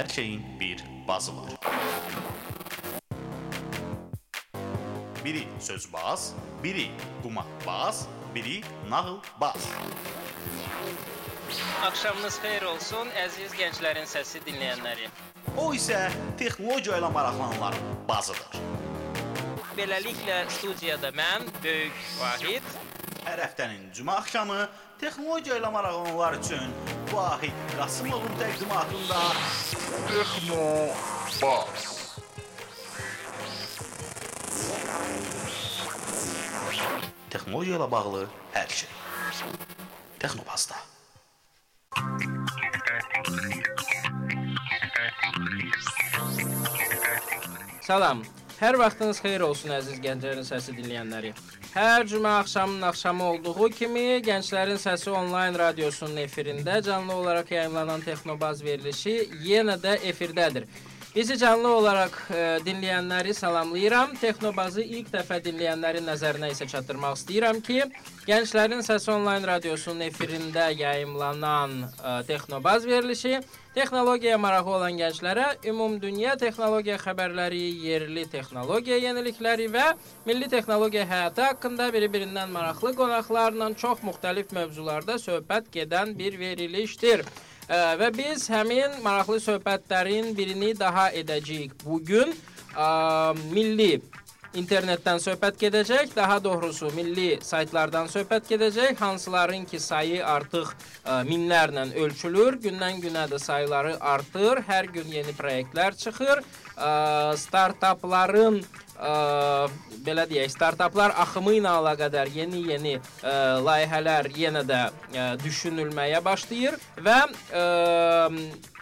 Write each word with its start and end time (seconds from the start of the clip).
Hər 0.00 0.08
şeyin 0.08 0.44
bir 0.60 0.84
bazı 1.08 1.32
var. 1.36 1.50
Biri 5.24 5.42
sözbaz, 5.60 6.34
biri 6.64 6.90
qumaqbaz, 7.22 8.06
biri 8.34 8.62
nağılbaz. 8.88 9.68
Axşamınız 11.84 12.38
xeyir 12.40 12.64
olsun, 12.72 13.12
əziz 13.26 13.52
gənclərin 13.60 14.08
səsi 14.08 14.40
dinləyənləri. 14.46 15.10
O 15.60 15.68
isə 15.76 16.06
texnologiya 16.40 17.02
ilə 17.02 17.12
maraqlananların 17.12 18.00
bazıdır. 18.08 18.56
Beləliklə 19.76 20.46
studiyada 20.48 21.12
mən, 21.12 21.44
Böyük 21.60 22.00
Vahid, 22.22 22.72
Hər 23.20 23.40
həftənin 23.44 23.90
cümə 23.92 24.14
axşamı 24.16 24.62
texnologiya 25.00 25.58
ilə 25.60 25.68
maraqlananlar 25.74 26.38
üçün 26.38 26.72
Vahid 27.12 27.64
Qasımovun 27.76 28.38
təqdimatında 28.40 29.18
Texnobas. 30.08 31.88
texnologiya 37.30 37.76
ilə 37.78 37.90
bağlı 37.90 38.24
hər 38.54 38.72
şey. 38.80 38.90
Texnobazda. 40.22 40.80
salam. 47.90 48.39
Hər 48.60 48.76
vaxtınız 48.76 49.22
xeyir 49.24 49.40
olsun 49.40 49.70
əziz 49.72 50.02
gənclərin 50.04 50.44
səsi 50.44 50.74
dinləyənləri. 50.76 51.30
Hər 51.72 52.02
cümə 52.10 52.34
axşamının 52.42 52.82
axşamı 52.90 53.24
olduğu 53.30 53.68
kimi 53.72 54.02
Gənclərin 54.26 54.76
Səsi 54.82 55.08
onlayn 55.16 55.56
radiosunun 55.56 56.20
efirində 56.20 56.74
canlı 56.84 57.14
olaraq 57.22 57.54
yayımlanan 57.54 58.04
Texnobaz 58.04 58.60
verilişi 58.66 59.14
yenə 59.46 59.78
də 59.80 59.94
efirdədir. 60.12 60.66
Bizi 61.14 61.34
canlı 61.38 61.68
olaraq 61.74 62.12
e, 62.30 62.42
dinləyənləri 62.62 63.32
salamlayıram. 63.34 64.12
Texnobazı 64.20 64.84
ilk 64.84 65.08
dəfə 65.10 65.40
dinləyənlərin 65.42 66.06
nəzərinə 66.06 66.52
isə 66.52 66.68
çatdırmaq 66.70 67.16
istəyirəm 67.18 67.58
ki, 67.66 67.80
Gənclərin 68.28 68.84
Səsi 68.86 69.10
onlayn 69.16 69.42
radiosunun 69.50 70.04
efirində 70.06 70.68
yayımlanan 70.70 71.74
e, 71.82 72.14
Texnobaz 72.30 72.86
verilişi 72.86 73.40
texnologiyaya 73.74 74.38
marağı 74.38 74.70
olan 74.76 75.02
gənclərə 75.02 75.48
ümumdünya 75.66 76.36
texnologiya 76.38 77.02
xəbərləri, 77.02 77.66
yerli 77.90 78.28
texnologiya 78.30 79.02
yenilikləri 79.08 79.66
və 79.74 79.90
milli 80.30 80.46
texnologiya 80.54 81.10
həyatı 81.10 81.48
haqqında 81.48 81.90
bir-birindən 81.94 82.54
maraqlı 82.54 82.94
qonaqlarla 83.02 83.72
çox 83.82 84.06
müxtəlif 84.06 84.54
mövzularda 84.54 85.18
söhbət 85.18 85.74
gedən 85.74 86.14
bir 86.18 86.38
verilişdir. 86.38 87.26
Və 87.70 88.08
biz 88.16 88.48
həmin 88.50 88.96
maraqlı 89.04 89.38
söhbətlərin 89.44 90.32
birini 90.34 90.72
daha 90.78 91.10
edəcəyik. 91.14 91.76
Bu 91.84 92.00
gün 92.02 92.34
milli 93.54 94.00
internetdən 94.58 95.20
söhbət 95.22 95.60
gedəcək, 95.60 96.14
daha 96.16 96.40
doğrusu 96.42 96.90
milli 96.96 97.38
saytlardan 97.46 98.10
söhbət 98.10 98.48
gedəcək, 98.50 98.98
hansıların 98.98 99.64
ki 99.70 99.78
sayı 99.78 100.24
artıq 100.26 100.72
ə, 100.72 101.20
minlərlə 101.28 101.86
ölçülür, 102.02 102.58
gündən-günə 102.64 103.28
də 103.30 103.38
sayları 103.38 103.96
artır, 104.00 104.64
hər 104.66 104.90
gün 104.90 105.06
yeni 105.06 105.36
layihələr 105.38 105.94
çıxır. 106.02 106.42
Ə, 106.74 106.90
startapların 107.38 108.58
ə, 109.00 109.68
belə 110.04 110.26
deyək, 110.28 110.50
startaplar 110.52 111.14
axımı 111.24 111.56
ilə 111.58 111.72
əlaqədar 111.80 112.30
yeni-yeni 112.34 112.96
layihələr 113.64 114.30
yenə 114.36 114.62
də 114.68 114.80
ə, 114.88 115.26
düşünülməyə 115.42 116.20
başlayır 116.24 116.76
və 117.00 117.16
ə, 117.26 117.64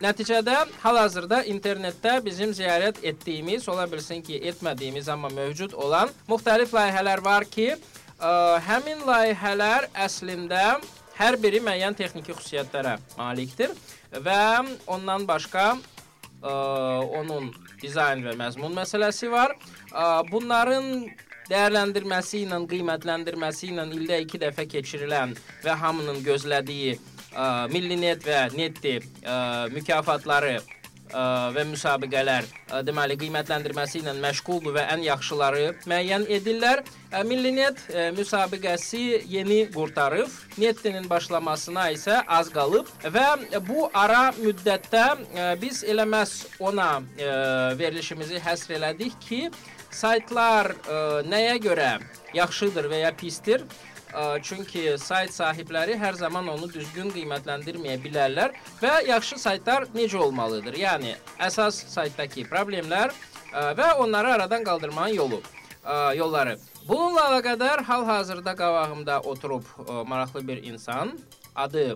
nəticədə 0.05 0.59
hal-hazırda 0.83 1.43
internetdə 1.53 2.19
bizim 2.25 2.55
ziyarət 2.57 3.03
etdiyimiz, 3.07 3.69
ola 3.71 3.87
bilsin 3.91 4.23
ki, 4.27 4.41
etmədiyimiz 4.53 5.11
amma 5.13 5.31
mövcud 5.35 5.77
olan 5.79 6.13
müxtəlif 6.31 6.75
layihələr 6.75 7.25
var 7.25 7.47
ki, 7.49 7.73
ə, 8.19 8.33
həmin 8.69 9.07
layihələr 9.07 9.91
əslində 10.07 10.79
hər 11.19 11.39
biri 11.43 11.63
müəyyən 11.65 11.97
texniki 11.99 12.35
xüsusiyyətlərə 12.35 12.99
malikdir 13.19 13.75
və 14.13 14.43
ondan 14.87 15.27
başqa 15.29 15.73
ə, 15.75 16.53
onun 17.19 17.51
dizayn 17.83 18.25
və 18.27 18.35
məzmun 18.39 18.75
məsələsi 18.77 19.31
var. 19.33 19.55
Bunların 20.31 21.09
dəyərləndirməsi 21.49 22.45
ilə, 22.45 22.59
qiymətləndirməsi 22.71 23.71
ilə 23.73 23.87
ildə 23.99 24.19
2 24.25 24.43
dəfə 24.45 24.67
keçirilən 24.69 25.37
və 25.65 25.79
hamının 25.83 26.21
gözlədiyi 26.27 26.99
Millinet 27.73 28.25
və 28.25 28.49
Netdi 28.57 28.97
ə, 28.99 29.69
mükafatları 29.71 30.57
və 31.13 31.65
müsabiqələr 31.71 32.47
deməli 32.87 33.17
qiymətləndirməsi 33.21 34.03
ilə 34.03 34.15
məşğuldur 34.21 34.75
və 34.77 34.85
ən 34.95 35.05
yaxşıları 35.07 35.65
müəyyən 35.89 36.27
edirlər. 36.39 36.83
Millinet 37.25 37.81
müsabiqəsi 38.17 39.23
yeni 39.27 39.63
qurtarıb, 39.73 40.29
Netdinin 40.59 41.09
başlamasına 41.11 41.89
isə 41.95 42.21
az 42.27 42.51
qalıb 42.53 42.91
və 43.15 43.27
bu 43.69 43.89
ara 43.95 44.29
müddətdə 44.37 45.07
biz 45.63 45.85
elə 45.85 46.05
məhz 46.05 46.47
ona 46.61 46.91
verilişimizi 47.79 48.43
həsr 48.45 48.77
elədik 48.77 49.17
ki, 49.25 49.43
saytlar 49.91 50.75
nəyə 51.29 51.57
görə 51.65 51.93
yaxşıdır 52.37 52.91
və 52.93 53.07
ya 53.07 53.15
pisdir? 53.17 53.65
Çünki 54.43 54.97
sayt 54.99 55.31
sahibləri 55.35 55.99
hər 56.01 56.17
zaman 56.17 56.49
onu 56.49 56.69
düzgün 56.73 57.11
qiymətləndirməyə 57.13 57.99
bilərlər 58.01 58.55
və 58.81 58.93
yaxşı 59.09 59.37
saytlar 59.43 59.85
necə 59.95 60.17
olmalıdır? 60.17 60.79
Yəni 60.81 61.13
əsas 61.45 61.83
saytdakı 61.93 62.47
problemlər 62.49 63.13
və 63.53 63.93
onları 64.01 64.33
aradan 64.39 64.65
qaldırmanın 64.65 65.15
yolu, 65.15 65.43
yolları. 66.17 66.57
Bununla 66.89 67.27
əlaqədar 67.31 67.83
hal-hazırda 67.85 68.55
qabağımda 68.57 69.21
oturub 69.21 69.65
maraqlı 70.07 70.49
bir 70.49 70.63
insan, 70.63 71.19
adı 71.57 71.95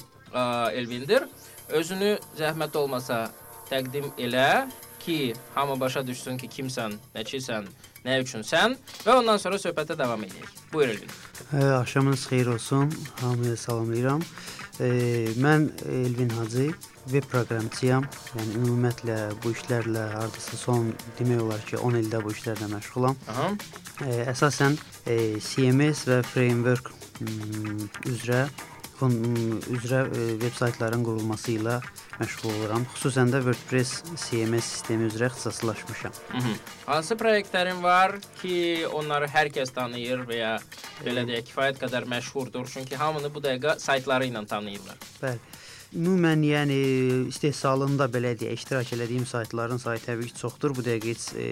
Elvindir. 0.73 1.25
Özünü 1.69 2.19
zəhmət 2.37 2.77
olmasa 2.77 3.31
təqdim 3.71 4.11
elə 4.19 4.69
ki, 5.01 5.35
hamı 5.55 5.81
başa 5.81 6.07
düşsün 6.07 6.37
ki, 6.37 6.49
kimsən, 6.49 6.99
nəçisən, 7.15 7.65
nə 8.07 8.19
üçünsən 8.23 8.77
və 9.05 9.19
ondan 9.19 9.39
sonra 9.43 9.61
söhbətə 9.63 9.97
davam 9.99 10.23
edək. 10.27 10.49
Buyur 10.73 10.95
Elvin. 10.95 11.13
Ə, 11.53 11.61
Axşamınız 11.81 12.27
xeyir 12.31 12.47
olsun. 12.55 12.93
Hamıya 13.21 13.57
salamlayıram. 13.57 14.23
E, 14.81 14.89
mən 15.37 15.69
Elvin 15.87 16.33
Hacı, 16.39 16.71
veb 17.13 17.27
proqramçıyam. 17.31 18.07
Yəni 18.39 18.57
ümumiyyətlə 18.63 19.19
bu 19.45 19.53
işlərlə 19.53 20.07
hardasa 20.15 20.57
son 20.57 20.93
demək 21.19 21.43
olar 21.45 21.63
ki, 21.69 21.77
10 21.77 22.01
ildə 22.01 22.23
bu 22.25 22.33
işlərlə 22.33 22.71
məşğulam. 22.73 23.19
Aha. 23.29 23.51
E, 24.07 24.19
əsasən 24.33 24.79
e, 25.07 25.19
CMS 25.39 26.07
və 26.09 26.23
framework 26.33 26.93
üzrə 28.09 28.47
fun, 29.03 29.17
üzrə 29.75 30.05
veb 30.13 30.55
saytların 30.55 31.03
qurulması 31.07 31.57
ilə 31.57 31.79
məşğul 32.21 32.53
oluram. 32.53 32.85
Xüsusən 32.95 33.33
də 33.33 33.41
WordPress 33.43 34.03
CMS 34.25 34.69
sistemi 34.77 35.09
üzrə 35.11 35.31
ixtisaslaşmışam. 35.31 36.15
Mhm. 36.35 36.61
Hansı 36.87 37.19
layihələrin 37.23 37.83
var 37.83 38.19
ki, 38.43 38.87
onları 38.93 39.31
hər 39.33 39.51
kəs 39.55 39.75
tanıyır 39.75 40.23
və 40.29 40.39
ya 40.39 40.53
belə 41.03 41.27
deyək, 41.27 41.51
kifayət 41.51 41.83
qədər 41.83 42.07
məşhurdur, 42.15 42.69
çünki 42.71 42.97
hamını 42.97 43.33
bu 43.35 43.43
dəqiqə 43.43 43.79
saytları 43.83 44.31
ilə 44.31 44.47
tanıyırlar. 44.47 45.03
Bəli. 45.23 45.52
Ümumən, 45.93 46.41
yəni 46.47 46.77
istehsalında 47.29 48.07
belə 48.09 48.31
deyə 48.41 48.55
iştirak 48.57 48.95
elədiyim 48.97 49.27
saytların 49.29 49.77
sayı 49.83 50.01
təbii 50.01 50.31
ki, 50.31 50.39
çoxdur. 50.41 50.73
Bu 50.79 50.85
dəqiqə 50.87 51.13
heç 51.13 51.25
e, 51.37 51.49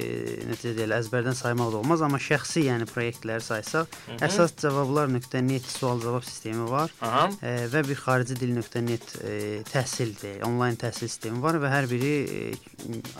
necə 0.49 0.73
deyirlər, 0.78 1.03
əzbərdən 1.03 1.37
saymaq 1.37 1.75
da 1.75 1.81
olmaz, 1.83 2.01
amma 2.06 2.17
şəxsi, 2.25 2.62
yəni 2.71 2.89
layihələri 2.89 3.45
saysaq, 3.45 3.99
əsas 4.25 4.56
cavablar.net 4.62 5.69
sual-cavab 5.69 6.25
sistemi 6.25 6.65
var. 6.71 6.93
Aha. 7.05 7.27
E, 7.45 7.55
və 7.75 7.84
bir 7.91 8.01
xarici 8.01 8.39
dil.net 8.41 9.15
e, 9.21 9.37
təhsil 9.69 10.17
deyə, 10.23 10.41
onlayn 10.49 10.81
təhsil 10.81 11.11
sistemi 11.11 11.45
var 11.45 11.61
və 11.61 11.75
hər 11.77 11.91
biri 11.93 12.15
e, 12.25 12.43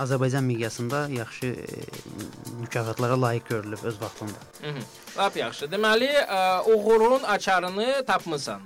Azərbaycan 0.01 0.49
miqyasında 0.49 1.07
yaxşı 1.19 1.53
e, 1.53 1.81
mükafatlara 2.63 3.21
layiq 3.21 3.49
görülüb 3.53 3.85
öz 3.85 4.01
vaxtında. 4.01 4.41
Lap 5.19 5.37
yaxşı. 5.37 5.69
Deməli, 5.69 6.09
ə, 6.25 6.45
uğurun 6.73 7.29
açarını 7.29 8.05
tapmısan. 8.07 8.65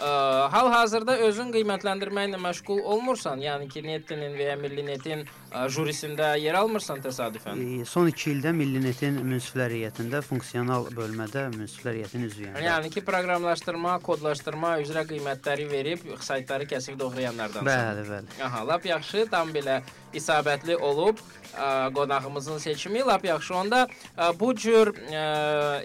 Hal-hazırda 0.00 1.18
özün 1.28 1.52
qiymətləndirməklə 1.52 2.38
məşğul 2.40 2.80
olmursan, 2.94 3.42
yəni 3.44 3.68
ki, 3.68 3.82
Netin 3.84 4.24
və 4.38 4.52
ya 4.52 4.56
Milli 4.56 4.86
Netin 4.86 5.26
ə, 5.26 5.41
jurisində 5.72 6.32
yer 6.40 6.56
almırsan 6.58 7.02
təsadüfən. 7.04 7.60
E, 7.82 7.86
son 7.88 8.08
2 8.10 8.30
ildə 8.34 8.52
Millinetin 8.56 9.18
münsiflər 9.20 9.74
heyətində 9.76 10.22
funksional 10.24 10.88
bölmədə 10.96 11.48
münsiflər 11.56 12.00
heyətinin 12.00 12.28
üzvüyəm. 12.30 12.58
Yəni 12.64 12.92
ki, 12.94 13.04
proqramlaşdırma, 13.08 13.98
kodlaşdırma 14.06 14.76
üzrə 14.84 15.04
qiymətləri 15.10 15.68
verib 15.70 16.06
saytları 16.20 16.68
kəsib 16.70 16.98
doğrayanlardansan. 17.00 17.68
Bəli, 17.68 18.08
bəli. 18.10 18.40
Aha, 18.48 18.64
lap 18.68 18.86
yaxşı, 18.86 19.26
tam 19.32 19.52
belə 19.54 19.80
isabətli 20.16 20.76
olub 20.76 21.20
ə, 21.56 21.92
qonağımızın 21.94 22.58
seçimi 22.58 23.04
lap 23.06 23.24
yaxşı. 23.24 23.54
Onda 23.54 23.86
ə, 24.16 24.32
bu 24.38 24.52
cür 24.54 24.92
ə, 24.92 25.24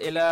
elə 0.08 0.28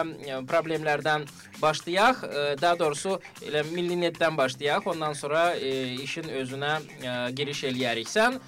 problemlərdən 0.48 1.26
başlayaq. 1.62 2.24
Ə, 2.26 2.44
Daha 2.60 2.78
doğrusu 2.78 3.18
elə 3.44 3.64
millinetdən 3.72 4.36
başlayaq. 4.36 4.88
Ondan 4.92 5.16
sonra 5.18 5.48
ə, 5.56 5.72
işin 6.04 6.28
özünə 6.42 6.76
ə, 6.80 7.16
giriş 7.36 7.64
eləyərik. 7.70 8.10
Sən 8.10 8.40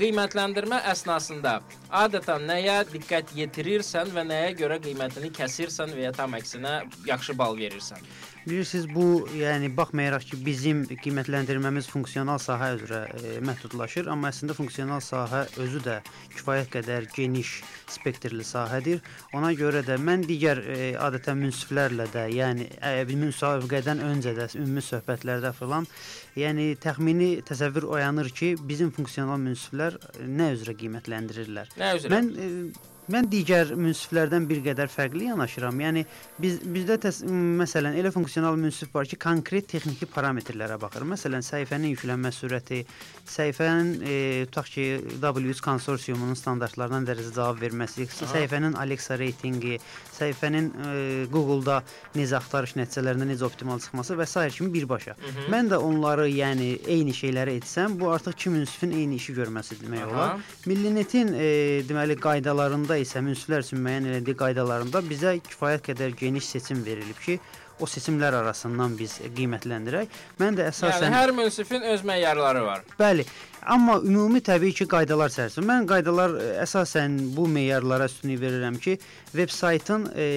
qiymətləndirmə 0.00 0.80
əsnasında 0.90 1.54
adətən 2.02 2.44
nəyə 2.48 2.80
diqqət 2.90 3.32
yetirirsən 3.38 4.10
və 4.16 4.26
nəyə 4.28 4.50
görə 4.58 4.80
qiymətini 4.84 5.30
kəsirsən 5.36 5.94
və 5.96 6.08
ya 6.08 6.12
tam 6.16 6.36
əksinə 6.36 6.74
yaxşı 7.08 7.36
bal 7.38 7.56
verirsən? 7.58 8.04
Bilirsiniz 8.40 8.86
bu, 8.94 9.28
yəni 9.36 9.68
baxmayaraq 9.76 10.22
ki, 10.30 10.36
bizim 10.44 10.78
qiymətləndirməmiz 10.88 11.90
funksional 11.92 12.38
sahə 12.40 12.70
üzrə 12.78 13.00
e, 13.18 13.34
məhdudlaşır, 13.44 14.08
amma 14.08 14.30
əslində 14.32 14.56
funksional 14.56 15.02
sahə 15.04 15.42
özü 15.60 15.82
də 15.84 15.98
kifayət 16.38 16.70
qədər 16.72 17.08
geniş 17.12 17.58
spektrli 17.92 18.46
sahədir. 18.46 19.02
Ona 19.36 19.52
görə 19.58 19.84
də 19.84 19.98
mən 20.00 20.24
digər 20.24 20.62
e, 20.64 20.78
adətən 20.96 21.36
münsiflərlə 21.42 22.08
də, 22.14 22.24
yəni 22.32 22.70
e, 22.80 23.04
müsabiqədən 23.26 24.00
öncə 24.08 24.32
də 24.38 24.48
ümumi 24.56 24.86
söhbətlərdə 24.88 25.52
filan, 25.60 25.88
yəni 26.38 26.74
təxmini 26.82 27.30
təsəvvür 27.48 27.88
oyanır 27.96 28.30
ki, 28.36 28.54
bizim 28.68 28.92
funksional 28.94 29.40
münsiflər 29.42 29.98
nə 30.26 30.52
üzrə 30.56 30.76
qiymətləndirirlər. 30.80 31.74
Nə 31.80 31.92
üzrə? 31.98 32.12
Mən 32.14 32.30
e, 32.34 32.50
Mən 33.10 33.26
digər 33.30 33.72
münsiflərdən 33.74 34.44
bir 34.46 34.60
qədər 34.62 34.90
fərqli 34.90 35.26
yanaşıram. 35.30 35.78
Yəni 35.82 36.04
biz 36.40 36.60
bizdə 36.62 36.96
təs 37.02 37.20
məsələn 37.26 37.96
elə 37.98 38.12
funksional 38.14 38.58
münsif 38.60 38.92
var 38.94 39.08
ki, 39.10 39.18
konkret 39.18 39.66
texniki 39.72 40.06
parametrlərə 40.10 40.76
baxır. 40.80 41.06
Məsələn, 41.10 41.42
səhifənin 41.42 41.90
yüklənmə 41.96 42.30
sürəti, 42.34 42.84
səhifənin 43.30 43.90
e, 44.04 44.18
tutaq 44.50 44.70
ki, 44.74 44.84
W3 45.24 45.62
konsorsiumunun 45.64 46.38
standartlarına 46.38 47.02
dərəcə 47.08 47.32
cavab 47.34 47.58
verməsi, 47.64 48.06
Aha. 48.06 48.30
səhifənin 48.34 48.78
Alexa 48.78 49.18
reytinqi, 49.18 49.80
səhifənin 50.14 50.70
e, 50.70 50.94
Google-da 51.34 51.80
necə 52.14 52.38
axtarış 52.38 52.76
nəticələrində 52.78 53.26
necə 53.32 53.48
optimal 53.48 53.82
çıxması 53.82 54.18
və 54.20 54.28
s. 54.28 54.46
kimi 54.54 54.72
birbaşa. 54.74 55.16
Hı 55.18 55.32
-hı. 55.32 55.48
Mən 55.50 55.72
də 55.74 55.82
onları, 55.82 56.28
yəni 56.28 56.70
eyni 56.86 57.16
şeyləri 57.22 57.58
etsəm, 57.58 57.98
bu 58.00 58.10
artıq 58.14 58.38
iki 58.38 58.50
münsifin 58.50 58.90
eyni 58.90 59.16
işi 59.16 59.34
görməsi 59.34 59.82
demək 59.82 60.02
Aha. 60.02 60.10
olar. 60.10 60.40
Millinetin 60.66 61.34
e, 61.34 61.82
deməli 61.88 62.20
qaydalarında 62.20 62.99
isə 63.06 63.22
münsiflər 63.24 63.64
üçün 63.64 63.82
müəyyən 63.84 64.08
etdiyi 64.20 64.38
qaydalarında 64.42 65.02
bizə 65.08 65.34
kifayət 65.46 65.84
qədər 65.90 66.14
geniş 66.20 66.52
seçim 66.56 66.84
verilib 66.86 67.18
ki, 67.24 67.38
o 67.80 67.88
seçimlər 67.88 68.34
arasından 68.42 68.96
biz 68.98 69.16
qiymətləndirək. 69.36 70.18
Mən 70.40 70.58
də 70.58 70.68
əsasən 70.70 71.06
Yəni 71.08 71.16
hər 71.16 71.32
münsifin 71.36 71.86
öz 71.94 72.04
meyarları 72.04 72.64
var. 72.66 72.84
Bəli. 73.00 73.24
Amma 73.60 73.98
ümumi 74.00 74.40
təbii 74.44 74.72
ki, 74.76 74.86
qaydalar 74.88 75.32
çərçivəsində. 75.32 75.66
Mən 75.68 75.88
qaydalar 75.88 76.36
ə, 76.36 76.46
əsasən 76.64 77.18
bu 77.36 77.46
meyarlara 77.48 78.08
üstünlük 78.08 78.40
verirəm 78.40 78.78
ki, 78.80 78.96
veb 79.36 79.52
saytın 79.52 80.06
e, 80.16 80.28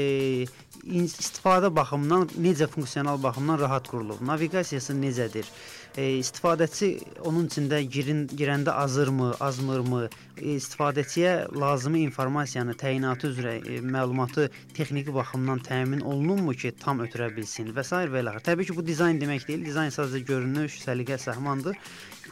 istifadə 0.83 1.71
baxımından 1.75 2.33
necə 2.43 2.67
funksional 2.71 3.21
baxımdan 3.23 3.61
rahat 3.63 3.87
qurulub, 3.91 4.19
naviqasiyası 4.27 4.95
necədir? 4.99 5.47
E, 5.47 5.82
istifadəçi 6.01 6.89
onun 7.21 7.47
içində 7.47 7.79
girin, 7.95 8.23
girəndə 8.27 8.73
azırmı, 8.83 9.33
azmırmı, 9.39 10.07
e, 10.37 10.55
istifadəçiyə 10.55 11.33
lazımi 11.59 12.01
informasiyanı, 12.07 12.73
təyinatı 12.73 13.29
üzrə 13.33 13.53
e, 13.61 13.79
məlumatı 13.81 14.49
texniki 14.73 15.13
baxımdan 15.13 15.61
təmin 15.67 16.01
olunubmu 16.01 16.53
ki, 16.53 16.73
tam 16.79 17.03
ötürə 17.05 17.29
bilsin 17.35 17.69
və 17.75 17.85
s. 17.85 18.01
və 18.09 18.23
ilə. 18.23 18.39
Təbii 18.41 18.65
ki, 18.65 18.75
bu 18.75 18.85
dizayn 18.87 19.21
demək 19.21 19.47
deyil. 19.47 19.65
Dizayn 19.65 19.93
sadəcə 19.93 20.25
görünüş, 20.25 20.81
səliqə, 20.87 21.19
səhmandır 21.21 21.77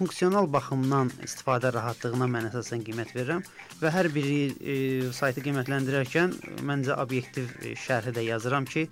funksional 0.01 0.47
baxımdan 0.53 1.11
istifadə 1.21 1.69
rahatlığına 1.75 2.25
mən 2.33 2.47
əsasən 2.49 2.81
qiymət 2.87 3.11
verirəm 3.13 3.43
və 3.81 3.91
hər 3.93 4.09
biri 4.15 4.39
e, 4.49 4.75
saytı 5.13 5.43
qiymətləndirərkən 5.45 6.33
məncə 6.65 6.95
obyektiv 7.03 7.51
e, 7.61 7.75
şərhi 7.77 8.15
də 8.15 8.23
yazıram 8.25 8.65
ki, 8.65 8.87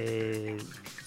e, 0.00 0.06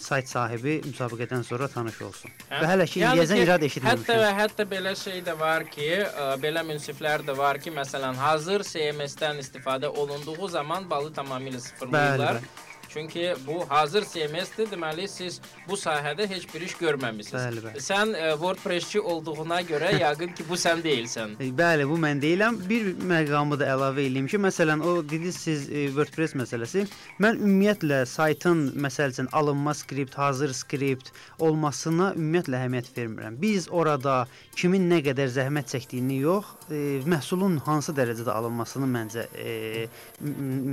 sayt 0.07 0.29
sahibi 0.31 0.77
müsabiqədən 0.85 1.43
sonra 1.47 1.67
tanış 1.71 1.97
olsun. 2.07 2.31
Hə? 2.49 2.61
Və 2.61 2.69
hələ 2.71 2.85
ki 2.87 3.01
Yəni 3.01 3.19
indiyəcən 3.19 3.41
irad 3.43 3.59
Hətta 3.61 3.69
eşitməmişəm. 3.71 4.21
və 4.23 4.29
hətta 4.41 4.65
belə 4.73 4.93
şey 5.03 5.19
də 5.27 5.35
var 5.39 5.65
ki, 5.73 5.89
ə, 6.05 6.27
belə 6.43 6.63
münsiflər 6.69 7.25
də 7.27 7.35
var 7.37 7.59
ki, 7.63 7.73
məsələn, 7.75 8.15
hazır 8.21 8.63
CMS-dən 8.71 9.41
istifadə 9.43 9.91
olunduğu 9.91 10.47
zaman 10.55 10.89
balı 10.89 11.11
tamamilə 11.19 11.59
sıfırlayırlar. 11.59 12.41
Bəli, 12.41 12.66
Çünki 12.97 13.33
bu 13.47 13.69
hazır 13.69 14.03
CMS-dir, 14.03 14.71
deməli 14.71 15.03
siz 15.07 15.35
bu 15.69 15.75
sahədə 15.77 16.25
heç 16.29 16.47
bir 16.49 16.63
iş 16.65 16.71
görməmisiniz. 16.79 17.43
Bəli, 17.43 17.61
bəli. 17.65 17.81
Sən 17.85 18.13
ə, 18.17 18.31
WordPress-çi 18.41 19.01
olduğuna 19.11 19.59
görə 19.69 19.91
yəqin 20.03 20.33
ki, 20.33 20.45
bu 20.49 20.57
sən 20.57 20.81
deyilsən. 20.81 21.35
E, 21.37 21.51
Bəli, 21.59 21.85
bu 21.85 21.99
mən 22.01 22.17
deyiləm. 22.23 22.57
Bir 22.69 22.87
məqamı 23.11 23.59
da 23.61 23.67
əlavə 23.75 24.01
eləyim 24.01 24.25
ki, 24.31 24.39
məsələn, 24.41 24.81
o 24.81 24.95
dediniz 25.03 25.37
siz 25.45 25.67
e, 25.69 25.83
WordPress 25.93 26.33
məsələsi. 26.41 26.87
Mən 27.21 27.37
ümumiyyətlə 27.37 27.99
saytın 28.09 28.63
məsəl 28.87 29.13
üçün 29.13 29.29
alınma 29.31 29.77
skript, 29.77 30.17
hazır 30.17 30.55
skript 30.57 31.13
olmasına 31.37 32.15
ümumiyyətlə 32.17 32.63
əhəmiyyət 32.63 32.91
vermirəm. 32.97 33.37
Biz 33.45 33.69
orada 33.69 34.23
kimin 34.57 34.89
nə 34.89 35.03
qədər 35.05 35.29
zəhmət 35.37 35.69
çəkdiyini 35.75 36.17
yox, 36.23 36.49
e, 36.73 36.81
məhsulun 37.05 37.61
hansı 37.69 37.93
dərəcədə 37.93 38.33
alınmasını 38.41 38.89
məncə 38.97 39.29
e, 39.37 39.85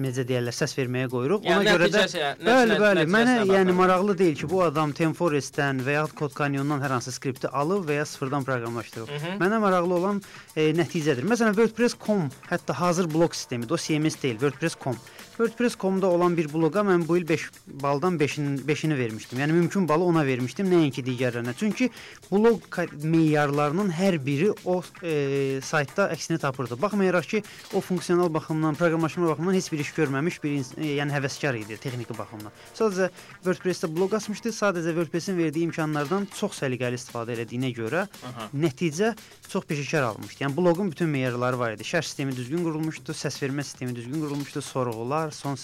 necə 0.06 0.25
deyirlər, 0.25 0.56
səs 0.56 0.73
verməyə 0.81 1.12
qoyuruq. 1.12 1.44
Yəni 1.44 1.61
Ona 1.61 1.76
görə 1.76 1.93
də 1.93 2.13
nəticə- 2.14 2.46
Bəli, 2.46 2.75
bəli. 2.84 3.05
Mənə 3.14 3.34
yəni 3.56 3.72
maraqlı 3.81 4.19
deyil 4.19 4.37
ki, 4.37 4.49
bu 4.50 4.62
adam 4.62 4.93
TemForest-dən 4.93 5.82
və 5.87 5.93
ya 5.99 6.06
Code 6.19 6.34
Canyon-dan 6.38 6.81
hər 6.84 6.93
hansı 6.96 7.12
skripti 7.12 7.49
alıb 7.49 7.88
və 7.88 7.99
ya 8.00 8.05
sıfırdan 8.06 8.44
proqramlaşdırıb. 8.44 9.08
Mhm. 9.11 9.38
Mənə 9.43 9.58
maraqlı 9.61 9.94
olan 9.94 10.22
e, 10.56 10.72
nəticədir. 10.72 11.25
Məsələn, 11.25 11.55
WordPress.com 11.58 12.31
hətta 12.50 12.72
hazır 12.75 13.11
blok 13.14 13.34
sistemidir. 13.34 13.70
O 13.75 13.76
CMS 13.78 14.16
deyil, 14.22 14.38
WordPress.com. 14.38 14.96
WordPress.com-da 15.39 16.07
olan 16.07 16.37
bir 16.37 16.47
bloqa 16.53 16.85
mən 16.87 17.03
bu 17.09 17.17
il 17.19 17.25
5 17.29 17.45
baldan 17.83 18.19
5-in 18.21 18.59
5-ini 18.69 18.99
vermişdim. 18.99 19.39
Yəni 19.39 19.53
mümkün 19.53 19.89
balı 19.89 20.05
ona 20.05 20.23
vermişdim, 20.27 20.69
nəinki 20.71 21.03
digərlərinə. 21.07 21.55
Çünki 21.59 21.89
blok 22.31 22.69
ka- 22.71 22.87
meyarlarının 23.07 23.91
hər 23.91 24.19
biri 24.27 24.53
o 24.65 24.77
e, 25.03 25.61
saytda 25.63 26.07
əksini 26.15 26.39
tapırdı. 26.39 26.79
Baxmayaraq 26.83 27.27
ki, 27.33 27.43
o 27.75 27.81
funksional 27.81 28.31
baxımdan, 28.35 28.75
proqramlaşma 28.79 29.27
baxımından 29.29 29.59
heç 29.59 29.73
bir 29.73 29.79
iş 29.83 29.91
görməmiş 29.99 30.39
bir 30.45 30.55
e, 30.55 30.93
yəni 31.01 31.17
həvəskar 31.17 31.59
idi 31.59 31.81
texniki 31.83 32.15
baxımdan. 32.19 32.55
Sadəcə 32.79 33.11
WordPress-də 33.43 33.91
blok 33.97 34.15
açmışdı. 34.21 34.55
Sadəcə 34.55 34.95
WordPress-in 34.95 35.39
verdiyi 35.39 35.67
imkanlardan 35.67 36.29
çox 36.39 36.63
səliqəli 36.63 36.95
istifadə 37.01 37.35
etdiyinə 37.43 37.73
görə 37.75 38.07
Aha. 38.31 38.47
nəticə 38.55 39.15
çox 39.51 39.67
peşəkar 39.67 40.07
alınmışdı. 40.13 40.45
Yəni 40.45 40.57
bloqun 40.57 40.95
bütün 40.95 41.09
meyarları 41.11 41.59
var 41.59 41.75
idi. 41.75 41.83
Şərh 41.91 42.07
sistemi 42.07 42.37
düzgün 42.37 42.63
qurulmuşdu, 42.65 43.13
səs 43.19 43.43
vermə 43.43 43.67
sistemi 43.67 43.97
düzgün 43.97 44.21
qurulmuşdu, 44.23 44.63
sorğular, 44.63 45.24
son 45.32 45.56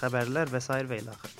xəbərlər 0.00 0.52
və 0.52 0.60
s. 0.60 0.68
və 0.88 1.00
ilə 1.02 1.12
axır. 1.12 1.36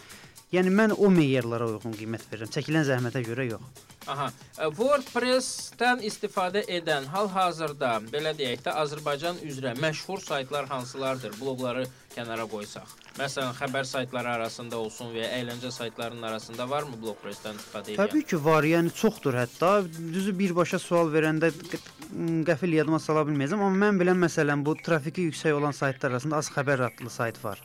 Yəni 0.54 0.70
mən 0.70 0.93
o 0.94 1.08
meyarlara 1.10 1.66
uyğun 1.72 1.94
qiymət 1.98 2.28
verirəm. 2.31 2.50
Çəkilən 2.54 2.84
zəhmətə 2.87 3.22
görə 3.26 3.48
yox. 3.48 3.84
Aha. 4.06 4.28
Ə, 4.62 4.69
WordPress-dən 4.78 6.04
istifadə 6.06 6.60
edən 6.70 7.08
hal-hazırda 7.10 7.96
belə 8.12 8.31
deyək 8.38 8.62
də 8.62 8.75
Azərbaycan 8.84 9.41
üzrə 9.43 9.72
məşhur 9.82 10.22
saytlar 10.22 10.69
hansılardır? 10.70 11.34
Bloqları 11.41 11.82
kənara 12.15 12.46
qoysaq. 12.53 12.93
Məsələn, 13.19 13.56
xəbər 13.58 13.88
saytları 13.91 14.31
arasında 14.36 14.79
olsun 14.79 15.10
və 15.10 15.24
ya 15.24 15.32
əyləncə 15.41 15.72
saytlarının 15.74 16.29
arasında 16.31 16.69
varmı 16.70 16.94
WordPress-dən 17.00 17.58
istifadə 17.58 17.96
edən? 17.96 17.98
Təbii 18.05 18.29
ki, 18.31 18.38
var. 18.44 18.70
Yəni 18.70 18.94
çoxdur 18.94 19.41
hətta. 19.41 19.72
Düzü 20.15 20.36
birbaşa 20.38 20.79
sual 20.79 21.10
verəndə 21.10 21.50
qəfil 22.46 22.79
yadıma 22.79 23.03
sala 23.03 23.26
bilməyəcəm, 23.26 23.67
amma 23.67 23.88
mən 23.88 23.98
bilən 24.05 24.22
məsələn 24.22 24.62
bu 24.62 24.79
trafiki 24.79 25.26
yüksək 25.26 25.58
olan 25.58 25.74
saytlar 25.74 26.15
arasında 26.15 26.38
Az 26.38 26.53
Xəbər 26.55 26.86
adlı 26.93 27.10
sayt 27.10 27.43
var. 27.43 27.58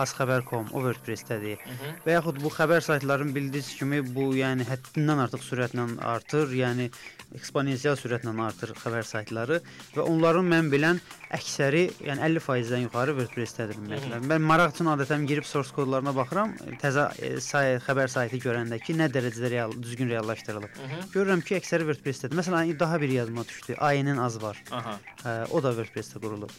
azxəbər.com 0.00 0.70
WordPress-dədir. 0.74 1.62
Və 2.04 2.18
yaxud 2.18 2.40
bu 2.42 2.52
xəbər 2.54 2.84
saytlarının 2.84 3.34
bildiyiniz 3.34 3.72
kimi 3.78 4.02
bu 4.14 4.30
yəni 4.38 4.66
həddindən 4.68 5.24
artıq 5.26 5.44
sürətlə 5.46 5.86
artır, 6.06 6.52
yəni 6.56 6.90
eksponensial 7.36 7.96
sürətlə 7.98 8.32
artır 8.42 8.72
xəbər 8.78 9.06
saytları 9.06 9.60
və 9.94 10.02
onların 10.02 10.46
mən 10.50 10.70
bilən 10.72 11.00
əksəri, 11.36 11.84
yəni 12.02 12.24
50%-dən 12.26 12.84
yuxarı 12.88 13.14
WordPress-dədir 13.18 13.78
ümumiyyətlə. 13.78 14.20
Mən 14.32 14.42
maraq 14.50 14.74
üçün 14.74 14.90
adətən 14.90 15.26
girib 15.30 15.46
source 15.46 15.74
kodlarına 15.76 16.14
baxıram, 16.16 16.56
təzə 16.82 17.06
e, 17.22 17.32
say 17.44 17.78
xəbər 17.86 18.10
saytı 18.10 18.42
görəndə 18.42 18.80
ki, 18.82 18.98
nə 18.98 19.10
dərəcədə 19.14 19.52
real 19.54 19.76
düzgün 19.78 20.10
reallaşdırılıb. 20.10 20.76
Mhm. 20.86 21.08
Görürəm 21.14 21.46
ki, 21.46 21.60
əksəri 21.60 21.86
WordPress-dədir. 21.86 22.38
Məsələn, 22.42 22.74
daha 22.80 23.00
bir 23.00 23.14
yadıma 23.14 23.46
düşdü. 23.46 23.78
AY-nin 23.78 24.18
az 24.18 24.42
var. 24.42 24.62
Aha. 24.70 24.98
Hə, 25.24 25.36
o 25.50 25.62
da 25.62 25.76
WordPress-də 25.78 26.22
qurulub. 26.22 26.50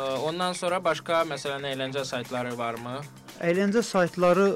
Ondan 0.00 0.52
sonra 0.56 0.78
başqa 0.84 1.22
məsələn 1.28 1.66
əyləncə 1.72 2.04
saytları 2.08 2.54
varmı? 2.58 3.00
Əyləncə 3.44 3.82
saytları 3.84 4.46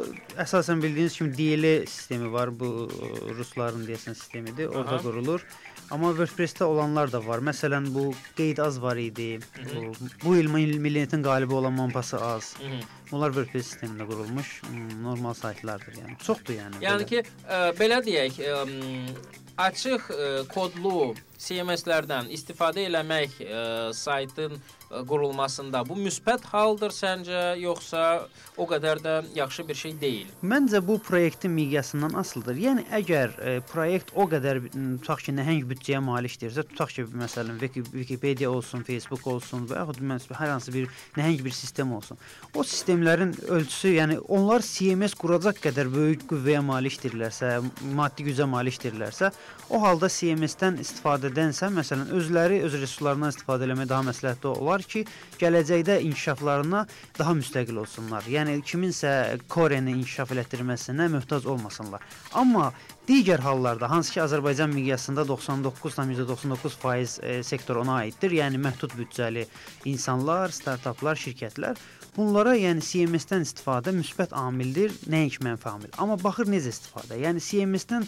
əsasən 0.41 0.81
bildiyiniz 0.83 1.17
kimi 1.19 1.33
DL 1.37 1.67
sistemi 1.91 2.31
var. 2.33 2.53
Bu 2.55 2.87
ə, 2.87 3.11
rusların 3.37 3.85
deyəsən 3.89 4.17
sistemidir. 4.17 4.71
Orada 4.73 4.97
Aha. 4.97 5.03
qurulur. 5.05 5.45
Amma 5.91 6.11
WordPress-də 6.17 6.65
olanlar 6.67 7.13
da 7.13 7.21
var. 7.27 7.39
Məsələn, 7.47 7.87
bu 7.95 8.09
qeyd 8.39 8.59
az 8.65 8.81
var 8.83 8.99
idi. 8.99 9.39
Bu, 9.61 9.93
bu 10.25 10.35
il 10.41 10.49
mil- 10.51 10.81
milliyyətin 10.83 11.23
qalibi 11.23 11.55
olan 11.55 11.73
Mampası 11.73 12.19
az. 12.21 12.55
Mhm. 12.63 12.81
Onlar 13.13 13.37
WordPress 13.37 13.69
sistemində 13.75 14.07
qurulmuş 14.09 14.63
hmm, 14.67 15.03
normal 15.03 15.35
saytlardır 15.39 16.01
yəni. 16.01 16.17
Çoxdur 16.27 16.57
yəni. 16.57 16.81
Yəni 16.83 17.05
belə. 17.05 17.11
ki, 17.13 17.23
ə, 17.47 17.61
belə 17.79 18.01
deyək, 18.09 18.41
ə, 18.41 18.57
açıq 19.69 20.11
ə, 20.11 20.31
kodlu 20.51 21.15
CMS-lərdən 21.39 22.31
istifadə 22.35 22.87
eləmək 22.89 23.37
ə, 23.45 23.65
saytın 23.97 24.57
ə, 24.57 25.03
qurulmasında 25.09 25.83
bu 25.89 25.97
müsbət 25.99 26.47
haldır 26.53 26.95
səncə, 26.95 27.43
yoxsa 27.61 28.05
o 28.57 28.65
qədər 28.71 29.01
də 29.05 29.15
yaxşı 29.37 29.67
bir 29.69 29.75
şey 29.79 29.95
deyil? 30.01 30.29
Məncə 30.47 30.81
bu 30.87 30.99
proyektin 31.03 31.51
miqyasından 31.57 32.15
asılıdır. 32.23 32.57
Yəni 32.67 32.85
əgər 33.01 33.35
e, 33.37 33.55
proyekt 33.73 34.13
o 34.17 34.25
qədər 34.31 34.63
tutaq 34.73 35.25
ki, 35.27 35.35
nəhəng 35.37 35.67
büdcəyə 35.69 36.01
malikdirsə, 36.07 36.65
tutaq 36.71 36.95
ki, 36.97 37.05
məsələn, 37.21 37.59
Wiki- 37.61 37.85
Wikipedia 37.93 38.51
olsun, 38.51 38.85
Facebook 38.87 39.27
olsun 39.29 39.67
və 39.69 39.83
yaxud 39.83 40.01
məsələn 40.01 40.41
hər 40.41 40.55
hansı 40.55 40.73
bir 40.75 40.89
nəhəng 41.19 41.43
bir 41.45 41.55
sistem 41.57 41.93
olsun. 41.93 42.17
O 42.55 42.65
sistemlərin 42.65 43.35
ölçüsü, 43.49 43.93
yəni 43.99 44.19
onlar 44.33 44.65
CMS 44.65 45.15
quracaq 45.21 45.61
qədər 45.67 45.91
böyük 45.93 46.25
qüvvəyə 46.31 46.63
malikdirlərsə, 46.65 47.53
maddi 47.97 48.31
gücə 48.31 48.49
malikdirlərsə, 48.49 49.33
o 49.71 49.81
halda 49.83 50.09
CMS-dən 50.09 50.81
istifadədənsə, 51.27 51.69
məsələn, 51.75 52.11
özləri 52.15 52.61
öz 52.65 52.75
resurslarından 52.79 53.33
istifadə 53.33 53.67
etmək 53.67 53.89
daha 53.91 54.05
məsləhətli 54.07 54.51
olar 54.53 54.83
ki, 54.83 55.05
gələcəkdə 55.41 55.99
inkişaflarına 56.07 56.87
daha 57.19 57.33
müstəqil 57.35 57.81
olsunlar. 57.83 58.23
Yəni 58.31 58.63
kiminsə 58.63 59.39
Koreni 59.49 59.93
inkişaf 59.97 60.31
elətdirməsinə 60.33 61.09
möhtac 61.11 61.47
olmasınlar. 61.47 62.03
Amma 62.35 62.73
digər 63.09 63.41
hallarda 63.43 63.91
hansı 63.91 64.13
ki 64.15 64.23
Azərbaycan 64.23 64.73
miqyasında 64.75 65.27
99,99% 65.27 67.23
e, 67.23 67.43
sektor 67.43 67.83
ona 67.83 68.03
aiddir. 68.05 68.31
Yəni 68.31 68.61
məhdud 68.63 68.95
büdcəli 68.99 69.47
insanlar, 69.85 70.55
startaplar, 70.55 71.19
şirkətlər 71.19 71.77
Bunlara 72.17 72.55
yəni 72.57 72.81
CMS-dən 72.81 73.43
istifadə 73.45 73.93
müsbət 73.93 74.31
amildir, 74.41 74.95
nəinki 75.13 75.43
mənfi 75.45 75.69
amil. 75.69 75.91
Amma 76.01 76.15
baxır 76.17 76.49
necə 76.49 76.71
istifadə. 76.73 77.19
Yəni 77.21 77.43
CMS-dən 77.45 78.07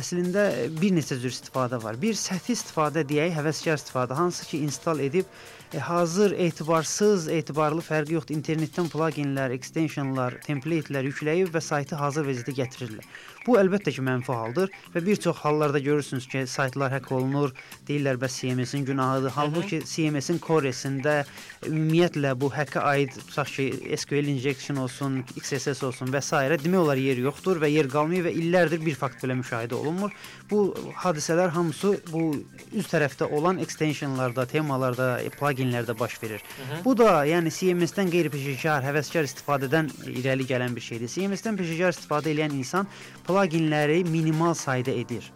əslində 0.00 0.44
bir 0.78 0.94
neçə 0.96 1.18
cür 1.20 1.34
istifadə 1.34 1.76
var. 1.82 1.98
Bir 2.00 2.16
səthi 2.16 2.54
istifadə 2.56 3.04
deyək, 3.10 3.34
həvəskar 3.36 3.76
istifadə, 3.76 4.16
hansı 4.16 4.48
ki 4.48 4.62
install 4.64 5.04
edib 5.04 5.28
e, 5.74 5.82
hazır 5.90 6.32
etibarsız, 6.46 7.28
etibarlı 7.36 7.84
fərqi 7.84 8.16
yoxdur. 8.16 8.38
İnternetdən 8.38 8.88
pluginlər, 8.94 9.52
extensionlar, 9.58 10.40
template-lər 10.48 11.10
yükləyib 11.12 11.52
və 11.52 11.60
saytı 11.68 12.00
hazır 12.00 12.30
vəziyyətə 12.30 12.56
gətirirlər. 12.62 13.12
Bu 13.46 13.56
əlbəttə 13.56 13.92
ki 13.96 14.02
mənfi 14.04 14.34
haldır 14.36 14.68
və 14.94 15.00
bir 15.06 15.16
çox 15.24 15.38
hallarda 15.40 15.80
görürsünüz 15.80 16.26
ki, 16.28 16.42
saytlar 16.50 16.92
həkk 16.92 17.08
olunur, 17.16 17.54
deyirlər 17.88 18.18
bəs 18.20 18.34
CMS-in 18.40 18.84
günahıdır. 18.84 19.32
Halbuki 19.32 19.80
CMS-in 19.88 20.40
koresində 20.44 21.22
ümumiyyətlə 21.64 22.34
bu 22.40 22.50
həkkə 22.52 22.82
aid 22.90 23.16
tutaq 23.16 23.48
ki, 23.54 23.96
SQL 23.96 24.28
injection 24.34 24.82
olsun, 24.84 25.22
XSS 25.40 25.80
olsun 25.88 26.12
və 26.12 26.20
s. 26.20 26.36
demək 26.64 26.80
olar 26.82 27.00
yer 27.00 27.22
yoxdur 27.24 27.62
və 27.62 27.70
yer 27.72 27.88
qalmayıb 27.88 28.28
və 28.28 28.34
illərdir 28.42 28.84
bir 28.84 28.98
fakt 29.00 29.24
belə 29.24 29.38
müşahidə 29.40 29.78
olunmur. 29.78 30.12
Bu 30.50 30.74
hadisələr 31.00 31.48
hamısı 31.56 31.94
bu 32.12 32.34
üz 32.76 32.92
tərəfdə 32.92 33.30
olan 33.32 33.58
extensionlarda, 33.64 34.44
temalarda, 34.46 35.08
pluginlərdə 35.38 35.96
baş 35.98 36.18
verir. 36.22 36.44
Bu 36.84 36.92
da 36.98 37.24
yəni 37.24 37.52
CMS-dən 37.54 38.12
qeyri-peşəkar, 38.12 38.84
həvəskar 38.84 39.24
istifadədən 39.28 39.88
irəli 40.12 40.44
gələn 40.48 40.76
bir 40.76 40.84
şeydir. 40.84 41.08
CMS-dən 41.08 41.56
peşəkar 41.60 41.96
istifadə 41.96 42.34
edən 42.34 42.56
insan 42.58 42.88
pluginləri 43.30 44.02
minimal 44.10 44.56
sayda 44.58 44.90
edir. 44.90 45.26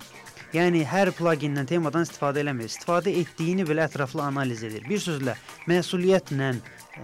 Yəni 0.54 0.80
hər 0.86 1.12
plugindən 1.14 1.66
temadan 1.70 2.02
istifadə 2.06 2.40
eləmir. 2.42 2.66
İstifadə 2.70 3.12
etdiyini 3.20 3.66
belə 3.68 3.86
ətraflı 3.86 4.22
analiz 4.24 4.64
edir. 4.66 4.82
Bir 4.90 5.02
sözlə, 5.02 5.34
məsuliyyətlə 5.70 6.50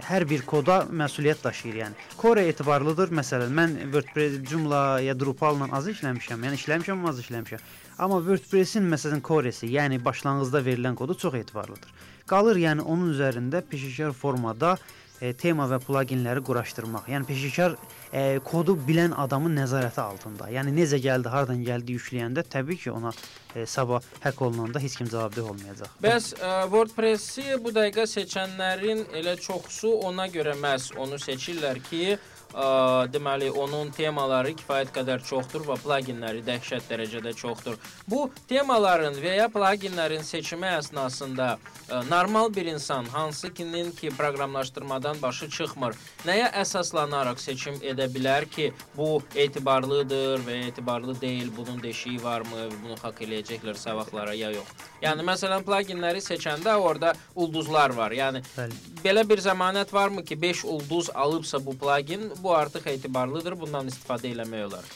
hər 0.07 0.25
bir 0.27 0.43
koda 0.47 0.81
məsuliyyət 1.01 1.43
daşıyır, 1.45 1.77
yəni. 1.81 2.05
Core 2.19 2.45
etibarlıdır. 2.51 3.11
Məsələn, 3.19 3.55
mən 3.55 3.75
WordPress, 3.93 4.37
Joomla 4.51 4.83
ya 5.03 5.15
Drupal-la 5.19 5.69
az 5.79 5.87
işləmişəm, 5.91 6.47
yəni 6.47 6.59
işləmişəm, 6.59 6.99
amma 6.99 7.11
az 7.11 7.23
işləmişəm. 7.23 7.67
Amma 7.99 8.21
WordPress-in 8.27 8.87
məsələn 8.91 9.23
core-si, 9.23 9.67
yəni 9.71 9.99
başlanğıcda 10.03 10.63
verilən 10.67 10.95
kodu 10.99 11.15
çox 11.23 11.39
etibarlıdır. 11.43 11.91
Qalır 12.31 12.59
yəni 12.67 12.87
onun 12.87 13.11
üzərində 13.11 13.63
peşəkar 13.67 14.15
formada 14.15 14.77
e, 14.77 15.00
tema 15.37 15.67
və 15.69 15.77
pluginləri 15.83 16.41
quraşdırmaq. 16.45 17.09
Yəni 17.11 17.27
peşəkar 17.29 17.75
e, 18.11 18.39
kodu 18.45 18.73
bilən 18.87 19.13
adamın 19.23 19.53
nəzarəti 19.59 20.01
altında. 20.01 20.49
Yəni 20.53 20.73
necə 20.75 20.97
gəldi, 21.03 21.29
hardan 21.29 21.61
gəldi 21.65 21.97
yükləyəndə 21.99 22.43
təbii 22.49 22.79
ki, 22.81 22.91
ona 22.91 23.13
e, 23.55 23.65
sabah 23.69 24.01
həkk 24.25 24.41
olunanda 24.47 24.81
heç 24.81 24.97
kim 24.97 25.09
cavabdeh 25.11 25.45
olmayacaq. 25.53 25.93
Bəs 26.01 26.31
ə, 26.39 26.51
WordPress-i 26.73 27.59
bu 27.61 27.73
dəqiqə 27.75 28.07
seçənlərin 28.15 29.05
elə 29.21 29.37
çoxsu 29.41 29.93
ona 30.09 30.25
görə 30.33 30.57
məhz 30.57 30.91
onu 30.97 31.21
seçirlər 31.21 31.81
ki, 31.89 32.17
ə, 32.53 33.07
deməli 33.11 33.49
onun 33.51 33.91
temaları 33.95 34.53
kifayət 34.59 34.93
qədər 34.95 35.23
çoxdur 35.27 35.65
və 35.67 35.77
pluginləri 35.83 36.43
dəhşət 36.45 36.89
dərəcədə 36.91 37.33
çoxdur. 37.37 37.79
Bu 38.07 38.27
temaların 38.49 39.17
və 39.21 39.37
ya 39.39 39.47
pluginlərin 39.51 40.23
seçimi 40.27 40.69
əsnasında 40.77 41.49
ə, 41.55 42.01
normal 42.09 42.53
bir 42.53 42.71
insan 42.71 43.05
hansıkinin 43.05 43.91
ki 43.91 44.11
proqramlaşdırmadan 44.17 45.21
başı 45.21 45.49
çıxmır, 45.49 45.97
nəyə 46.27 46.51
əsaslanaraq 46.61 47.39
seçim 47.41 47.79
edə 47.81 48.07
bilər 48.11 48.47
ki, 48.49 48.71
bu 48.97 49.21
etibarlıdır 49.35 50.45
və 50.47 50.61
etibarlı 50.67 51.19
deyil, 51.21 51.51
bunun 51.57 51.81
deşiyi 51.83 52.23
varmı, 52.23 52.67
bunu 52.83 52.97
haqq 53.03 53.25
eləyəcəklər 53.27 53.79
savaqlara 53.79 54.35
ya 54.37 54.51
yox. 54.55 54.71
Yəni 55.01 55.25
məsələn 55.25 55.63
pluginləri 55.65 56.21
seçəndə 56.21 56.75
orada 56.77 57.13
ulduzlar 57.35 57.95
var. 57.97 58.13
Yəni 58.13 58.43
Bəli. 58.53 58.77
belə 59.03 59.23
bir 59.29 59.41
zəmanət 59.41 59.93
varmı 59.93 60.23
ki, 60.25 60.41
5 60.41 60.65
ulduz 60.65 61.09
alıbsa 61.13 61.65
bu 61.65 61.77
plugin, 61.77 62.29
bu 62.43 62.55
artıq 62.55 62.89
etibarlıdır, 62.95 63.57
bundan 63.59 63.89
istifadə 63.91 64.31
eləmək 64.33 64.67
olar. 64.67 64.91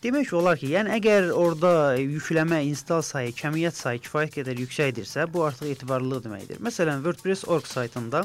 Demək 0.00 0.30
olar 0.32 0.56
ki, 0.56 0.70
yəni 0.72 0.94
əgər 0.96 1.26
orada 1.36 1.72
yükləmə, 2.00 2.62
install 2.70 3.02
sayı, 3.04 3.34
kəmiyyət 3.36 3.76
sayı 3.76 4.00
kifayət 4.06 4.38
qədər 4.38 4.62
yüksəkdirsə, 4.64 5.26
bu 5.32 5.44
artıq 5.44 5.74
etibarlılıq 5.74 6.24
deməkdir. 6.24 6.62
Məsələn, 6.64 7.02
WordPress.org 7.04 7.68
saytında 7.68 8.24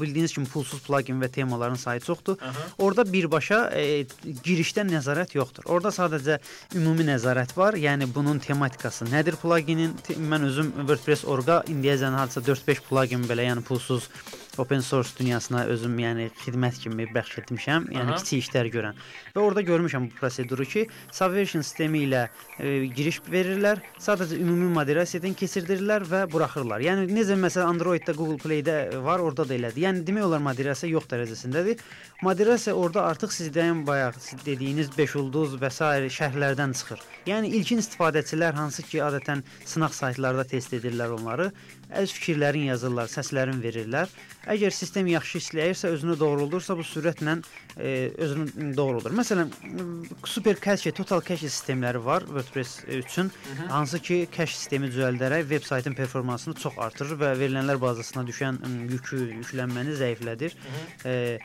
bildiyiniz 0.00 0.32
kimi 0.32 0.46
pulsuz 0.48 0.82
plugin 0.84 1.20
və 1.20 1.28
temaların 1.32 1.76
sayı 1.80 2.00
çoxdur. 2.00 2.36
Aha. 2.40 2.66
Orada 2.78 3.04
birbaşa 3.12 3.60
e, 3.76 4.04
girişdən 4.44 4.92
nəzarət 4.92 5.36
yoxdur. 5.36 5.66
Orada 5.68 5.92
sadəcə 5.94 6.38
ümumi 6.76 7.06
nəzarət 7.08 7.56
var. 7.56 7.76
Yəni 7.76 8.08
bunun 8.14 8.40
tematikası 8.42 9.08
nədir 9.12 9.36
pluginin? 9.42 9.94
Mən 10.16 10.48
özüm 10.48 10.72
WordPress.org-a 10.80 11.62
indiyəcən 11.72 12.16
hardasa 12.18 12.44
4-5 12.48 12.84
plugin 12.88 13.28
belə, 13.28 13.48
yəni 13.50 13.64
pulsuz 13.68 14.08
open 14.58 14.80
source 14.80 15.10
dünyasına 15.18 15.64
özüm 15.72 15.94
yəni 16.02 16.28
xidmət 16.42 16.78
kimi 16.82 17.06
bəxş 17.14 17.38
etmişəm. 17.42 17.88
Yəni 17.94 18.12
Aha. 18.12 18.18
kiçik 18.20 18.42
işlər 18.44 18.68
görən. 18.74 18.98
Və 19.34 19.40
orada 19.40 19.62
görmüşəm 19.64 20.08
bu 20.10 20.18
proseduru 20.18 20.66
ki, 20.68 20.86
Subversion 21.12 21.64
sistemi 21.64 22.04
ilə 22.06 22.26
e, 22.58 22.86
giriş 22.92 23.22
verirlər, 23.32 23.80
sadəcə 24.02 24.36
ümumi 24.40 24.68
moderasiyadan 24.76 25.36
keçirdirlər 25.38 26.04
və 26.10 26.22
buraxırlar. 26.32 26.84
Yəni 26.84 27.08
necə 27.12 27.38
məsələn 27.40 27.72
Android-də, 27.74 28.16
Google 28.16 28.38
Play-də 28.42 28.76
var, 29.04 29.24
orada 29.24 29.48
da 29.48 29.56
elədir. 29.56 29.86
Yəni 29.86 30.04
demək 30.06 30.28
olar 30.28 30.44
moderasiya 30.44 30.92
yox 30.92 31.08
dərəcəsindədir. 31.12 31.80
Moderasiya 32.22 32.76
orada 32.76 33.06
artıq 33.08 33.32
sizdən 33.34 33.86
bayaq 33.86 34.20
siz 34.20 34.44
dediyiniz 34.46 34.92
5 34.98 35.16
ulduz 35.22 35.56
və 35.62 35.72
s. 35.72 35.92
şərhlərdən 36.18 36.76
çıxır. 36.78 37.00
Yəni 37.26 37.54
ilkin 37.56 37.80
istifadəçilər 37.82 38.54
hansı 38.54 38.84
ki, 38.86 39.00
adətən 39.02 39.42
sınaq 39.64 39.94
saytlarda 39.96 40.44
test 40.44 40.74
edirlər 40.76 41.16
onları, 41.16 41.50
öz 42.00 42.12
fikirlərini 42.16 42.70
yazırlar, 42.70 43.10
səslərini 43.12 43.62
verirlər. 43.62 44.12
Əgər 44.52 44.74
sistem 44.74 45.06
yaxşı 45.06 45.38
işləyirsə, 45.38 45.90
özünü 45.94 46.16
doğruldursa 46.18 46.74
bu 46.78 46.84
sürətlə 46.86 47.36
e, 47.76 48.10
özünü 48.24 48.72
doğruldur. 48.76 49.14
Məsələn, 49.14 49.52
super 50.26 50.58
cache, 50.62 50.92
total 50.96 51.22
cache 51.22 51.48
sistemləri 51.48 52.02
var 52.04 52.26
WordPress 52.26 52.82
üçün, 53.02 53.30
hansı 53.68 54.02
ki, 54.02 54.22
cache 54.36 54.56
sistemi 54.56 54.90
düzəldərək 54.90 55.46
veb 55.50 55.68
saytın 55.68 55.94
performansını 55.98 56.58
çox 56.58 56.78
artırır 56.78 57.20
və 57.22 57.34
verilənlər 57.44 57.80
bazasına 57.82 58.26
düşən 58.28 58.58
yükü, 58.90 59.22
yüklənməni 59.42 59.94
zəiflədir. 60.02 60.58
E, 61.06 61.38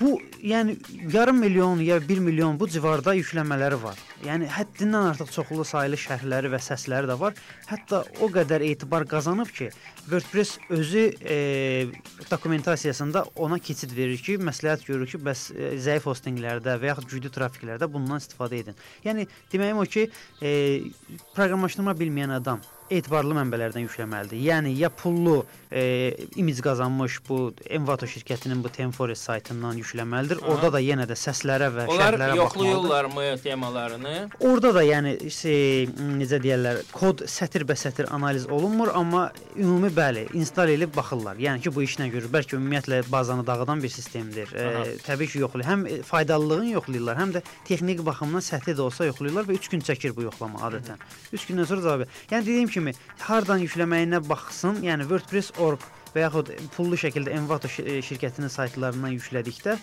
Bu 0.00 0.18
yəni 0.42 0.76
yarım 1.12 1.38
milyon 1.38 1.80
ya 1.80 2.08
1 2.08 2.18
milyon 2.18 2.58
bu 2.60 2.66
civarda 2.68 3.14
yükləmələri 3.14 3.78
var. 3.82 3.98
Yəni 4.26 4.48
həddindən 4.50 5.10
artıq 5.12 5.30
çoxlu 5.36 5.64
saylı 5.68 5.98
şərhləri 6.00 6.50
və 6.50 6.58
səsləri 6.62 7.10
də 7.10 7.16
var. 7.20 7.36
Hətta 7.70 8.02
o 8.20 8.28
qədər 8.34 8.64
etibar 8.66 9.06
qazanıb 9.06 9.52
ki, 9.54 9.70
WordPress 10.08 10.58
özü 10.68 11.04
e, 11.22 11.36
dokumentasiyasında 12.30 13.24
ona 13.36 13.58
keçid 13.58 13.96
verir 13.96 14.18
ki, 14.18 14.38
məsləhət 14.42 14.86
görür 14.90 15.10
ki, 15.14 15.22
bəs 15.22 15.48
e, 15.54 15.74
zəif 15.86 16.10
hostinqlərdə 16.10 16.78
və 16.82 16.90
yaxud 16.90 17.10
güclü 17.14 17.30
trafiklərdə 17.38 17.90
bundan 17.90 18.22
istifadə 18.22 18.64
edin. 18.64 18.80
Yəni 19.06 19.28
deməyim 19.52 19.78
o 19.78 19.86
ki, 19.86 20.08
e, 20.42 20.54
proqramlaşdırma 21.36 21.94
bilməyən 22.02 22.40
adam 22.42 22.64
etibarlı 22.90 23.34
mənbələrdən 23.38 23.86
yükləməlidir. 23.86 24.40
Yəni 24.44 24.74
ya 24.76 24.90
pullu 24.92 25.44
e, 25.72 26.14
imic 26.36 26.60
qazanmış 26.62 27.18
bu 27.28 27.38
Envato 27.70 28.06
şirkətinin 28.06 28.62
bu 28.64 28.68
Temforest 28.68 29.24
saytından 29.24 29.78
yükləməlidir. 29.80 30.42
Aha. 30.42 30.52
Orada 30.52 30.72
da 30.76 30.82
yenə 30.84 31.06
də 31.08 31.16
səslərə 31.18 31.70
və 31.74 31.86
Onlar 31.88 32.14
şərhlərə 32.14 32.36
yoxlayırlarmı 32.36 33.26
temalarını? 33.42 34.14
Orada 34.40 34.74
da 34.76 34.84
yəni 34.84 35.14
şey, 35.32 35.88
necə 36.20 36.40
deyirlər, 36.44 36.82
kod 36.92 37.24
sətir-bəsətir 37.30 38.10
analiz 38.14 38.46
olunmur, 38.52 38.92
amma 38.94 39.26
ümumi 39.56 39.90
bəli, 39.94 40.26
install 40.36 40.74
edib 40.76 40.94
baxırlar. 40.96 41.40
Yəni 41.40 41.64
ki, 41.64 41.72
bu 41.74 41.86
işlə 41.86 42.10
görür. 42.12 42.30
Bəlkə 42.34 42.58
ümumiyyətlə 42.58 43.02
bazanı 43.12 43.46
dağıdan 43.46 43.82
bir 43.82 43.92
sistemdir. 43.96 44.52
Aha. 44.52 44.84
E, 44.84 44.96
təbii 45.06 45.30
ki, 45.32 45.42
yoxlayır. 45.46 45.70
Həm 45.70 45.86
e, 45.88 46.02
faydalılığını 46.06 46.76
yoxlayırlar, 46.76 47.20
həm 47.22 47.34
də 47.38 47.44
texniki 47.64 48.06
baxımdan 48.06 48.44
səthi 48.44 48.76
də 48.76 48.84
olsa 48.84 49.08
yoxlayırlar 49.08 49.48
və 49.48 49.58
3 49.58 49.72
gün 49.72 49.84
çəkir 49.88 50.14
bu 50.16 50.28
yoxlama 50.28 50.62
adətən. 50.68 51.02
3 51.32 51.48
gündən 51.50 51.68
sonra 51.70 51.86
cavab. 51.88 52.16
Yəni 52.30 52.46
dediyim 52.46 52.73
kimi 52.74 52.94
hardan 53.24 53.62
yükləməyinə 53.64 54.20
baxsın. 54.28 54.82
Yəni 54.84 55.06
WordPress.org 55.10 55.84
və 56.14 56.26
yaxud 56.26 56.50
pullu 56.76 56.98
şəkildə 57.00 57.34
Envato 57.38 57.70
şirkətinin 57.70 58.52
saytlarından 58.52 59.14
yüklədikdə 59.16 59.78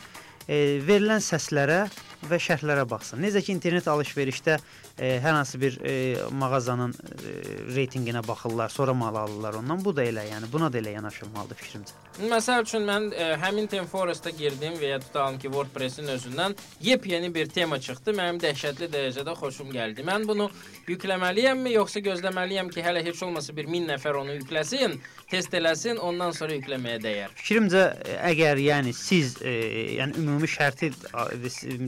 e, 0.48 0.80
verilən 0.88 1.24
səslərə 1.24 1.86
və 2.30 2.40
şərhlərə 2.42 2.86
baxsın. 2.90 3.22
Necə 3.24 3.44
ki 3.44 3.56
internet 3.56 3.90
alış-verişdə 3.92 4.58
e, 5.02 5.18
hər 5.20 5.34
hansı 5.34 5.62
bir 5.62 5.80
e, 5.82 5.94
mağazanın 6.32 6.94
e, 6.94 7.34
reytinqinə 7.76 8.22
baxırlar, 8.28 8.70
sonra 8.70 8.94
mal 8.94 9.16
alırlar 9.16 9.54
ondan. 9.54 9.86
Bu 9.86 9.96
da 9.96 10.06
elə, 10.06 10.28
yəni 10.30 10.52
buna 10.54 10.70
da 10.74 10.78
elə 10.78 10.94
yanaşılmalıdır 10.98 11.58
fikrimcə. 11.64 11.98
Məsəl 12.30 12.66
üçün 12.68 12.86
mən 12.86 13.08
ə, 13.16 13.30
həmin 13.42 13.70
TeamForest-a 13.72 14.30
girdim 14.36 14.76
və 14.78 14.94
ya 14.94 15.00
tutalım 15.02 15.40
ki, 15.42 15.50
WordPress-in 15.50 16.12
özündən 16.12 16.56
yepyeni 16.84 17.32
bir 17.34 17.50
tema 17.50 17.80
çıxdı. 17.82 18.14
Mənim 18.18 18.38
dəhşətli 18.44 18.92
dərəcədə 18.94 19.36
xoşum 19.40 19.72
gəldi. 19.74 20.06
Mən 20.06 20.28
bunu 20.30 20.50
yükləməliyəmmi, 20.90 21.74
yoxsa 21.80 22.04
gözləməliyəm 22.06 22.70
ki, 22.74 22.84
hələ 22.86 23.02
heç 23.08 23.24
olmasa 23.26 23.56
bir 23.58 23.72
1000 23.72 23.88
nəfər 23.96 24.20
onu 24.22 24.36
yükləsin, 24.38 25.00
test 25.32 25.56
eləsin, 25.58 25.98
ondan 25.98 26.36
sonra 26.36 26.58
yükləməyə 26.60 27.00
dəyər. 27.02 27.34
Fikrimcə 27.40 27.86
əgər 28.28 28.62
yəni 28.68 28.94
siz 28.94 29.38
e, 29.42 29.56
yəni 29.98 30.20
ümumi 30.22 30.50
şərti 30.52 30.92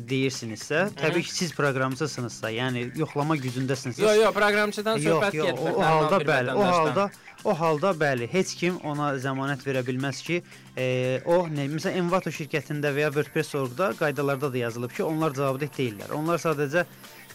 deyirsinizsə, 0.10 0.88
təbii 0.98 1.28
ki, 1.28 1.36
siz 1.36 1.54
proqramçısınızsa, 1.58 2.54
yəni 2.56 2.88
yoxlama 3.04 3.38
gücündəsinizsə. 3.44 4.02
Yox, 4.04 4.18
yox, 4.24 4.34
proqramçıdan 4.40 5.04
söhbət 5.04 5.38
yox, 5.40 5.52
getmir. 5.52 5.78
O, 5.78 5.86
halda 5.86 6.24
bəli, 6.28 6.58
o 6.58 6.72
halda 6.72 7.12
O 7.44 7.52
halda 7.60 7.90
bəli, 8.00 8.28
heç 8.32 8.54
kim 8.56 8.78
ona 8.88 9.10
zəmanət 9.20 9.66
verə 9.68 9.82
bilməz 9.84 10.22
ki, 10.24 10.38
e, 10.80 10.86
o 11.28 11.42
nə 11.52 11.66
məsələn 11.74 12.00
Envato 12.00 12.32
şirkətində 12.32 12.94
və 12.96 13.04
ya 13.04 13.10
WordPress.org-da 13.12 13.90
qaydalarda 14.00 14.48
da 14.54 14.62
yazılıb 14.62 14.94
ki, 14.96 15.04
onlar 15.04 15.36
cavabdeh 15.36 15.74
deyillər. 15.76 16.14
Onlar 16.16 16.40
sadəcə 16.40 16.86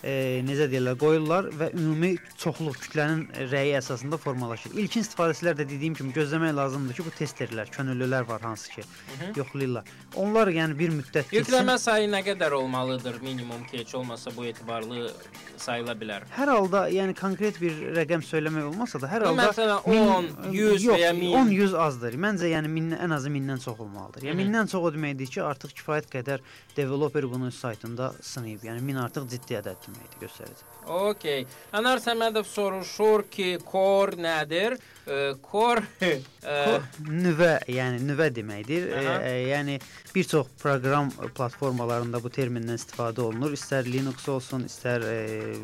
e, 0.02 0.42
necə 0.46 0.68
deyirlər, 0.70 0.96
qoyurlar 1.00 1.48
və 1.58 1.70
ümumi 1.76 2.12
çoxluq 2.38 2.78
kütlənin 2.84 3.24
rəyi 3.50 3.74
əsasında 3.78 4.18
formalaşır. 4.22 4.74
İlkin 4.78 5.04
istifadəçilər 5.06 5.58
də 5.58 5.66
dediyim 5.68 5.96
kimi 5.98 6.12
gözləmək 6.16 6.54
lazımdır 6.56 6.98
ki, 6.98 7.06
bu 7.08 7.14
testerlər, 7.18 7.70
könüllülər 7.74 8.28
var 8.28 8.40
hansı 8.42 8.70
ki, 8.70 8.82
Hı 8.82 9.24
-hı. 9.24 9.38
yoxlayırlar. 9.38 9.84
Onlar 10.14 10.48
yəni 10.48 10.78
bir 10.78 10.90
müddət 10.90 11.32
Yükləmə 11.32 11.74
keçsin, 11.74 11.76
sayı 11.76 12.08
nə 12.08 12.22
qədər 12.26 12.52
olmalıdır 12.52 13.20
minimum 13.22 13.64
ki, 13.64 13.78
heç 13.78 13.94
olmasa 13.94 14.30
bu 14.36 14.44
etibarlı 14.44 15.12
sayıla 15.56 15.92
bilər? 15.92 16.22
Hər 16.36 16.48
halda, 16.48 16.88
yəni 16.88 17.14
konkret 17.14 17.60
bir 17.60 17.72
rəqəm 17.98 18.22
söyləmək 18.22 18.64
olmasa 18.70 19.00
da, 19.00 19.06
hər 19.06 19.26
halda 19.26 19.48
məsələn 19.50 19.80
10, 19.84 20.28
100 20.52 20.84
yox, 20.84 20.96
və 20.96 21.00
ya 21.00 21.12
1000 21.12 21.34
10, 21.34 21.50
100 21.50 21.74
azdır. 21.74 22.14
Məncə 22.14 22.52
yəni 22.54 22.74
1000 22.74 22.96
ən 23.04 23.14
azı 23.14 23.28
1000-dən 23.28 23.64
çox 23.64 23.80
olmalıdır. 23.80 24.22
Yəni 24.22 24.42
1000-dən 24.42 24.70
çox 24.72 24.82
o 24.84 24.92
deməkdir 24.94 25.26
ki, 25.26 25.42
artıq 25.42 25.74
kifayət 25.80 26.10
qədər 26.14 26.40
developer 26.76 27.30
bunu 27.30 27.52
saytında 27.52 28.12
sınayıb. 28.22 28.62
Yəni 28.62 28.86
1000 28.86 28.96
artıq 28.96 29.28
ciddi 29.28 29.54
ədəddir 29.54 29.87
deməkdir, 29.94 30.20
göstərəcək. 30.26 30.74
Okey. 30.88 31.44
Anar 31.76 32.00
Səmədov 32.00 32.46
soruşur 32.48 33.26
ki, 33.32 33.56
core 33.68 34.20
nədir? 34.20 34.78
E, 35.08 35.30
core 35.40 35.86
e, 36.04 36.18
nüvə, 37.08 37.54
yəni 37.72 38.02
nüvə 38.04 38.26
deməkdir. 38.36 38.90
E, 38.92 39.04
e, 39.24 39.30
yəni 39.48 39.78
bir 40.12 40.26
çox 40.28 40.50
proqram 40.60 41.08
platformalarında 41.32 42.20
bu 42.20 42.28
termindən 42.28 42.76
istifadə 42.76 43.24
olunur. 43.24 43.54
İstər 43.56 43.88
Linux 43.88 44.28
olsun, 44.28 44.66
istər 44.68 45.06
e, 45.08 45.54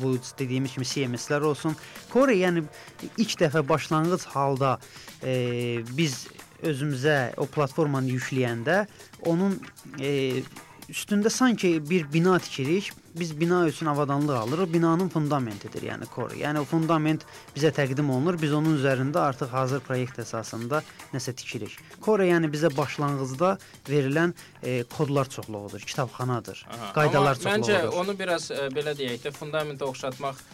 bu 0.00 0.14
dediyimiz 0.40 0.78
kimi 0.78 0.88
CMS-lər 0.88 1.44
olsun. 1.50 1.76
Core 2.08 2.38
yəni 2.40 2.64
ilk 3.10 3.36
dəfə 3.42 3.60
başlanğıc 3.68 4.24
halda 4.32 4.78
e, 5.20 5.84
biz 5.92 6.22
özümüzə 6.64 7.18
o 7.36 7.44
platformanı 7.44 8.16
yükləyəndə 8.16 8.86
onun 9.28 9.60
e, 10.00 10.40
üstündə 10.88 11.30
sanki 11.30 11.90
bir 11.90 12.12
bina 12.12 12.38
tikirik. 12.38 12.92
Biz 13.18 13.40
bina 13.40 13.66
üçün 13.66 13.86
avadanlıq 13.86 14.36
alırıq. 14.36 14.72
Binanın 14.72 15.08
fundamentidir, 15.08 15.82
yəni 15.82 16.06
core. 16.14 16.36
Yəni 16.38 16.60
o 16.62 16.64
fundament 16.64 17.24
bizə 17.56 17.72
təqdim 17.74 18.10
olunur. 18.14 18.38
Biz 18.40 18.52
onun 18.52 18.76
üzərində 18.78 19.24
artıq 19.30 19.50
hazır 19.52 19.82
proyekt 19.86 20.20
əsasında 20.22 20.82
nəsə 21.14 21.34
tikirik. 21.34 21.74
Core 22.04 22.28
yəni 22.28 22.50
bizə 22.52 22.70
başlanğıcda 22.76 23.56
verilən 23.88 24.34
e, 24.62 24.84
kodlar 24.96 25.28
çoxluğudur, 25.28 25.80
kitabxanadır, 25.80 26.66
Aha, 26.70 26.92
qaydalar 27.00 27.40
çoxluğudur. 27.40 27.72
Məncə 27.72 28.00
onu 28.02 28.18
biraz 28.18 28.50
e, 28.50 28.68
belə 28.76 28.94
deyək 28.98 29.26
də 29.26 29.34
fundamentə 29.34 29.88
oxşatmaq 29.88 30.44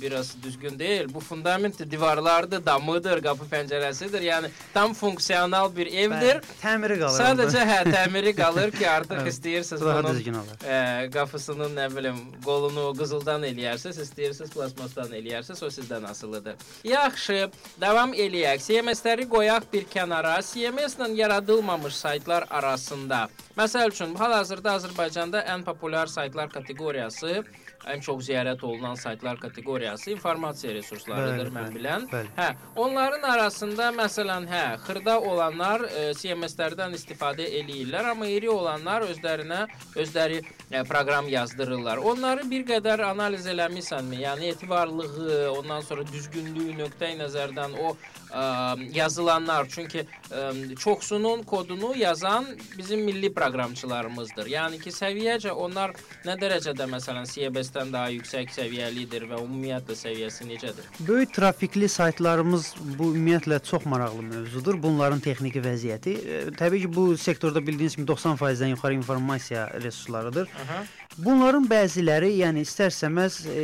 biraz 0.00 0.42
düzgün 0.42 0.78
deyil. 0.78 1.14
Bu 1.14 1.20
fundament 1.20 1.78
divarlardır, 1.90 2.66
damıdır, 2.66 3.22
qapı 3.22 3.46
pəncərəsidir. 3.50 4.22
Yəni 4.24 4.50
tam 4.74 4.94
funksional 4.94 5.70
bir 5.76 5.86
evdir. 5.86 6.40
Bəli, 6.42 6.56
təmiri 6.62 6.98
qalır. 7.00 7.18
Sadəcə 7.20 7.64
hə, 7.70 7.78
təmiri 7.92 8.34
qalır 8.36 8.72
ki, 8.74 8.88
artıq 8.90 9.28
istəyirsiniz 9.32 9.84
bunun 9.84 10.50
ə, 10.64 10.80
qapısının 11.14 11.76
nə 11.78 11.88
bilim 11.96 12.20
qolunu 12.44 12.90
qızıldan 12.98 13.46
eləyərsiniz, 13.50 14.00
istəyirsiniz 14.06 14.52
plasmasdan 14.54 15.14
eləyərsiniz, 15.20 15.64
o 15.64 15.70
sizdən 15.72 16.08
asılıdır. 16.10 16.56
Yaxşı, 16.88 17.40
davam 17.80 18.14
eləyək. 18.14 18.64
CMS-ləri 18.66 19.28
qoyaq 19.30 19.68
bir 19.72 19.88
kənara. 19.92 20.38
CMS-lə 20.42 21.12
yaradılmamış 21.18 21.94
saytlar 21.94 22.46
arasında. 22.50 23.28
Məsəl 23.58 23.90
üçün, 23.90 24.14
hal-hazırda 24.14 24.76
Azərbaycanda 24.78 25.42
ən 25.54 25.64
populyar 25.66 26.06
saytlar 26.06 26.50
kateqoriyası 26.50 27.42
ən 27.86 28.02
çox 28.02 28.24
ziyarət 28.26 28.64
olunan 28.64 28.94
saytlar 28.98 29.38
kateqoriyası 29.40 30.10
informasiya 30.10 30.74
resurslarıdır 30.74 31.50
bəli, 31.50 31.54
mən 31.56 31.76
bilən. 31.76 32.06
Bəli. 32.12 32.32
Hə, 32.36 32.48
onların 32.76 33.22
arasında 33.30 33.88
məsələn, 33.96 34.48
hə, 34.50 34.64
xırda 34.86 35.18
olanlar 35.20 35.84
e, 35.86 36.04
CMS-lərdən 36.18 36.96
istifadə 36.98 37.46
eləyirlər, 37.60 38.10
amma 38.12 38.28
iri 38.32 38.50
olanlar 38.50 39.06
özlərinə 39.08 39.64
özləri 39.96 40.42
e, 40.42 40.82
proqram 40.82 41.28
yazdırırlar. 41.32 42.02
Onları 42.12 42.48
bir 42.50 42.66
qədər 42.68 43.04
analiz 43.06 43.46
eləmisənmi? 43.46 44.22
Yəni 44.24 44.52
etibarlığı, 44.54 45.50
ondan 45.56 45.80
sonra 45.80 46.06
düzgünlüyü 46.12 46.78
nöqteyi 46.82 47.18
nəzərdən 47.22 47.78
o 47.84 47.94
ə, 48.30 48.76
yazılanlar 48.94 49.68
çünki 49.72 50.04
ə, 50.04 50.76
çoxsunun 50.78 51.42
kodunu 51.42 51.94
yazan 51.96 52.46
bizim 52.78 53.04
milli 53.04 53.32
proqramçılarımızdır. 53.34 54.50
Yəni 54.52 54.80
ki, 54.82 54.92
səviyyəcə 54.94 55.54
onlar 55.54 55.94
nə 56.26 56.36
dərəcədə 56.40 56.88
məsələn 56.90 57.28
CBS-dən 57.30 57.92
daha 57.92 58.12
yüksək 58.16 58.52
səviyyəlidir 58.56 59.28
və 59.30 59.40
ümumiyyətlə 59.44 59.96
səviyyəsi 60.02 60.48
necədir? 60.52 60.88
Böyük 61.08 61.34
trafikli 61.34 61.88
saytlarımız 61.88 62.74
bu 62.98 63.12
ümumiyyətlə 63.14 63.62
çox 63.64 63.86
maraqlı 63.86 64.22
mövzudur. 64.22 64.82
Bunların 64.82 65.20
texniki 65.24 65.62
vəziyyəti. 65.64 66.16
Təbii 66.58 66.86
ki, 66.86 66.94
bu 66.94 67.16
sektorda 67.16 67.64
bildiyiniz 67.66 67.96
kimi 67.96 68.06
90%-dən 68.08 68.74
yuxarı 68.76 68.94
informasiya 68.94 69.68
resurslarıdır. 69.82 70.48
Aha. 70.64 70.84
Bunların 71.18 71.64
bəziləri, 71.66 72.28
yəni 72.38 72.62
istərsəməz, 72.62 73.40
e, 73.50 73.62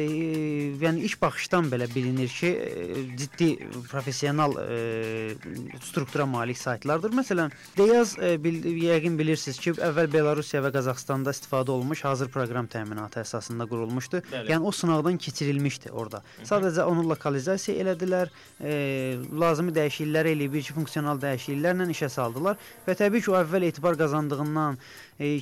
yəni 0.82 1.04
ilk 1.06 1.20
baxışdan 1.22 1.68
belə 1.70 1.86
bilinir 1.92 2.32
ki, 2.32 2.50
e, 2.50 3.04
ciddi 3.20 3.50
professional 3.90 4.53
e, 4.60 5.34
struktura 5.82 6.26
malik 6.26 6.58
saytlardır. 6.58 7.12
Məsələn, 7.16 7.52
Deyaz 7.78 8.16
e, 8.18 8.34
bil, 8.44 8.60
yəqin 8.84 9.18
bilirsiniz 9.18 9.58
ki, 9.62 9.74
əvvəl 9.88 10.10
Belarusiya 10.12 10.62
və 10.64 10.72
Qazaxstanda 10.74 11.34
istifadə 11.34 11.74
olunmuş 11.74 12.04
hazır 12.04 12.30
proqram 12.34 12.68
təminatı 12.70 13.22
əsasında 13.22 13.66
qurulmuşdu. 13.70 14.22
Bəli. 14.32 14.52
Yəni 14.52 14.68
o 14.68 14.72
sınaqdan 14.72 15.18
keçirilmişdi 15.18 15.92
orada. 15.92 16.22
Hı 16.22 16.42
-hı. 16.42 16.48
Sadəcə 16.50 16.82
onu 16.90 17.08
lokalizasiya 17.08 17.78
elədilər, 17.84 18.32
e, 18.60 18.72
lazımi 19.40 19.72
dəyişikliklər 19.72 20.30
eləyib, 20.34 20.52
bir 20.52 20.62
funksional 20.62 21.20
dəyişikliklərlə 21.20 21.90
işə 21.90 22.08
saldılar 22.08 22.56
və 22.86 22.94
təbii 22.94 23.22
ki, 23.24 23.30
o 23.30 23.36
əvvəl 23.42 23.68
etibar 23.70 23.98
qazandığından 23.98 24.78
e, 25.18 25.38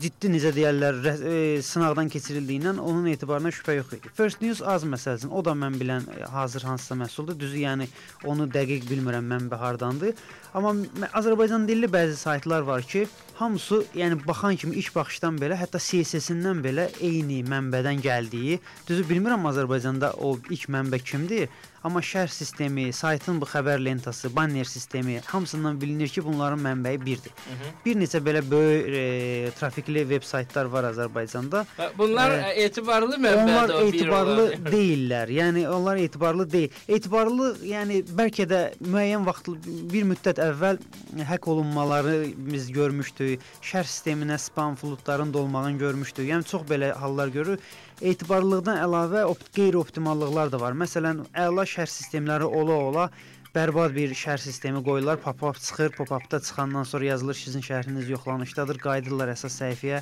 ciddi 0.00 0.30
necə 0.32 0.52
deyirlər, 0.56 1.00
e, 1.12 1.34
sınaqdan 1.64 2.08
keçirildiyindən 2.12 2.78
onun 2.80 3.08
etibarına 3.12 3.52
şübhə 3.52 3.76
yox 3.78 3.96
idi. 3.98 4.12
First 4.16 4.42
News 4.42 4.62
az 4.74 4.86
məsələsinin, 4.88 5.32
o 5.32 5.44
da 5.44 5.54
mən 5.58 5.76
bilən 5.80 6.06
e, 6.14 6.22
hazır 6.32 6.64
hansısa 6.70 6.96
məhsuldur. 7.02 7.38
Düzü, 7.40 7.62
yəni 7.64 7.88
onu 8.24 8.48
dəqiq 8.52 8.88
bilmirəm 8.90 9.28
mənbə 9.34 9.58
hardandır. 9.60 10.14
Amma 10.54 10.74
Azərbaycan 11.16 11.66
dilli 11.68 11.88
bəzi 11.92 12.16
saytlar 12.20 12.64
var 12.68 12.82
ki, 12.82 13.06
hamısı, 13.40 13.82
yəni 13.96 14.20
baxan 14.26 14.56
kimi 14.56 14.76
ilk 14.80 14.94
baxışdan 14.94 15.40
belə, 15.40 15.56
hətta 15.60 15.80
CSS-indən 15.80 16.64
belə 16.64 16.88
eyni 17.00 17.42
mənbədən 17.48 18.00
gəldiyi. 18.04 18.60
Düzü 18.88 19.04
bilmirəm 19.08 19.48
Azərbaycanda 19.52 20.14
o 20.20 20.36
ilk 20.50 20.68
mənbə 20.72 21.00
kimdir. 21.04 21.48
Amma 21.84 21.98
şərh 21.98 22.30
sistemi, 22.30 22.84
saytın 22.94 23.40
bu 23.42 23.46
xəbər 23.50 23.80
lentası, 23.82 24.30
banner 24.36 24.64
sistemi 24.64 25.16
hamısından 25.26 25.80
bilinir 25.80 26.08
ki, 26.14 26.22
bunların 26.24 26.60
mənbəyi 26.62 27.00
birdir. 27.04 27.32
Hı 27.34 27.54
-hı. 27.54 27.72
Bir 27.86 27.96
neçə 27.96 28.20
belə 28.26 28.42
böyük 28.50 28.88
e, 28.88 29.50
trafikli 29.58 30.08
veb 30.08 30.22
saytlar 30.22 30.64
var 30.64 30.84
Azərbaycanda. 30.84 31.64
Bunlar 31.98 32.30
e, 32.30 32.62
etibarlı 32.64 33.16
mənbədir. 33.16 33.42
Onlar 33.42 33.70
etibarlı 33.88 34.46
deyillər. 34.70 35.28
Yəni 35.28 35.68
onlar 35.68 35.96
etibarlı 35.96 36.52
deyil. 36.52 36.70
Etibarlı, 36.88 37.56
yəni 37.66 38.04
bəlkə 38.18 38.46
də 38.46 38.60
müəyyən 38.86 39.26
vaxt 39.26 39.48
bir 39.92 40.04
müddət 40.04 40.38
əvvəl 40.38 40.78
hək 41.30 41.48
olunmaları 41.48 42.26
biz 42.36 42.72
görmüşdük. 42.72 43.40
Şərh 43.62 43.88
sisteminə 43.90 44.38
spam 44.38 44.76
flutların 44.76 45.34
dolmağını 45.34 45.78
görmüşdük. 45.78 46.28
Yəni 46.30 46.44
çox 46.44 46.62
belə 46.62 46.92
hallar 46.92 47.28
görürük 47.28 47.60
etibarlılıqdan 48.00 48.80
əlavə 48.86 49.26
opt 49.28 49.52
qeyri-optimallıqlar 49.56 50.50
da 50.54 50.60
var. 50.62 50.78
Məsələn, 50.78 51.26
əla 51.34 51.68
şərh 51.68 51.92
sistemləri 51.92 52.48
ola-ola 52.48 53.10
bərbad 53.52 53.92
bir 53.92 54.14
şərh 54.16 54.40
sistemi 54.40 54.80
qoyurlar. 54.84 55.18
Pop-up 55.20 55.58
çıxır, 55.60 55.90
pop-upda 55.96 56.40
çıxandan 56.40 56.86
sonra 56.88 57.04
yazılır 57.04 57.34
sizin 57.34 57.60
şərhiniz 57.60 58.08
yoxlanışdadır. 58.08 58.78
Qayıdırlar 58.80 59.32
əsas 59.34 59.58
səhifəyə. 59.60 60.00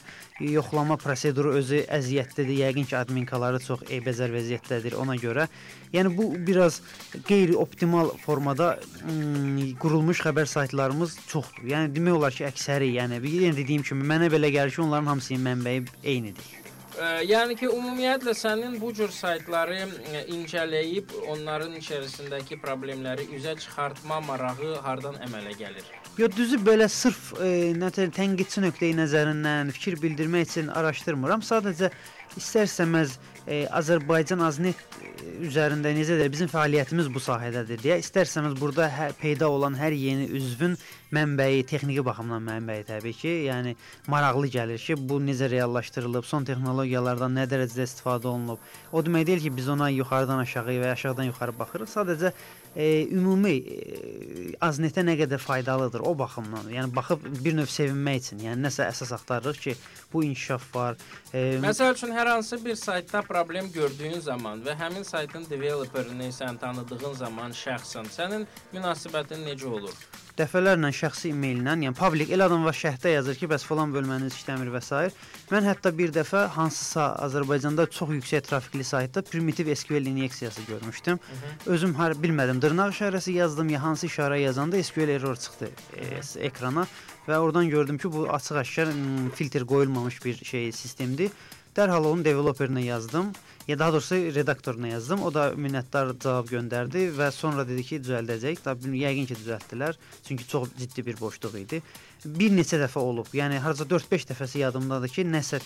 Yoxlama 0.54 0.96
proseduru 1.02 1.56
özü 1.58 1.82
əziyyətlidir. 1.98 2.54
Yəqin 2.62 2.86
ki, 2.86 2.96
adminkaları 3.00 3.58
çox 3.64 3.82
eybəcər 3.90 4.30
vəziyyətdədir 4.36 4.94
ona 5.02 5.18
görə. 5.18 5.48
Yəni 5.92 6.14
bu 6.16 6.30
biraz 6.46 6.80
qeyri-optimal 7.26 8.14
formada 8.22 8.76
ım, 9.02 9.74
qurulmuş 9.82 10.22
xəbər 10.28 10.46
saytlarımız 10.46 11.18
çoxdur. 11.26 11.66
Yəni 11.74 11.94
demək 11.96 12.20
olar 12.22 12.38
ki, 12.38 12.46
əksəri, 12.52 12.94
yəni 13.00 13.18
yenə 13.26 13.56
dediyim 13.58 13.82
kimi 13.82 14.06
mənə 14.06 14.30
belə 14.30 14.54
gəlir 14.54 14.78
ki, 14.78 14.82
onların 14.86 15.14
hamısının 15.16 15.46
mənbəyi 15.50 15.86
eynidir. 16.04 16.59
Yəni 17.00 17.54
ki, 17.56 17.68
ümumiyyətlə 17.72 18.34
sənin 18.36 18.74
bu 18.80 18.90
cür 18.96 19.08
saytları 19.14 19.78
ə, 19.86 20.24
incələyib 20.36 21.14
onların 21.32 21.72
içərisindəki 21.78 22.58
problemləri 22.60 23.24
üzə 23.38 23.54
çıxartma 23.62 24.20
marağı 24.26 24.74
hardan 24.84 25.16
əmələ 25.24 25.54
gəlir? 25.56 25.86
Yo 26.18 26.28
düzü 26.36 26.58
belə 26.60 26.90
sırf 26.92 27.30
e, 27.40 27.70
nətər 27.80 28.10
tənqidçi 28.12 28.60
nöqteyi 28.66 28.98
nəzərindən 28.98 29.70
fikir 29.72 29.96
bildirmək 30.02 30.48
üçün 30.50 30.68
araşdırmıram. 30.76 31.40
Sadəcə 31.46 31.88
istər-istəməz 32.36 33.16
e, 33.46 33.62
Azərbaycan 33.80 34.42
Aznet 34.44 34.76
e, 35.00 35.30
üzərində 35.46 35.94
necə 35.96 36.18
də 36.20 36.28
bizim 36.34 36.50
fəaliyyətimiz 36.52 37.08
bu 37.14 37.22
sahədədir 37.24 37.80
deyə 37.80 38.00
istər-istəməz 38.02 38.58
burada 38.60 38.90
hər, 38.92 39.16
peyda 39.22 39.48
olan 39.48 39.78
hər 39.80 39.96
yeni 39.96 40.28
üzvün 40.36 40.76
mənbəyi, 41.14 41.64
texniki 41.66 42.04
baxımdan 42.06 42.44
mənbəyi 42.46 42.86
təbii 42.88 43.16
ki, 43.16 43.32
yəni 43.48 43.74
maraqlı 44.10 44.50
gəlir 44.54 44.80
ki, 44.82 44.96
bu 45.08 45.18
necə 45.24 45.50
reallaşdırılıb, 45.50 46.26
son 46.26 46.46
texnologiyalardan 46.48 47.34
nə 47.38 47.46
dərəcədə 47.50 47.86
istifadə 47.88 48.30
olunub. 48.30 48.62
O 48.92 49.02
demək 49.04 49.26
deyil 49.26 49.44
ki, 49.46 49.54
biz 49.56 49.68
ona 49.74 49.90
yuxarıdan 49.90 50.42
aşağı 50.44 50.78
və 50.84 50.92
aşağıdan 50.94 51.30
yuxarı 51.30 51.56
baxırıq. 51.58 51.90
Sadəcə 51.90 52.32
e, 52.76 53.08
ümumi 53.10 53.56
e, 53.58 54.54
Aznetə 54.62 55.02
nə 55.06 55.16
qədər 55.18 55.42
faydalıdır 55.42 56.04
o 56.06 56.14
baxımdan. 56.18 56.70
Yəni 56.70 56.94
baxıb 56.94 57.26
bir 57.44 57.56
növ 57.58 57.70
sevinmək 57.70 58.22
üçün, 58.22 58.44
yəni 58.46 58.68
nəsə 58.68 58.86
əsas 58.86 59.14
axtarırıq 59.18 59.60
ki, 59.66 59.76
bu 60.12 60.24
inkişaf 60.24 60.70
var. 60.74 60.98
E, 61.34 61.58
Məsəl 61.62 61.94
üçün 61.96 62.14
hər 62.14 62.30
hansı 62.36 62.60
bir 62.64 62.78
saytda 62.78 63.22
problem 63.26 63.72
gördüyün 63.74 64.20
zaman 64.20 64.62
və 64.66 64.76
həmin 64.78 65.06
saytın 65.06 65.46
developerini 65.50 66.30
sən 66.34 66.58
tanıdığın 66.62 67.14
zaman 67.24 67.54
şəxsən 67.64 68.10
sənin 68.14 68.46
münasibətin 68.72 69.46
necə 69.48 69.66
olur? 69.66 69.94
Dəfələrlə 70.38 70.90
şəxsi 70.94 71.30
e-maillə, 71.32 71.74
yəni 71.84 71.96
public 71.98 72.30
el 72.34 72.44
adam 72.44 72.64
var 72.64 72.76
şərhdə 72.76 73.14
yazır 73.14 73.38
ki, 73.40 73.48
bəs 73.50 73.64
falan 73.66 73.92
bölməniz 73.94 74.36
işləmir 74.38 74.70
və 74.74 74.80
s. 74.82 75.10
Mən 75.50 75.66
hətta 75.66 75.92
bir 75.96 76.12
dəfə 76.14 76.46
hansısa 76.54 77.10
Azərbaycanda 77.26 77.86
çox 77.90 78.12
yüksək 78.18 78.46
trafikli 78.48 78.84
saytda 78.84 79.22
primitiv 79.22 79.72
SQL 79.74 80.06
inyeksiyası 80.12 80.62
görmüşdüm. 80.68 81.18
Hı 81.18 81.34
-hı. 81.34 81.72
Özüm 81.74 81.94
har 81.94 82.12
bilmədim, 82.12 82.62
dırnaq 82.62 82.90
işarəsi 82.94 83.32
yazdım, 83.32 83.68
ya 83.68 83.82
hansı 83.82 84.06
işarə 84.06 84.38
yazanda 84.38 84.82
SQL 84.82 85.08
error 85.08 85.36
çıxdı 85.36 85.70
e, 85.96 86.44
ekrana 86.46 86.86
və 87.28 87.36
oradan 87.36 87.68
gördüm 87.68 87.98
ki, 87.98 88.12
bu 88.12 88.28
açıq-aşkar 88.28 88.88
filtr 89.34 89.66
qoyulmamış 89.66 90.24
bir 90.24 90.44
şey 90.44 90.72
sistemdir. 90.72 91.30
Dərhal 91.76 92.04
onun 92.04 92.24
developerinə 92.24 92.80
yazdım. 92.80 93.32
Ya 93.68 93.78
daha 93.78 93.92
doğrusu 93.92 94.14
redaktoruna 94.14 94.88
yazdım. 94.88 95.22
O 95.22 95.34
da 95.34 95.50
minnətdar 95.54 96.14
cavab 96.18 96.48
göndərdi 96.50 97.04
və 97.14 97.30
sonra 97.34 97.66
dedi 97.68 97.84
ki, 97.86 98.00
düzəldəcək. 98.02 98.62
Tabii 98.64 99.02
yəqin 99.02 99.28
ki, 99.28 99.36
düzəltdilər. 99.42 99.98
Çünki 100.26 100.48
çox 100.48 100.68
ciddi 100.78 101.06
bir 101.06 101.20
boşluq 101.20 101.58
idi. 101.60 101.82
Bir 102.24 102.50
neçə 102.56 102.80
dəfə 102.82 102.98
olub. 102.98 103.28
Yəni 103.36 103.60
harca 103.62 103.84
4-5 103.84 104.26
dəfəsi 104.32 104.64
yadımdadır 104.64 105.14
ki, 105.14 105.26
nəsə 105.28 105.60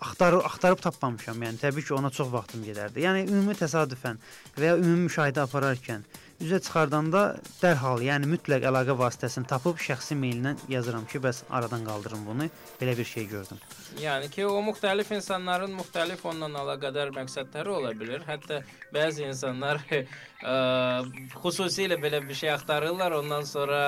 axtarıb 0.00 0.42
axtarıb 0.48 0.82
tapmamışam. 0.82 1.42
Yəni 1.46 1.60
təbii 1.62 1.86
ki, 1.86 1.94
ona 1.94 2.10
çox 2.10 2.32
vaxtım 2.32 2.64
gedərdi. 2.66 3.04
Yəni 3.04 3.28
ümumi 3.28 3.54
təsadüfən 3.60 4.18
və 4.56 4.72
ya 4.72 4.78
ümumi 4.80 5.06
müşahidə 5.06 5.44
apararkən 5.46 6.08
üzə 6.42 6.58
çıxardanda 6.60 7.22
dərhal, 7.62 8.02
yəni 8.04 8.28
mütləq 8.28 8.66
əlaqə 8.68 8.96
vasitəsini 9.00 9.48
tapıb 9.48 9.80
şəxsi 9.80 10.16
meylindən 10.20 10.60
yazıram 10.68 11.06
ki, 11.08 11.20
bəs 11.24 11.42
aradan 11.50 11.86
qaldırın 11.88 12.26
bunu. 12.28 12.48
Belə 12.80 12.96
bir 12.98 13.08
şey 13.08 13.28
gördüm. 13.30 13.60
Yəni 14.00 14.28
ki, 14.30 14.44
o 14.46 14.60
müxtəlif 14.66 15.14
insanların 15.16 15.72
müxtəlif 15.78 16.24
onunla 16.28 16.64
əlaqədar 16.66 17.14
məqsədləri 17.16 17.72
ola 17.72 17.92
bilər. 17.96 18.26
Hətta 18.28 18.60
bəzi 18.92 19.24
insanlar 19.30 19.80
ə, 19.88 20.00
xüsusilə 21.42 21.96
belə 22.02 22.20
bir 22.26 22.36
şey 22.36 22.52
axtarırlar, 22.52 23.16
ondan 23.22 23.46
sonra 23.48 23.80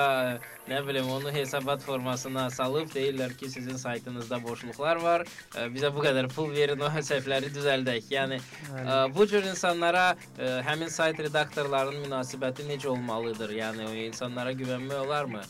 nə 0.69 0.79
bilim 0.87 1.09
onu 1.09 1.31
hesabat 1.33 1.83
formasına 1.85 2.47
salıb 2.53 2.89
deyirlər 2.93 3.35
ki, 3.37 3.49
sizin 3.49 3.77
saytınızda 3.77 4.41
boşluqlar 4.43 5.01
var, 5.03 5.25
ə, 5.53 5.67
bizə 5.73 5.93
bu 5.93 6.01
qədər 6.05 6.31
pul 6.33 6.49
verin, 6.55 6.81
o 6.87 6.89
səhvləri 6.89 7.53
düzəldək. 7.53 8.09
Yəni 8.15 8.41
ə, 8.41 8.97
bu 9.13 9.29
cür 9.29 9.45
insanlara 9.51 10.15
ə, 10.15 10.55
həmin 10.65 10.89
sayt 10.89 11.21
redaktorlarının 11.27 12.17
münasibəti 12.39 12.67
necə 12.69 12.87
olmalıdır? 12.87 13.51
Yəni 13.51 13.85
o 13.85 13.93
insanlara 13.93 14.51
güvənmək 14.53 14.99
olarmı? 15.03 15.41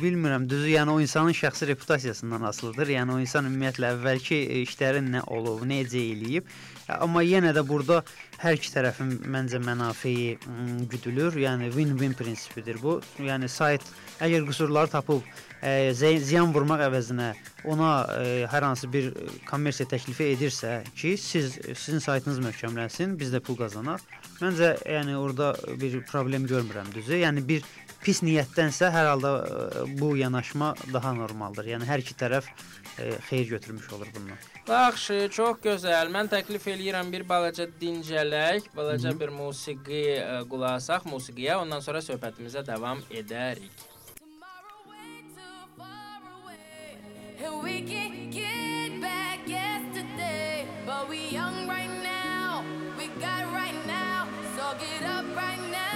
Bilmirəm, 0.00 0.48
düzü, 0.48 0.70
yəni 0.72 0.90
o 0.90 1.00
insanın 1.00 1.32
şəxsi 1.32 1.66
reputasiyasından 1.68 2.42
asılıdır. 2.42 2.88
Yəni 2.88 3.12
o 3.12 3.18
insan 3.20 3.44
ümumiyyətlə 3.44 3.92
əvvəlki 3.96 4.38
işlərin 4.64 5.12
nə 5.12 5.22
olub, 5.26 5.62
necə 5.68 6.00
eləyib. 6.00 6.48
Amma 6.88 7.22
yenə 7.22 7.52
də 7.52 7.66
burada 7.68 8.02
hər 8.42 8.56
iki 8.58 8.70
tərəfin 8.74 9.12
məncə 9.32 9.60
mənafeyi 9.64 10.36
güdülür. 10.90 11.36
Yəni 11.40 11.70
win-win 11.74 12.16
prinsipidir 12.18 12.80
bu. 12.82 12.98
Yəni 13.22 13.48
sayt 13.50 13.84
əgər 14.24 14.46
qüsurları 14.48 14.92
tapıb 14.92 15.24
ə, 15.62 15.92
ziyan 15.94 16.52
vurmaq 16.54 16.84
əvəzinə 16.88 17.32
ona 17.68 17.90
ə, 18.04 18.26
hər 18.52 18.68
hansı 18.68 18.90
bir 18.92 19.10
kommersiya 19.48 19.88
təklifi 19.90 20.30
edirsə 20.34 20.78
ki, 20.94 21.16
siz 21.20 21.58
sizin 21.72 22.02
saytınız 22.04 22.42
möhkəmlənsin, 22.44 23.16
biz 23.20 23.32
də 23.34 23.42
pul 23.44 23.58
qazanaq. 23.60 24.04
Məncə 24.40 24.74
yəni 24.84 25.16
orada 25.16 25.54
bir 25.80 25.98
problem 26.10 26.46
görmürəm 26.48 26.92
düzü. 26.94 27.22
Yəni 27.24 27.44
bir 27.48 27.64
pis 28.04 28.22
niyyətdənsə 28.26 28.90
hər 28.94 29.06
halda 29.12 29.32
ə, 29.36 29.86
bu 29.98 30.14
yanaşma 30.16 30.74
daha 30.92 31.12
normaldır. 31.16 31.72
Yəni 31.74 31.88
hər 31.88 32.04
iki 32.04 32.14
tərəf 32.18 32.46
ə, 32.48 33.16
xeyir 33.28 33.48
götürmüş 33.56 33.90
olur 33.92 34.12
bundan. 34.14 34.38
Yaxşı, 34.68 35.18
çox 35.32 35.58
gözəl. 35.64 36.12
Mən 36.14 36.30
təklif 36.32 36.66
eləyirəm 36.70 37.12
bir 37.12 37.26
balaca 37.28 37.66
dincələk, 37.80 38.70
balaca 38.76 39.08
Hı 39.08 39.14
-hı. 39.14 39.20
bir 39.20 39.28
musiqi 39.40 40.04
ə, 40.20 40.48
qulaq 40.48 40.80
asaq 40.80 41.02
musiqiyə, 41.06 41.54
ondan 41.62 41.80
sonra 41.80 41.98
söhbətimizə 41.98 42.66
davam 42.66 42.98
edərik. 43.10 43.70
And 47.44 47.62
we 47.62 47.82
can 47.82 48.30
get 48.30 49.00
back 49.00 49.38
yesterday, 49.46 50.66
but 50.86 51.08
we 51.08 51.18
young 51.30 51.68
right 51.68 51.94
now. 52.02 52.64
We 52.98 53.06
got 53.20 53.44
right 53.52 53.80
now, 53.86 54.26
so 54.56 54.64
get 54.80 55.02
up 55.16 55.26
right 55.36 55.60
now. 55.70 55.95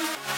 Thank 0.00 0.28
you. 0.28 0.29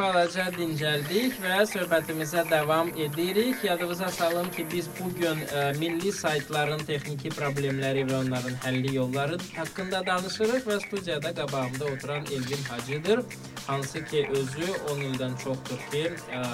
Balaca 0.00 0.46
dincəldik 0.54 1.34
və 1.42 1.60
söhbətimizə 1.68 2.46
davam 2.48 2.88
edirik. 2.96 3.64
Yadınıza 3.64 4.08
salın 4.16 4.48
ki, 4.54 4.64
biz 4.72 4.88
bu 4.96 5.08
gün 5.18 5.42
ə, 5.44 5.64
milli 5.78 6.12
saytların 6.16 6.80
texniki 6.88 7.32
problemləri 7.34 8.06
və 8.08 8.16
onların 8.22 8.56
həlli 8.64 8.94
yolları 8.94 9.36
haqqında 9.56 10.00
danışırıq 10.06 10.68
və 10.70 10.78
studiyada 10.86 11.34
qabağımda 11.36 11.90
oturan 11.92 12.24
Elvin 12.32 12.62
Hacıdır, 12.68 13.20
hansı 13.66 14.04
ki 14.04 14.26
özü 14.30 14.68
10 14.94 15.02
ildən 15.10 15.36
çoxdur 15.44 15.82
ki, 15.92 16.04
ə, 16.38 16.44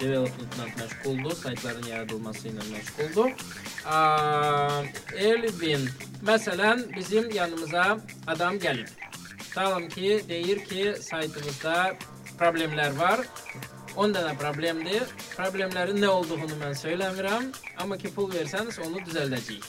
developmentla 0.00 0.68
məşğuldur, 0.78 1.34
saytların 1.42 1.88
yaradılması 1.90 2.52
ilə 2.52 2.68
məşğuldur. 2.68 3.32
Ə, 3.96 3.98
Elvin, 5.30 5.88
məsələn, 6.30 6.86
bizim 6.94 7.30
yanımıza 7.34 7.98
adam 8.26 8.62
gəlib. 8.62 8.94
Tutalım 9.38 9.88
ki, 9.88 10.22
deyir 10.28 10.64
ki, 10.64 10.94
saytımızda 11.02 11.96
problemlər 12.38 12.94
var. 12.98 13.24
10 13.98 14.14
dənə 14.14 14.36
problemdir. 14.38 15.06
Problemlərin 15.34 15.98
nə 16.02 16.10
olduğunu 16.12 16.60
mən 16.60 16.76
söyləmirəm, 16.78 17.50
amma 17.82 17.98
ki 17.98 18.12
pul 18.14 18.30
versəniz 18.30 18.78
onu 18.84 19.02
düzəldəcəyik. 19.08 19.66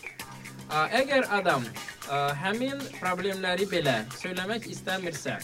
Əgər 0.70 1.26
adam 1.34 1.64
a, 1.66 2.30
həmin 2.38 2.78
problemləri 3.00 3.66
belə 3.72 4.04
söyləmək 4.20 4.68
istəmirsə, 4.70 5.40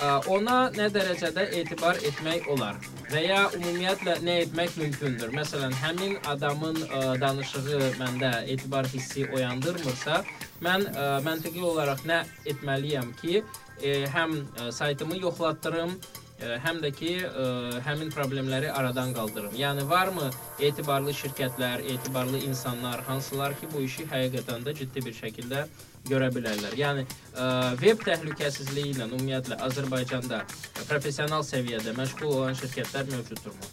a, 0.00 0.14
ona 0.32 0.70
nə 0.72 0.86
dərəcədə 0.94 1.44
etibar 1.58 2.00
etmək 2.08 2.48
olar 2.54 2.78
və 3.12 3.20
ya 3.26 3.42
ümumiyyətlə 3.58 4.14
nə 4.24 4.38
etmək 4.46 4.78
mümkündür? 4.80 5.34
Məsələn, 5.36 5.76
həmin 5.82 6.16
adamın 6.32 6.80
a, 6.88 7.02
danışığı 7.20 7.92
məndə 8.00 8.32
etibar 8.54 8.88
hissi 8.94 9.26
oyandırmırsa, 9.28 10.22
mən 10.64 10.88
ə, 10.88 11.06
məntiqi 11.28 11.60
olaraq 11.68 12.06
nə 12.08 12.22
etməliyəm 12.48 13.12
ki, 13.20 13.44
ə, 13.44 13.94
həm 14.16 14.38
ə, 14.40 14.72
saytımı 14.72 15.20
yoxlatdırım, 15.20 15.98
ə, 16.00 16.21
həm 16.64 16.80
də 16.82 16.90
ki, 16.96 17.12
ə, 17.26 17.46
həmin 17.86 18.10
problemləri 18.14 18.70
aradan 18.72 19.14
qaldırım. 19.16 19.54
Yəni 19.58 19.86
varmı 19.90 20.30
etibarlı 20.60 21.14
şirkətlər, 21.20 21.84
etibarlı 21.94 22.42
insanlar, 22.48 23.04
hansılar 23.08 23.56
ki, 23.60 23.70
bu 23.74 23.84
işi 23.86 24.08
həqiqətən 24.10 24.66
də 24.66 24.74
ciddi 24.82 25.04
bir 25.06 25.16
şəkildə 25.20 25.66
görə 26.10 26.32
bilərlər. 26.34 26.74
Yəni 26.78 27.06
ə, 27.06 27.46
veb 27.82 28.02
təhlükəsizliyi 28.08 28.96
ilə 28.96 29.08
ümumiyyətlə 29.10 29.60
Azərbaycanda 29.68 30.42
professional 30.88 31.46
səviyyədə 31.46 31.96
məşğul 31.98 32.36
olan 32.40 32.58
şirkətlər 32.58 33.10
mövcuddurmu? 33.14 33.72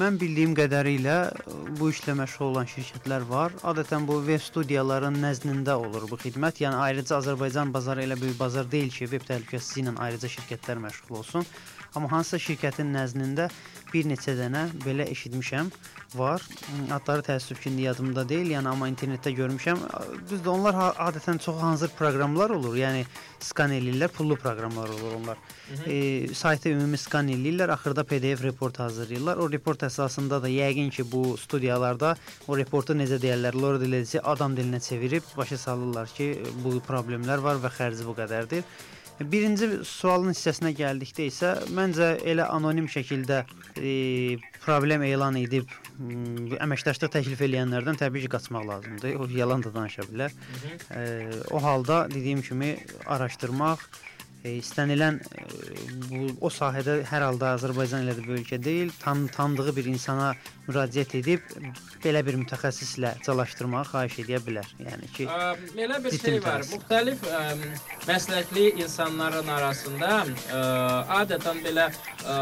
Mən 0.00 0.16
bildiyim 0.18 0.54
qədərilə 0.56 1.16
bu 1.78 1.90
işlə 1.92 2.14
məşğul 2.16 2.46
olan 2.54 2.68
şirkətlər 2.70 3.26
var. 3.28 3.52
Adətən 3.68 4.06
bu 4.08 4.16
veb 4.26 4.40
studiyaların 4.40 5.18
nəzdində 5.22 5.76
olur 5.76 6.06
bu 6.10 6.16
xidmət. 6.22 6.62
Yəni 6.64 6.80
ayrıca 6.86 7.18
Azərbaycan 7.18 7.74
bazarı 7.74 8.06
elə 8.06 8.16
böyük 8.20 8.38
bazar 8.40 8.70
deyil 8.72 8.88
ki, 8.94 9.10
veb 9.12 9.26
təhlükəsizliyi 9.28 9.84
ilə 9.84 9.94
ayrıca 10.06 10.32
şirkətlər 10.38 10.80
məşğul 10.86 11.20
olsun. 11.20 11.46
Amma 11.96 12.10
hansısa 12.12 12.40
şirkətin 12.42 12.92
nəzdində 12.92 13.48
bir 13.92 14.08
neçə 14.08 14.34
dənə 14.36 14.66
belə 14.84 15.06
eşitmişəm 15.12 15.70
var. 16.16 16.42
Adları 16.92 17.24
təəssüf 17.24 17.60
ki, 17.62 17.72
yadımda 17.82 18.24
deyil, 18.28 18.52
yəni 18.54 18.68
amma 18.68 18.88
internetdə 18.90 19.32
görmüşəm. 19.36 19.80
Düzdür, 20.28 20.50
onlar 20.52 20.76
adətən 21.08 21.40
çox 21.44 21.60
hazır 21.62 21.92
proqramlar 21.98 22.52
olur. 22.56 22.76
Yəni 22.76 23.04
skan 23.44 23.72
eləyirlər, 23.76 24.12
pullu 24.12 24.36
proqramlar 24.40 24.92
olur 24.96 25.16
onlar. 25.20 25.40
E, 25.86 26.34
saytı 26.34 26.72
ümumi 26.74 26.98
skan 27.00 27.28
eləyirlər, 27.32 27.72
axırda 27.72 28.04
PDF 28.04 28.44
report 28.44 28.78
hazırlayırlar. 28.78 29.40
O 29.40 29.48
report 29.52 29.84
əsasında 29.88 30.42
da 30.42 30.52
yəqin 30.52 30.90
ki, 30.90 31.08
bu 31.12 31.36
studiyalarda 31.40 32.14
o 32.48 32.56
reportu 32.56 32.96
necə 32.96 33.20
deyirlər, 33.22 33.56
lord 33.56 33.84
diləcə 33.84 34.24
adam 34.24 34.56
dilinə 34.56 34.80
çevirib 34.84 35.24
başa 35.36 35.58
salırlar 35.58 36.12
ki, 36.16 36.30
bu 36.64 36.78
problemlər 36.88 37.44
var 37.44 37.60
və 37.64 37.72
xərci 37.80 38.08
bu 38.08 38.16
qədərdir. 38.20 38.64
Birinci 39.18 39.66
sualın 39.82 40.30
hissəsinə 40.30 40.70
gəldikdə 40.78 41.24
isə 41.26 41.48
məncə 41.74 42.12
elə 42.30 42.44
anonim 42.54 42.86
şəkildə 42.90 43.40
e, 43.74 44.38
problem 44.62 45.02
elan 45.02 45.40
edib 45.40 45.66
m, 45.98 46.54
əməkdaşlıq 46.62 47.10
təklif 47.16 47.42
edənlərdən 47.48 47.98
təbii 47.98 48.26
ki, 48.26 48.30
qaçmaq 48.36 48.68
lazımdır. 48.68 49.16
O 49.18 49.26
yalan 49.34 49.64
da 49.66 49.74
danışa 49.74 50.06
bilər. 50.12 50.36
E, 50.94 51.02
o 51.50 51.62
halda 51.62 52.04
dediyim 52.12 52.44
kimi 52.46 52.76
araşdırmaq 53.06 53.82
istənilən 54.46 55.18
e, 55.34 55.44
bu 56.08 56.20
o 56.46 56.50
sahədə 56.52 57.00
hər 57.08 57.24
halda 57.26 57.54
Azərbaycan 57.56 58.04
elə 58.04 58.14
də 58.18 58.22
bir 58.26 58.36
ölkə 58.38 58.58
deyil, 58.62 58.92
tan 59.02 59.26
tanıdığı 59.34 59.74
bir 59.76 59.88
insana 59.90 60.28
müraciət 60.68 61.16
edib 61.18 61.42
belə 62.04 62.22
bir 62.26 62.38
mütəxəssislə 62.44 63.16
çalışdırmağı 63.26 63.88
xahiş 63.90 64.18
edə 64.24 64.38
bilər. 64.46 64.68
Yəni 64.78 65.10
ki, 65.16 65.26
Ə, 65.26 65.56
Belə 65.74 65.98
bir 66.04 66.14
şey 66.18 66.38
var. 66.44 66.62
Müxtəlif 66.70 67.24
ə, 67.26 67.42
məsləkli 68.06 68.68
insanların 68.84 69.48
arasında 69.58 70.12
ə, 70.24 70.62
adətən 71.22 71.64
belə 71.66 71.88
ə, 72.24 72.38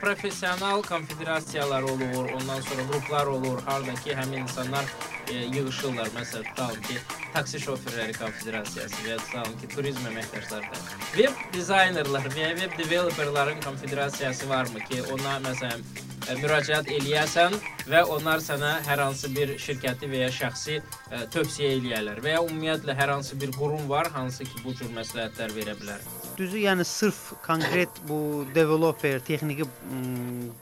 professional 0.00 0.82
konfederasiyalar 0.82 1.82
olur, 1.82 2.30
ondan 2.34 2.60
sonra 2.60 2.82
qruplar 2.90 3.26
olur, 3.26 3.62
harda 3.66 3.94
ki, 3.94 4.14
həmin 4.16 4.44
insanlar 4.46 4.84
ə, 5.28 5.36
yığılırlar. 5.54 6.10
Məsələn, 6.16 6.44
tutalım 6.50 6.82
ki, 6.88 6.98
taksi 7.34 7.60
şoferləri 7.62 8.16
konfederasiyası 8.18 9.02
və 9.04 9.14
ya 9.14 9.18
tutalım 9.24 9.56
ki, 9.60 9.72
turizm 9.74 10.08
əməkdaşları. 10.12 10.84
Web 11.14 11.42
dizaynerlar 11.54 12.28
və 12.34 12.38
ya 12.40 12.52
web 12.56 12.78
developerların 12.78 13.60
konfederasiyası 13.64 14.48
varmı 14.48 14.80
ki, 14.88 15.02
ona 15.12 15.38
məsələn 15.46 15.84
ə, 15.84 16.19
müraciət 16.40 16.90
eləyəsən 16.94 17.56
və 17.90 18.04
onlar 18.14 18.42
sənə 18.44 18.76
hər 18.86 19.02
hansı 19.06 19.30
bir 19.34 19.56
şirkəti 19.60 20.08
və 20.10 20.24
ya 20.26 20.30
şəxsi 20.34 20.78
ə, 20.80 21.24
tövsiyə 21.34 21.74
eləyərlər 21.78 22.22
və 22.24 22.36
ya 22.36 22.42
ümumiyyətlə 22.44 22.96
hər 22.98 23.14
hansı 23.16 23.38
bir 23.40 23.52
qurum 23.56 23.88
var, 23.88 24.10
hansı 24.14 24.46
ki, 24.46 24.62
bu 24.64 24.74
cür 24.78 24.92
məsləhətlər 24.96 25.56
verə 25.56 25.76
bilər. 25.80 26.08
düzü 26.40 26.58
yəni 26.62 26.84
sırf 26.84 27.32
konkret 27.44 27.88
bu 28.08 28.46
developer, 28.54 29.18
texniki 29.20 29.66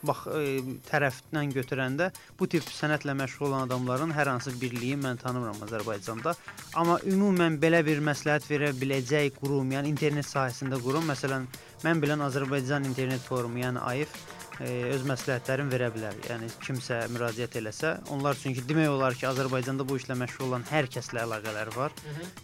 bax 0.09 0.25
e, 0.27 0.41
tərəfindən 0.89 1.53
götürəndə 1.55 2.09
bu 2.39 2.49
tip 2.51 2.67
sənətlə 2.67 3.15
məşğul 3.21 3.47
olan 3.51 3.69
adamların 3.69 4.15
hər 4.17 4.33
hansı 4.33 4.55
birliyi 4.61 4.97
mən 4.99 5.21
tanımıram 5.23 5.63
Azərbaycanda. 5.69 6.35
Amma 6.75 6.99
ümumən 7.07 7.61
belə 7.63 7.85
bir 7.87 8.03
məsləhət 8.11 8.49
verə 8.51 8.73
biləcək 8.81 9.39
qurum, 9.39 9.71
yəni 9.77 9.93
internet 9.95 10.27
sahəsində 10.27 10.81
qurum, 10.83 11.07
məsələn, 11.13 11.47
mən 11.85 12.03
bilən 12.03 12.27
Azərbaycan 12.27 12.89
İnternet 12.91 13.23
Forumu, 13.31 13.63
yəni 13.63 13.85
AIF 13.93 14.11
e, 14.11 14.38
öz 14.65 15.05
məsləhətlərini 15.07 15.71
verə 15.71 15.89
bilər. 15.95 16.17
Yəni 16.29 16.49
kimsə 16.65 17.05
müraciət 17.15 17.59
eləsə, 17.61 17.95
onlar 18.15 18.39
üçün 18.39 18.57
ki, 18.57 18.65
demək 18.69 18.91
olar 18.91 19.15
ki, 19.15 19.29
Azərbaycanda 19.31 19.87
bu 19.87 19.99
işlə 20.01 20.17
məşğul 20.19 20.49
olan 20.49 20.67
hər 20.73 20.89
kəslə 20.91 21.23
əlaqələri 21.27 21.77
var 21.77 21.95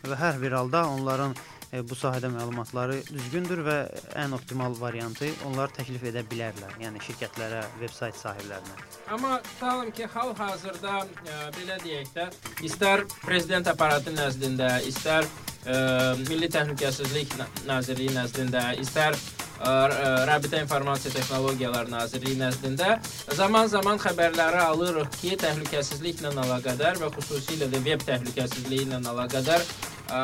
və 0.05 0.19
hər 0.21 0.39
bir 0.43 0.55
halda 0.55 0.85
onların 0.95 1.35
e, 1.73 1.83
bu 1.83 1.99
sahədə 1.99 2.31
məlumatları 2.31 3.01
düzgündür 3.11 3.65
və 3.67 3.79
ən 4.23 4.37
optimal 4.37 4.77
variantı 4.79 5.33
onlar 5.49 5.73
təklif 5.75 6.05
edə 6.11 6.23
bilərlər. 6.31 6.77
Yəni 6.83 7.03
şirkətlərə, 7.03 7.65
veb-sayt 7.81 8.19
sahiblərinə. 8.21 8.79
Amma 9.11 9.41
tutalım 9.49 9.91
ki, 9.97 10.07
hal-hazırda 10.15 11.01
ə, 11.03 11.41
belə 11.59 11.81
deyək 11.83 12.15
də, 12.15 12.29
istər 12.71 13.07
prezident 13.25 13.67
aparatı 13.75 14.15
nəzdində, 14.15 14.77
istər 14.87 15.27
ə, 15.67 16.15
Milli 16.29 16.47
Təhlükəsizlik 16.53 17.35
Na- 17.41 17.51
Nazirliyi 17.75 18.15
nəzdində, 18.15 18.69
istər 18.79 19.19
Rabitə 19.61 20.61
İnformasiya 20.65 21.15
Texnologiyaları 21.15 21.91
Nazirliyi 21.91 22.39
nəzdində 22.41 22.99
zaman-zaman 23.39 24.01
xəbərləri 24.03 24.61
alırıq 24.65 25.11
ki, 25.21 25.37
təhlükəsizliklə 25.41 26.35
əlaqədar 26.35 26.99
və 26.99 27.11
xüsusilə 27.15 27.71
də 27.71 27.83
veb 27.85 28.03
təhlükəsizliyi 28.03 28.89
ilə 28.89 28.99
əlaqədar 29.13 29.63
ə, 30.11 30.21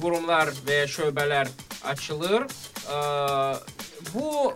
qurumlar 0.00 0.52
və 0.66 0.86
şöbələr 0.88 1.52
açılır. 1.92 2.48
Ə, 2.88 2.98
bu 4.14 4.52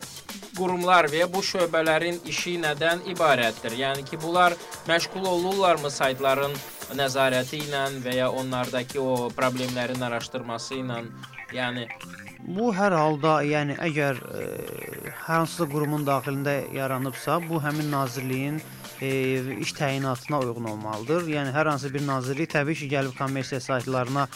qurumlar 0.56 1.08
və 1.12 1.28
bu 1.32 1.44
şöbələrin 1.44 2.20
işi 2.28 2.56
nədən 2.64 3.04
ibarətdir? 3.12 3.76
Yəni 3.84 4.04
ki, 4.08 4.18
bunlar 4.22 4.56
məşğul 4.88 5.28
olurlarmı 5.28 5.90
saytların 5.92 6.56
nəzarəti 6.96 7.62
ilə 7.68 7.86
və 8.04 8.16
ya 8.16 8.30
onlardakı 8.32 9.00
o 9.00 9.30
problemlərin 9.36 10.02
araşdırması 10.08 10.80
ilə? 10.82 11.04
Yəni 11.54 11.86
Bu 12.48 12.70
hər 12.74 12.94
halda, 12.96 13.40
yəni 13.44 13.76
əgər 13.85 14.20
e, 14.33 14.44
hər 15.26 15.42
hansısa 15.42 15.66
qurumun 15.70 16.07
daxilində 16.07 16.55
yaranıbsa, 16.74 17.37
bu 17.48 17.61
həmin 17.62 17.90
nazirliyin 17.92 18.61
e, 19.00 19.11
iş 19.61 19.74
təyinatına 19.76 20.40
uyğun 20.46 20.70
olmalıdır. 20.72 21.29
Yəni 21.29 21.53
hər 21.55 21.68
hansı 21.68 21.92
bir 21.94 22.07
nazirlik 22.07 22.50
təbii 22.55 22.79
ki, 22.81 22.88
gəlib 22.94 23.16
kommersiya 23.18 23.61
saytlarına 23.61 24.26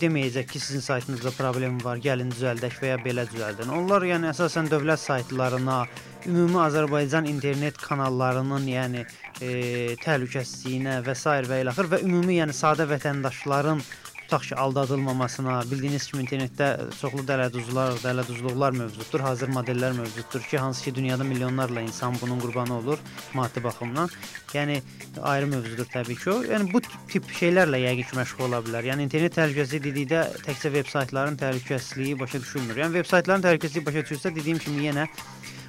deməyəcək 0.00 0.48
ki, 0.48 0.60
sizin 0.60 0.80
saytınızda 0.80 1.34
problem 1.36 1.76
var, 1.84 2.00
gəlin 2.00 2.32
düzəldək 2.32 2.78
və 2.80 2.94
ya 2.94 3.00
belə 3.04 3.26
düzəldin. 3.28 3.72
Onlar 3.76 4.06
yəni 4.08 4.30
əsasən 4.32 4.70
dövlət 4.72 5.02
saytlarına, 5.04 5.82
ümumi 6.26 6.60
Azərbaycan 6.64 7.28
internet 7.28 7.76
kanallarının, 7.82 8.64
yəni 8.72 9.04
e, 9.40 9.52
təhlükəsizliyinə 10.00 11.02
və 11.04 11.16
s. 11.18 11.36
və 11.50 11.60
ilaxır 11.66 11.92
və 11.92 12.00
ümumi 12.06 12.40
yəni 12.40 12.56
sadə 12.56 12.88
vətəndaşların 12.88 13.84
tutaq 14.32 14.48
ki, 14.48 14.56
aldadılmamasına, 14.56 15.62
bildiyiniz 15.70 16.06
kimi 16.08 16.22
internetdə 16.24 16.68
çoxlu 16.96 17.20
dələduzlar, 17.28 17.98
dələduzluqlar 18.00 18.72
mövcuddur, 18.78 19.20
hazır 19.20 19.50
modellər 19.52 19.92
mövcuddur 19.98 20.40
ki, 20.40 20.58
hansı 20.58 20.84
ki, 20.84 20.94
dünyada 20.94 21.24
milyonlarla 21.24 21.80
insan 21.80 22.16
bunun 22.20 22.40
qurbanı 22.40 22.78
olur 22.78 22.98
maddi 23.34 23.64
baxımdan. 23.64 24.08
Yəni 24.54 24.80
ayrı 25.22 25.46
mövzudur 25.46 25.84
təbii 25.84 26.16
ki 26.16 26.30
o. 26.30 26.38
Yəni 26.48 26.72
bu 26.72 26.80
tip 27.12 27.28
şeylərlə 27.40 27.82
yəqin 27.84 28.08
ki, 28.08 28.16
məşğul 28.22 28.48
ola 28.48 28.62
bilər. 28.64 28.88
Yəni 28.92 29.04
internet 29.08 29.36
təhlükəsizliyi 29.36 29.84
dedikdə 29.90 30.24
təkcə 30.48 30.72
veb 30.72 30.88
saytların 30.88 31.36
təhlükəsizliyi 31.44 32.18
başa 32.20 32.40
düşülmür. 32.40 32.80
Yəni 32.86 33.02
veb 33.02 33.12
saytların 33.12 33.44
təhlükəsizliyi 33.44 33.86
başa 33.90 34.06
düşülsə, 34.06 34.34
dediyim 34.34 34.64
kimi 34.64 34.88
yenə 34.88 35.10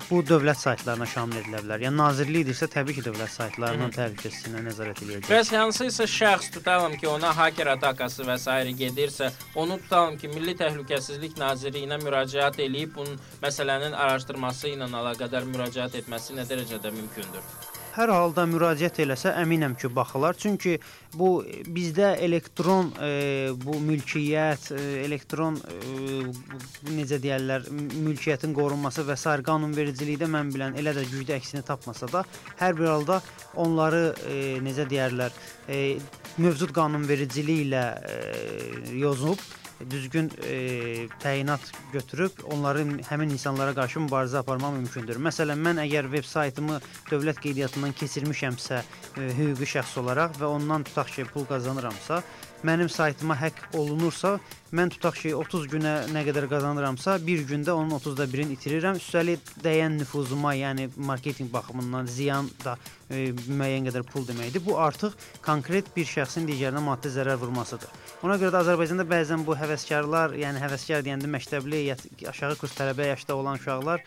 bu 0.10 0.22
dövlət 0.26 0.60
saytlarına 0.62 1.08
şamil 1.10 1.40
edilə 1.42 1.62
bilər. 1.64 1.84
Yəni 1.88 2.00
nazirlikdirsə 2.00 2.70
təbii 2.74 2.98
ki, 2.98 3.04
dövlət 3.08 3.34
saytlarının 3.34 3.94
təhlükəsizliyinə 3.96 4.64
nəzarət 4.68 5.04
eləyəcək. 5.06 5.30
Bəs 5.32 5.52
hansısa 5.56 6.08
şəxs 6.16 6.54
tutalım 6.56 6.98
ki, 7.02 7.08
ona 7.12 7.34
hacker 7.38 7.74
atakası 7.76 8.28
və 8.28 8.38
s. 8.40 8.58
gedirsə, 8.84 9.32
onu 9.56 9.78
tutalım 9.84 10.18
ki, 10.22 10.32
Milli 10.36 10.56
Təhlükəsizlik 10.60 11.38
Nazirliyinə 11.42 12.00
müraciət 12.04 12.60
eləyib 12.64 12.96
bunun 12.98 13.20
məsələnin 13.44 13.94
araşdırması 14.06 14.76
ilə 14.76 14.90
əlaqədar 15.04 15.48
müraciət 15.50 16.02
etməsi 16.04 16.38
nə 16.38 16.48
dərəcədə 16.50 16.92
mümkündür? 16.94 17.73
Hər 17.94 18.10
halda 18.10 18.48
müraciət 18.50 19.04
eləsə 19.04 19.36
əminəm 19.38 19.76
ki, 19.78 19.92
baxılar. 19.94 20.34
Çünki 20.34 20.80
bu 21.14 21.44
bizdə 21.76 22.16
elektron 22.26 22.90
e, 22.98 23.10
bu 23.54 23.78
mülkiyyət, 23.86 24.72
e, 24.74 24.86
elektron 25.04 25.60
e, 25.62 26.24
necə 26.90 27.20
deyirlər, 27.22 27.68
mülkiyyətin 27.70 28.56
qorunması 28.58 29.06
və 29.06 29.18
sair 29.20 29.46
qanunvericilikdə 29.46 30.26
mən 30.26 30.50
bilən 30.56 30.80
elə 30.82 30.96
də 30.98 31.06
güclü 31.12 31.38
əksini 31.38 31.62
tapmasa 31.68 32.10
da, 32.10 32.26
hər 32.64 32.74
bir 32.82 32.90
halda 32.96 33.22
onları 33.62 34.06
e, 34.26 34.40
necə 34.66 34.90
deyirlər, 34.90 35.38
e, 35.70 35.84
mövcud 36.42 36.74
qanunvericilik 36.74 37.68
ilə 37.68 37.86
e, 38.10 38.18
yozub 39.04 39.38
düzgün 39.92 40.32
e, 40.46 41.08
təyinat 41.24 41.72
götürüb 41.94 42.44
onların 42.52 42.98
həmin 43.10 43.34
insanlara 43.36 43.74
qarşı 43.78 44.04
mübarizə 44.06 44.40
aparmaq 44.42 44.76
mümkündür. 44.78 45.20
Məsələn, 45.28 45.60
mən 45.68 45.82
əgər 45.84 46.10
veb 46.12 46.28
saytımı 46.28 46.80
dövlət 47.12 47.42
qeydiyyatından 47.44 47.96
keçirmişəmsə, 48.00 48.82
e, 49.18 49.30
hüquqi 49.40 49.70
şəxs 49.76 50.00
olaraq 50.02 50.40
və 50.42 50.50
ondan 50.56 50.88
tutaq 50.90 51.14
ki, 51.16 51.28
pul 51.34 51.48
qazanıramsa, 51.50 52.24
mənim 52.64 52.90
saytıma 52.90 53.36
həkk 53.38 53.76
olunursa, 53.78 54.38
mən 54.74 54.92
tutaq 54.94 55.20
ki, 55.22 55.34
30 55.38 55.68
günə 55.72 55.94
nə 56.14 56.24
qədər 56.28 56.48
qazanıramsa, 56.52 57.18
bir 57.26 57.44
gündə 57.50 57.76
onun 57.76 57.98
30da 58.00 58.28
birini 58.32 58.58
itirirəm. 58.58 58.98
Üstəlik 59.02 59.54
dəyən 59.64 60.00
nüfuzuma, 60.02 60.56
yəni 60.58 60.90
marketinq 60.98 61.52
baxımından 61.54 62.10
ziyan 62.10 62.50
da 62.64 62.78
e, 63.10 63.32
müəyyən 63.34 63.90
qədər 63.90 64.08
pul 64.10 64.28
deməkdir. 64.28 64.64
Bu 64.66 64.80
artıq 64.82 65.18
konkret 65.46 65.92
bir 65.96 66.08
şəxsin 66.10 66.48
digərinə 66.50 66.82
maddi 66.84 67.12
zərər 67.14 67.40
vurmasıdır. 67.42 67.92
Ona 68.24 68.40
görə 68.42 68.56
də 68.56 68.64
Azərbaycanda 68.64 69.08
bəzən 69.10 69.44
bu 69.46 69.58
həvəskarlar, 69.60 70.38
yəni 70.40 70.64
həvəskar 70.64 71.04
deyəndə 71.06 71.30
məktəbli, 71.36 71.84
aşağı 72.32 72.58
kurs 72.62 72.78
tələbə 72.80 73.12
yaşda 73.12 73.36
olan 73.36 73.60
uşaqlar 73.62 74.02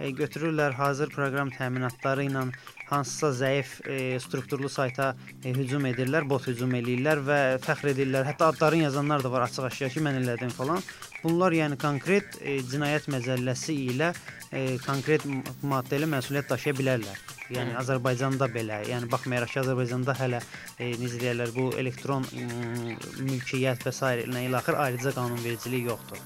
e, 0.00 0.10
götürürlər 0.10 0.74
hazır 0.78 1.12
proqram 1.14 1.52
təminatları 1.54 2.26
ilə 2.28 2.46
hansısa 2.90 3.30
zəif 3.38 3.76
e, 3.86 4.18
strukturlu 4.20 4.68
sayta 4.68 5.12
e, 5.44 5.52
hücum 5.54 5.86
edirlər, 5.86 6.26
bot 6.28 6.46
hücum 6.50 6.74
eləyirlər 6.74 7.22
və 7.26 7.38
fəxr 7.64 7.92
edirlər. 7.94 8.26
Hətta 8.26 8.50
adlarını 8.50 8.88
yazanlar 8.88 9.22
da 9.24 9.30
var 9.32 9.46
açıq-aşkar 9.46 9.94
ki, 9.94 10.02
mən 10.04 10.20
elədim 10.24 10.50
falan. 10.54 10.82
Bunlar 11.22 11.52
yəni 11.54 11.76
konkret 11.80 12.38
e, 12.40 12.58
cinayət 12.66 13.10
məcəlləsi 13.12 13.76
ilə 13.92 14.12
e, 14.50 14.78
konkret 14.86 15.26
m- 15.28 15.42
maddə 15.70 16.00
ilə 16.00 16.08
məsuliyyət 16.16 16.50
daşıya 16.54 16.76
bilərlər. 16.80 17.20
Yəni 17.50 17.74
Azərbaycanda 17.80 18.46
belə, 18.54 18.76
yəni 18.86 19.08
baxmayaraq 19.10 19.50
ki, 19.50 19.58
Azərbaycanda 19.64 20.14
hələ 20.20 20.38
e, 20.78 20.92
necə 21.00 21.18
deyirlər, 21.18 21.50
bu 21.56 21.70
elektron 21.82 22.26
m, 22.32 22.94
mülkiyyət 23.26 23.82
və 23.88 23.92
s. 23.94 24.12
ilə 24.26 24.44
ilaxır 24.48 24.78
ayrıca 24.86 25.12
qanunvericiliyi 25.18 25.88
yoxdur. 25.90 26.22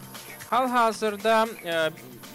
Hal-hazırda 0.51 1.39
e, 1.65 1.79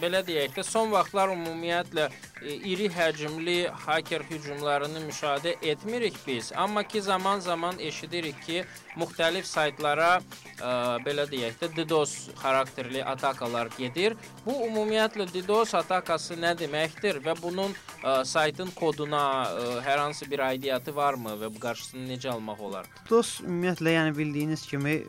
belə 0.01 0.23
deyək 0.25 0.57
də 0.57 0.65
son 0.65 0.91
vaxtlar 0.91 1.33
ümumiyyətlə 1.35 2.09
e, 2.09 2.55
iri 2.71 2.89
həcmli 2.93 3.57
hacker 3.85 4.25
hücumlarını 4.29 5.03
müşahidə 5.07 5.55
etmirik 5.71 6.17
biz, 6.27 6.51
amma 6.55 6.83
ki 6.83 7.01
zaman-zaman 7.01 7.79
eşidirik 7.79 8.41
ki, 8.45 8.63
müxtəlif 8.99 9.47
saytlara 9.47 10.19
ə, 10.19 10.71
belə 11.05 11.25
deyək 11.29 11.59
də 11.61 11.69
DDoS 11.77 12.15
xarakterli 12.39 13.03
atakalar 13.05 13.69
gedir. 13.77 14.15
Bu 14.45 14.55
ümumiyyətlə 14.67 15.27
DDoS 15.33 15.75
atakası 15.79 16.37
nə 16.39 16.55
deməkdir 16.59 17.21
və 17.23 17.35
bunun 17.41 17.75
ə, 18.03 18.23
saytın 18.27 18.71
koduna 18.75 19.23
ə, 19.45 19.67
hər 19.85 20.01
hansı 20.03 20.27
bir 20.31 20.43
aidiyyəti 20.49 20.95
varmı 20.95 21.37
və 21.39 21.51
bu 21.53 21.61
qarşısını 21.63 22.07
necə 22.09 22.31
almaq 22.33 22.63
olar? 22.69 22.89
DOS 23.09 23.39
ümumiyyətlə 23.45 23.95
yəni 23.95 24.15
bildiyiniz 24.17 24.65
kimi 24.69 24.97
e, 24.99 25.05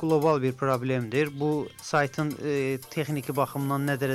qlobal 0.00 0.42
bir 0.42 0.52
problemdir. 0.58 1.30
Bu 1.40 1.68
saytın 1.82 2.34
e, 2.44 2.78
texniki 2.90 3.36
baxımdan 3.36 3.88
nə 3.88 3.98
dərəcədə, 4.00 4.13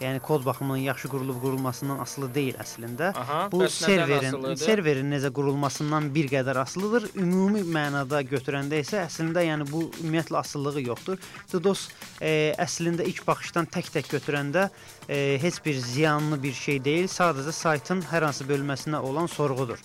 yəni 0.00 0.20
kod 0.20 0.44
baxımından 0.46 0.76
yaxşı 0.76 1.08
qurulub 1.08 1.40
qurulmasından 1.42 1.98
asılı 1.98 2.28
deyil 2.34 2.58
əslində. 2.60 3.12
Aha, 3.16 3.40
Bu 3.52 3.68
serverin 3.68 4.54
serverin 4.60 5.10
necə 5.12 5.30
qurulmasından 5.32 6.10
bir 6.14 6.28
qədər 6.32 6.58
asılıdır. 6.62 7.08
Ümumi 7.20 7.62
mənada 7.76 8.22
götürəndə 8.28 8.80
isə 8.84 9.04
əslində 9.04 9.44
yəni 9.46 9.68
bu 9.70 9.86
ümumiyyətlə 10.02 10.40
asılılığı 10.42 10.86
yoxdur. 10.88 11.20
DDoS 11.52 11.88
e, 12.20 12.54
əslində 12.58 13.06
ilk 13.08 13.26
baxışdan 13.26 13.68
tək-tək 13.70 14.10
götürəndə 14.16 14.68
e, 15.08 15.38
heç 15.42 15.60
bir 15.64 15.78
ziyanlı 15.78 16.42
bir 16.42 16.52
şey 16.52 16.82
deyil. 16.84 17.08
Sadəcə 17.08 17.52
saytın 17.52 18.02
hər 18.10 18.28
hansı 18.28 18.48
bölməsinə 18.48 19.00
olan 19.00 19.30
sorğudur. 19.30 19.80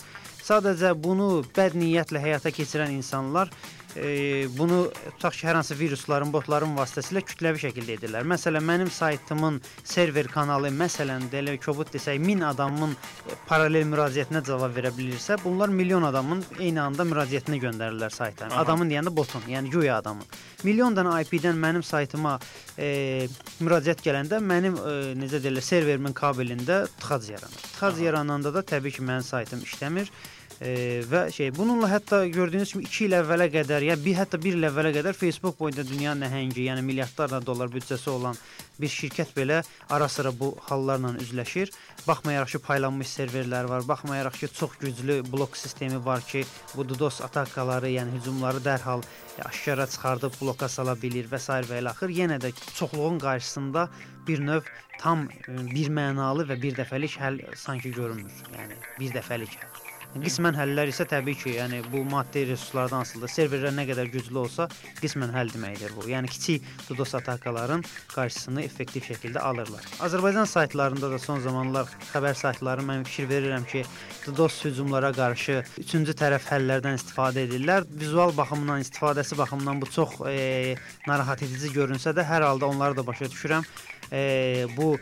Sadəcə 0.50 0.96
bunu 0.98 1.44
bəd 1.54 1.76
niyyətlə 1.78 2.22
həyata 2.24 2.50
keçirən 2.50 2.96
insanlar 2.96 3.52
e, 3.96 4.48
bunu 4.58 4.92
tutaq 5.16 5.34
ki, 5.34 5.48
hər 5.48 5.58
hansı 5.60 5.76
virusların, 5.80 6.32
botların 6.34 6.76
vasitəsilə 6.78 7.24
kütləvi 7.26 7.62
şəkildə 7.64 7.96
edirlər. 7.98 8.28
Məsələn, 8.30 8.66
mənim 8.66 8.92
saytımın 8.94 9.60
server 9.84 10.30
kanalı 10.32 10.72
məsələn 10.76 11.30
də 11.32 11.42
elə 11.42 11.56
kobud 11.64 11.92
desək 11.94 12.20
1000 12.26 12.46
adamın 12.52 12.94
e, 12.94 13.38
paralel 13.50 13.88
müraciətinə 13.90 14.44
cavab 14.46 14.76
verə 14.78 14.94
bilirsə, 14.96 15.40
bunlar 15.44 15.74
milyon 15.74 16.06
adamın 16.10 16.44
eyni 16.60 16.82
anda 16.82 17.06
müraciətini 17.08 17.62
göndərirlər 17.64 18.14
sayta. 18.14 18.50
Aha. 18.50 18.64
Adamın 18.64 18.92
deyəndə 18.92 19.16
botun, 19.16 19.46
yəni 19.50 19.72
güya 19.74 20.00
adamın. 20.04 20.28
Milyon 20.64 20.98
dənə 20.98 21.20
IP-dən 21.24 21.58
mənim 21.60 21.86
saytıma 21.86 22.38
e, 22.78 23.28
müraciət 23.64 24.04
gələndə 24.06 24.42
mənim 24.44 24.78
e, 24.80 24.98
necə 25.20 25.42
deyirlər, 25.44 25.66
serverimin 25.66 26.18
kabelində 26.18 26.84
tıxac 27.00 27.32
yaranır. 27.36 27.64
Tıxac 27.70 27.96
Aha. 27.96 28.04
yarananda 28.10 28.54
da 28.54 28.66
təbii 28.76 28.98
ki, 28.98 29.06
mənim 29.08 29.26
saytım 29.26 29.64
işləmir 29.66 30.12
E, 30.60 31.00
və 31.08 31.30
şey 31.32 31.54
bununla 31.56 31.88
hətta 31.88 32.26
gördüyünüz 32.28 32.74
kimi 32.74 32.84
2 32.84 33.06
il 33.06 33.14
əvvələ 33.22 33.46
qədər, 33.54 33.86
ya 33.88 33.96
bir 33.96 34.18
hətta 34.18 34.40
1 34.44 34.58
il 34.58 34.68
əvvələ 34.68 34.92
qədər 34.98 35.16
Facebook 35.16 35.56
boyunda 35.60 35.86
dünyanın 35.88 36.26
nəhəngi, 36.26 36.66
yəni 36.68 36.84
milyardlarla 36.84 37.40
dollar 37.46 37.72
büdcəsi 37.72 38.10
olan 38.12 38.36
bir 38.80 38.92
şirkət 38.92 39.32
belə 39.38 39.62
ara-sıra 39.90 40.34
bu 40.36 40.52
hallarla 40.68 41.14
üzləşir. 41.24 41.72
Baxmayaraq 42.08 42.52
ki, 42.52 42.62
paylanmış 42.68 43.08
serverlər 43.08 43.72
var, 43.72 43.88
baxmayaraq 43.88 44.36
ki, 44.42 44.52
çox 44.60 44.76
güclü 44.84 45.22
blok 45.32 45.56
sistemi 45.58 46.04
var 46.06 46.28
ki, 46.28 46.44
bu 46.76 46.88
DDoS 46.90 47.22
atakaları, 47.30 47.96
yəni 47.96 48.20
hücumları 48.20 48.60
dərhal 48.66 49.04
aşkara 49.46 49.88
çıxardıb 49.88 50.36
bloka 50.42 50.68
sala 50.68 50.96
bilir 51.00 51.32
və 51.32 51.40
s. 51.40 51.56
və 51.72 51.80
ilə 51.80 51.96
axır. 51.96 52.12
Yenə 52.12 52.40
də 52.44 52.52
çoxluğun 52.76 53.20
qarşısında 53.24 53.90
bir 54.28 54.44
növ 54.44 54.68
tam 55.00 55.30
e, 55.32 55.56
bir 55.72 55.88
mənalı 55.88 56.50
və 56.52 56.62
bir 56.62 56.76
dəfəlik 56.84 57.16
həll 57.24 57.40
sanki 57.56 57.96
görünmür. 57.96 58.44
Yəni 58.58 58.82
bir 59.00 59.16
dəfəlik 59.16 59.56
həll. 59.62 59.79
Qismən 60.10 60.56
həllər 60.58 60.90
isə 60.90 61.06
təbii 61.06 61.38
ki, 61.38 61.52
yəni 61.60 61.84
bu 61.92 62.00
maddi 62.10 62.42
resurslardan 62.50 63.04
asılıdır. 63.06 63.30
Serverlər 63.30 63.76
nə 63.78 63.84
qədər 63.86 64.08
güclü 64.10 64.40
olsa, 64.42 64.66
qismən 65.04 65.30
həll 65.36 65.52
deməkdir 65.54 65.94
bu. 65.94 66.08
Yəni 66.10 66.32
kiçik 66.34 66.66
DDoS 66.88 67.14
atakaların 67.20 67.84
qarşısını 68.16 68.64
effektiv 68.66 69.06
şəkildə 69.06 69.44
alırlar. 69.46 69.86
Azərbaycan 70.02 70.50
saytlarında 70.50 71.12
da 71.12 71.20
son 71.22 71.44
zamanlar 71.46 71.94
xəbər 72.10 72.34
saytları 72.42 72.88
mən 72.90 73.06
fikir 73.06 73.30
verirəm 73.30 73.70
ki, 73.70 73.84
DDoS 74.26 74.58
hücumlara 74.66 75.14
qarşı 75.14 75.62
üçüncü 75.86 76.18
tərəf 76.18 76.50
həllərdən 76.56 76.98
istifadə 76.98 77.46
edirlər. 77.46 77.86
Vizual 78.02 78.34
baxımdan, 78.38 78.82
istifadəsi 78.82 79.38
baxımından 79.38 79.86
bu 79.86 79.94
çox 79.94 80.18
e, 80.26 80.76
narahat 81.06 81.46
edici 81.46 81.70
görünsə 81.78 82.18
də, 82.18 82.26
hər 82.26 82.50
halda 82.50 82.66
onları 82.74 82.98
da 82.98 83.06
başa 83.06 83.30
düşürəm. 83.30 83.70
E, 84.10 84.66
bu 84.74 84.96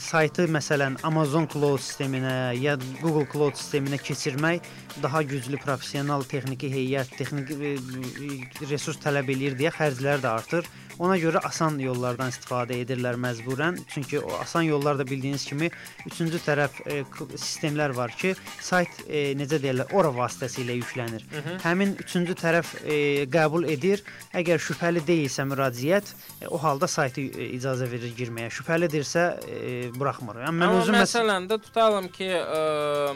saytı 0.00 0.44
məsələn 0.52 0.98
Amazon 1.02 1.46
Cloud 1.48 1.80
sisteminə 1.80 2.52
ya 2.58 2.76
Google 3.00 3.24
Cloud 3.32 3.56
sisteminə 3.56 3.96
keçirmək 3.96 4.66
daha 5.02 5.22
güclü 5.22 5.56
professional 5.62 6.24
texniki 6.28 6.68
heyət, 6.72 7.14
texniki 7.16 7.56
e, 7.56 7.72
e, 7.72 8.68
resurs 8.68 9.00
tələb 9.00 9.30
eləyir 9.32 9.56
deyə 9.58 9.72
xərclər 9.72 10.20
də 10.24 10.34
artır. 10.34 10.68
Ona 10.98 11.16
görə 11.20 11.40
asan 11.46 11.78
yollardan 11.82 12.32
istifadə 12.32 12.78
edirlər 12.82 13.18
məcburən. 13.20 13.78
Çünki 13.92 14.20
o 14.20 14.32
asan 14.40 14.66
yollar 14.66 14.98
da 14.98 15.06
bildiyiniz 15.06 15.44
kimi 15.46 15.70
üçüncü 16.10 16.40
tərəf 16.42 16.80
e, 16.90 17.02
sistemlər 17.36 17.94
var 17.96 18.14
ki, 18.18 18.34
sayt 18.60 19.02
e, 19.06 19.34
necə 19.38 19.60
deyirlər, 19.62 19.92
ora 19.94 20.10
vasitəsilə 20.16 20.74
yüklənir. 20.80 21.24
Hı 21.30 21.42
-hı. 21.44 21.58
Həmin 21.62 21.94
üçüncü 22.04 22.34
tərəf 22.42 22.74
e, 22.84 23.26
qəbul 23.30 23.68
edir. 23.70 24.02
Əgər 24.34 24.58
şübhəli 24.68 25.04
deyilsə 25.06 25.46
müraciət, 25.52 26.14
e, 26.42 26.46
o 26.48 26.58
halda 26.58 26.86
saytı 26.88 27.20
e, 27.20 27.50
icazə 27.58 27.90
verir 27.90 28.12
girməyə. 28.18 28.50
Şübhəlidirsə 28.58 29.24
e, 29.46 29.90
buraxmır. 29.94 30.42
Yəni 30.44 30.56
mən 30.58 30.68
Amma 30.68 30.82
özüm 30.82 30.94
məs- 30.94 31.06
məsələn 31.06 31.48
də 31.50 31.60
tutalım 31.62 32.08
ki, 32.08 32.28
ə, 32.28 33.14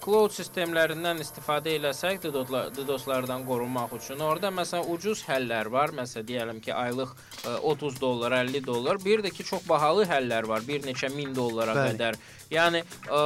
cloud 0.00 0.32
sistemlərindən 0.32 1.20
istifadə 1.22 1.74
eləsək 1.76 2.22
DDoS-lar- 2.24 2.70
DDoS-lardan 2.76 3.44
qorunmaq 3.48 3.92
üçün 3.98 4.20
orada 4.24 4.48
məsələn 4.54 4.88
ucuz 4.94 5.22
həllər 5.28 5.70
var. 5.72 5.92
Məsələn 5.96 6.26
deyəlim 6.30 6.60
ki, 6.64 6.72
aylıq 6.74 7.12
ə, 7.44 7.56
30 7.72 8.00
dollar, 8.00 8.32
50 8.40 8.64
dollar. 8.66 9.00
Bir 9.04 9.22
də 9.24 9.30
ki, 9.34 9.44
çox 9.44 9.68
bahalı 9.68 10.06
həllər 10.08 10.48
var, 10.48 10.64
bir 10.66 10.82
neçə 10.88 11.12
min 11.14 11.34
dollara 11.36 11.76
Bəli. 11.76 11.94
qədər. 11.94 12.18
Yəni 12.50 12.82
ə, 13.12 13.22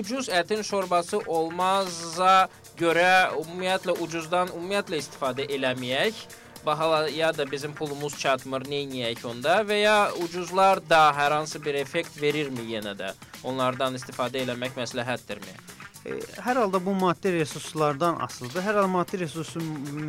ucuz 0.00 0.28
ətin 0.40 0.64
şorbası 0.66 1.20
olmaza 1.26 2.48
görə 2.80 3.08
ümumiyyətlə 3.44 3.98
ucuzdan 4.00 4.52
ümumiyyətlə 4.56 5.02
istifadə 5.04 5.48
eləməyək. 5.48 6.26
Bahalıya 6.66 7.30
da 7.38 7.44
bizim 7.50 7.72
pulumuz 7.74 8.16
çatmır, 8.18 8.64
neyniyək 8.66 9.22
onda 9.30 9.60
və 9.64 9.76
ya 9.78 9.98
ucuzlar 10.24 10.80
da 10.90 11.12
hər 11.16 11.36
hansı 11.36 11.60
bir 11.64 11.78
effekt 11.78 12.18
verirmi 12.20 12.66
yenə 12.72 12.96
də? 12.98 13.12
Onlardan 13.46 13.94
istifadə 13.94 14.42
eləmək 14.42 14.74
məsləhətdirmi? 14.76 15.77
E, 16.08 16.16
Hər 16.42 16.56
halda 16.56 16.78
bu 16.84 16.94
maddi 16.96 17.32
resurslardan 17.34 18.20
asılıdır. 18.24 18.62
Hər 18.64 18.78
halda 18.78 18.88
maddi 18.92 19.20
resursu 19.20 19.60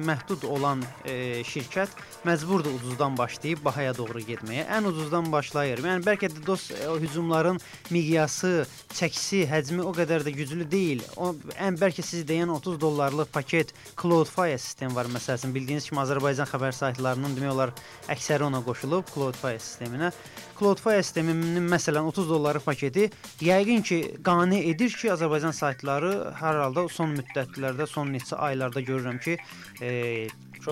məhdud 0.07 0.45
olan 0.47 0.83
e, 1.03 1.43
şirkət 1.47 1.95
məcburdur 2.27 2.75
ucuzdan 2.77 3.17
başlayıb 3.17 3.63
bahaya 3.65 3.95
doğru 3.97 4.21
getməyə. 4.27 4.65
Ən 4.77 4.87
ucuzdan 4.91 5.31
başlayır. 5.33 5.83
Yəni 5.83 6.05
bəlkə 6.05 6.29
də 6.31 6.43
DOS 6.45 6.69
e, 6.71 6.79
hücumların 7.03 7.59
miqyası, 7.91 8.53
çəkisi, 8.95 9.43
həcmi 9.51 9.83
o 9.83 9.93
qədər 9.97 10.23
də 10.27 10.33
güclü 10.37 10.67
deyil. 10.71 11.03
O 11.17 11.33
ən 11.57 11.79
bəlkə 11.79 12.05
siz 12.05 12.23
deyən 12.29 12.53
30 12.55 12.79
dollarlıq 12.81 13.33
paket 13.33 13.73
Cloudflare 13.99 14.57
sistemi 14.57 14.95
var 14.95 15.11
məsələn. 15.11 15.55
Bildiyiniz 15.55 15.89
kimi 15.89 16.03
Azərbaycan 16.05 16.47
xəbər 16.49 16.75
saytlarının 16.79 17.35
demək 17.37 17.55
olar 17.55 17.75
əksəri 18.07 18.47
ona 18.47 18.63
qoşulub 18.65 19.09
Cloudflare 19.13 19.59
sisteminə. 19.59 20.13
Cloudflare 20.59 21.03
sisteminin 21.03 21.63
məsələn 21.71 22.09
30 22.11 22.29
dollarlıq 22.29 22.65
paketi 22.65 23.07
yəqin 23.45 23.83
ki, 23.85 23.99
qane 24.25 24.59
edir 24.71 24.91
ki, 24.91 25.11
Azərbaycan 25.13 25.55
saytları 25.55 26.11
hər 26.41 26.61
halda 26.65 26.85
son 26.91 27.15
müddətlərdə, 27.15 27.87
son 27.87 28.11
neçə 28.15 28.39
aylarda 28.49 28.83
görürəm 28.83 29.21
ki, 29.23 29.37
e, 29.81 30.27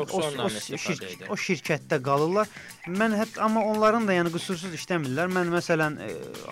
Çox 0.05 0.37
o, 0.37 0.43
o, 0.45 0.49
şir 0.49 1.01
o 1.29 1.37
şirkətdə 1.39 1.99
qalırlar. 2.03 2.49
Mən 2.87 3.15
hətta 3.17 3.41
amma 3.45 3.63
onların 3.65 4.07
da 4.07 4.15
yəni 4.15 4.31
qüsursuz 4.33 4.75
işləmirlər. 4.77 5.31
Mən 5.33 5.51
məsələn 5.53 5.97
e, 6.03 6.09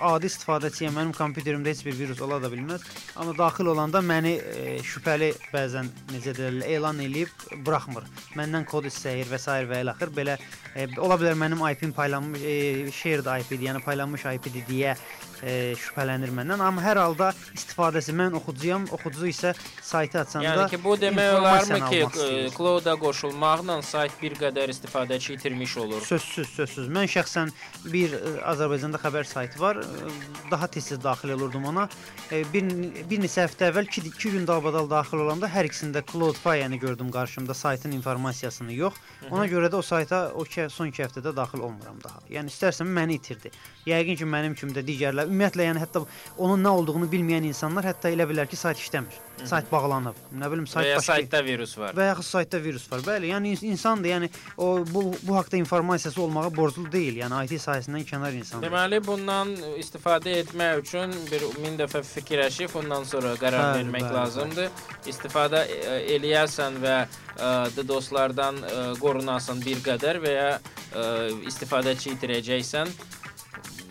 adi 0.10 0.30
istifadəçiyəm. 0.32 0.96
Mənim 0.98 1.14
kompüterimdə 1.18 1.74
heç 1.74 1.86
bir 1.86 1.98
virus 2.00 2.22
ola 2.26 2.42
da 2.44 2.52
bilməz. 2.52 2.84
Amma 3.16 3.36
daxil 3.38 3.70
olanda 3.74 4.02
məni 4.06 4.36
e, 4.40 4.78
şübhəli 4.84 5.32
bəzən 5.54 5.92
necə 6.14 6.36
deyirlər, 6.38 6.70
elan 6.78 7.02
eləyib 7.06 7.64
buraxmır. 7.68 8.08
Məndən 8.40 8.66
kod 8.70 8.90
istəyir 8.90 9.30
və 9.32 9.40
s. 9.42 9.60
və 9.70 9.84
ilə 9.84 9.96
axır 9.96 10.14
belə 10.16 10.38
e, 10.76 10.88
ola 11.00 11.20
bilər 11.22 11.38
mənim 11.40 11.62
IP-m 11.72 11.94
paylanmış, 11.96 12.42
e, 12.42 12.92
shared 12.92 13.30
IP-dir, 13.30 13.70
yəni 13.70 13.84
paylanmış 13.86 14.26
IP-dir 14.36 14.66
deyə 14.70 14.96
e, 15.44 15.74
şübhələnir 15.80 16.32
məndən. 16.36 16.62
Amma 16.64 16.84
hər 16.86 17.00
halda 17.02 17.32
istifadəsi 17.56 18.16
mən 18.16 18.36
oxucuyam, 18.40 18.88
oxucu 18.96 19.28
isə 19.32 19.54
saytı 19.82 20.20
açanda 20.24 20.46
Yəni 20.48 20.70
ki, 20.74 20.80
bu 20.84 20.96
demək 21.02 21.32
olarmı 21.40 21.80
ki, 21.90 22.02
ə, 22.06 22.30
cloud-a 22.56 22.96
qoşulmaqla 23.02 23.82
sayt 23.86 24.16
bir 24.22 24.38
qədər 24.40 24.72
istifadəçi 24.74 25.34
itirmiş 25.38 25.78
olur. 25.78 26.02
Sözsüz, 26.02 26.50
sözsüz. 26.56 26.90
Mən 26.90 27.10
şəxsən 27.12 27.52
bir 27.92 28.16
ə, 28.18 28.36
Azərbaycanda 28.54 29.02
xəbər 29.04 29.28
saytı 29.30 29.60
var. 29.60 29.82
ə, 29.84 30.12
Daha 30.52 30.68
tez-tez 30.68 31.02
daxil 31.04 31.36
olurdum 31.36 31.66
ona. 31.66 31.90
E, 32.32 32.44
Bir 32.54 32.66
bir 33.10 33.20
neçə 33.20 33.44
həftə 33.46 33.70
əvvəl 33.72 33.88
2 33.90 34.02
2 34.10 34.30
gün 34.36 34.46
dalbadal 34.48 34.90
daxil 34.90 35.18
olanda 35.26 35.48
hər 35.50 35.68
ikisində 35.68 36.02
Cloudflare-ni 36.12 36.80
gördüm 36.80 37.12
qarşımda, 37.12 37.54
saytın 37.54 37.92
informasiyaını 37.92 38.74
yox. 38.74 38.94
Ona 39.32 39.46
görə 39.48 39.70
də 39.74 39.76
o 39.76 39.82
sayta 39.82 40.32
o 40.34 40.44
ki 40.44 40.68
son 40.70 40.88
2 40.94 41.04
həftədə 41.04 41.34
daxil 41.36 41.60
olmuram 41.66 41.98
daha. 42.04 42.20
Yəni 42.30 42.54
istərsən 42.54 42.88
məni 42.88 43.18
itirdi. 43.20 43.52
Yəqin 43.90 44.18
ki, 44.22 44.26
mənim 44.30 44.56
kimi 44.56 44.72
də 44.76 44.84
digərlər, 44.88 45.25
ümumiyyətlə 45.28 45.68
yəni 45.70 45.82
hətta 45.84 46.06
onun 46.38 46.64
nə 46.66 46.72
olduğunu 46.80 47.08
bilməyən 47.12 47.48
insanlar 47.52 47.86
hətta 47.92 48.12
elə 48.14 48.28
bilər 48.30 48.48
ki, 48.52 48.56
sayt 48.60 48.78
işləmir. 48.82 49.22
Sayt 49.46 49.68
bağlanıb. 49.72 50.16
Nə 50.40 50.48
bilim, 50.52 50.64
Və 50.64 50.72
sayt 50.72 50.88
ya 50.88 50.96
başqa 50.98 51.14
saytda 51.14 51.42
virus 51.44 51.74
var. 51.78 51.92
və 51.98 52.06
yaxud 52.08 52.24
saytda 52.30 52.60
virus 52.64 52.86
var. 52.92 53.02
Bəli, 53.04 53.28
yəni 53.34 53.50
ins- 53.52 53.66
insandır, 53.68 54.10
yəni 54.14 54.30
o 54.58 54.86
bu 54.88 55.02
bu 55.28 55.36
haqqda 55.36 55.58
informasiyası 55.60 56.22
olmağa 56.22 56.56
borclu 56.56 56.86
deyil. 56.92 57.18
Yəni 57.20 57.42
IT 57.46 57.60
sahəsindən 57.60 58.06
kənar 58.08 58.32
insandır. 58.38 58.70
Deməli 58.70 59.02
bundan 59.06 59.52
istifadə 59.82 60.38
etmək 60.40 60.80
üçün 60.86 61.12
bir 61.32 61.44
min 61.60 61.76
dəfə 61.78 62.00
fikirləşib 62.08 62.78
ondan 62.80 63.04
sonra 63.04 63.34
qərar 63.36 63.74
Bəli, 63.76 63.84
vermək 63.84 64.08
bəli, 64.08 64.14
lazımdır. 64.16 64.70
İstifadə 65.12 65.66
e, 65.68 66.00
eləyəsən 66.16 66.80
və 66.86 66.96
ə, 67.04 67.52
DDoS-lardan 67.76 68.64
ə, 68.64 68.88
qorunasan 69.04 69.60
bir 69.66 69.84
qədər 69.84 70.22
və 70.24 70.32
ya 70.38 70.50
ə, 70.96 71.06
istifadəçi 71.52 72.16
itirəcəksən. 72.16 72.88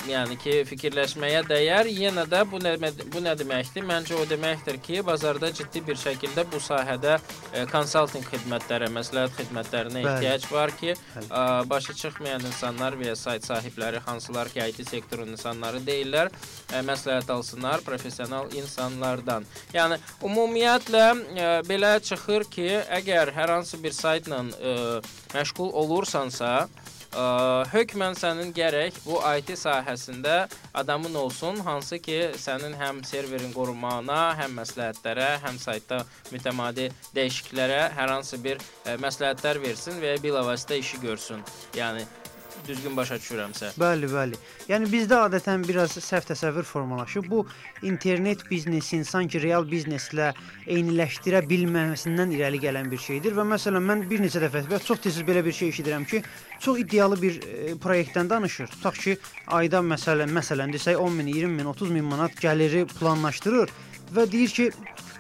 Yəni 0.04 0.36
ki, 0.36 0.54
fikirləşməyə 0.68 1.40
dəyər. 1.48 1.88
Yenə 1.88 2.26
də 2.28 2.42
bu 2.48 2.58
nə 2.60 2.74
bu 3.12 3.22
nə 3.24 3.32
deməkdir? 3.40 3.86
Məncə 3.88 4.18
o 4.20 4.24
deməkdir 4.28 4.76
ki, 4.84 4.98
bazarda 5.06 5.48
ciddi 5.56 5.80
bir 5.86 5.96
şəkildə 6.00 6.44
bu 6.52 6.60
sahədə 6.60 7.14
e, 7.16 7.64
konsaltinq 7.72 8.28
xidmətlərə, 8.34 8.90
məsləhət 8.92 9.38
xidmətlərinə 9.40 10.02
Bəli. 10.04 10.12
ehtiyac 10.12 10.46
var 10.52 10.74
ki, 10.76 10.92
ə, 11.24 11.44
başı 11.70 11.96
çıxmayan 11.96 12.44
insanlar 12.44 12.98
və 13.00 13.10
ya 13.12 13.16
sayt 13.16 13.48
sahibləri 13.48 14.02
hansılar 14.04 14.52
ki, 14.52 14.60
IT 14.68 14.84
sektorunun 14.90 15.38
insanları 15.38 15.80
deyillər, 15.86 16.32
ə, 16.68 16.84
məsləhət 16.84 17.32
alsınlar 17.32 17.84
professional 17.86 18.52
insanlardan. 18.52 19.48
Yəni 19.72 20.00
ümumiyyətlə 20.20 21.06
ə, 21.08 21.52
belə 21.68 21.96
çıxır 22.04 22.44
ki, 22.52 22.68
əgər 23.00 23.32
hər 23.38 23.56
hansı 23.56 23.80
bir 23.80 23.96
saytla 23.96 24.44
ə, 24.52 25.00
məşğul 25.32 25.72
olursansa, 25.80 26.68
Ə, 27.14 27.24
hökmən 27.70 28.16
sənin 28.18 28.50
gərək 28.54 28.96
bu 29.04 29.20
IT 29.36 29.52
sahəsində 29.60 30.48
adamın 30.74 31.14
olsun, 31.20 31.60
hansı 31.62 32.00
ki, 32.02 32.18
sənin 32.42 32.74
həm 32.80 33.04
serverin 33.06 33.54
qorunmağına, 33.54 34.18
həm 34.40 34.58
məsləhətlərə, 34.58 35.28
həm 35.44 35.60
saytda 35.62 36.02
mütəmadi 36.34 36.88
dəyişikliklərə 37.14 37.80
hər 37.94 38.14
hansı 38.16 38.40
bir 38.42 38.58
ə, 38.58 38.98
məsləhətlər 39.04 39.62
versin 39.62 40.02
və 40.02 40.16
bilavasitə 40.26 40.80
işi 40.82 40.98
görsün. 41.06 41.46
Yəni 41.78 42.02
düzgün 42.68 42.96
başa 42.96 43.18
düşürəmsə. 43.18 43.72
Bəli, 43.80 44.10
bəli. 44.12 44.38
Yəni 44.68 44.90
bizdə 44.92 45.24
adətən 45.26 45.66
biraz 45.66 45.96
səhv 45.98 46.28
təsəvvür 46.30 46.66
formalaşıb. 46.68 47.26
Bu 47.30 47.42
internet 47.82 48.46
biznesin 48.50 49.02
sanki 49.02 49.42
real 49.42 49.66
bizneslə 49.70 50.32
eyniləşdirə 50.66 51.42
bilməməsindən 51.50 52.36
irəli 52.36 52.62
gələn 52.62 52.90
bir 52.92 53.02
şeydir 53.02 53.34
və 53.34 53.48
məsələn 53.54 53.90
mən 53.90 54.06
bir 54.10 54.22
neçə 54.22 54.44
dəfə 54.46 54.64
və 54.70 54.80
çox 54.84 55.02
tez 55.08 55.20
belə 55.26 55.44
bir 55.44 55.52
şey 55.52 55.74
eşidirəm 55.74 56.06
ki, 56.08 56.22
çox 56.60 56.78
iddialı 56.84 57.20
bir 57.22 57.40
e, 57.42 57.74
layihədən 58.04 58.30
danışır. 58.30 58.68
Tutaq 58.74 59.00
ki, 59.00 59.16
ayda 59.46 59.82
məsələn, 59.84 60.30
məsələn 60.34 60.72
desək 60.74 60.98
10 61.00 61.12
min, 61.12 61.26
20 61.26 61.56
min, 61.56 61.66
30 61.66 61.90
min 61.90 62.04
manat 62.04 62.34
gəliri 62.40 62.84
planlaşdırır 62.98 63.72
və 64.14 64.26
deyir 64.30 64.48
ki, 64.48 64.70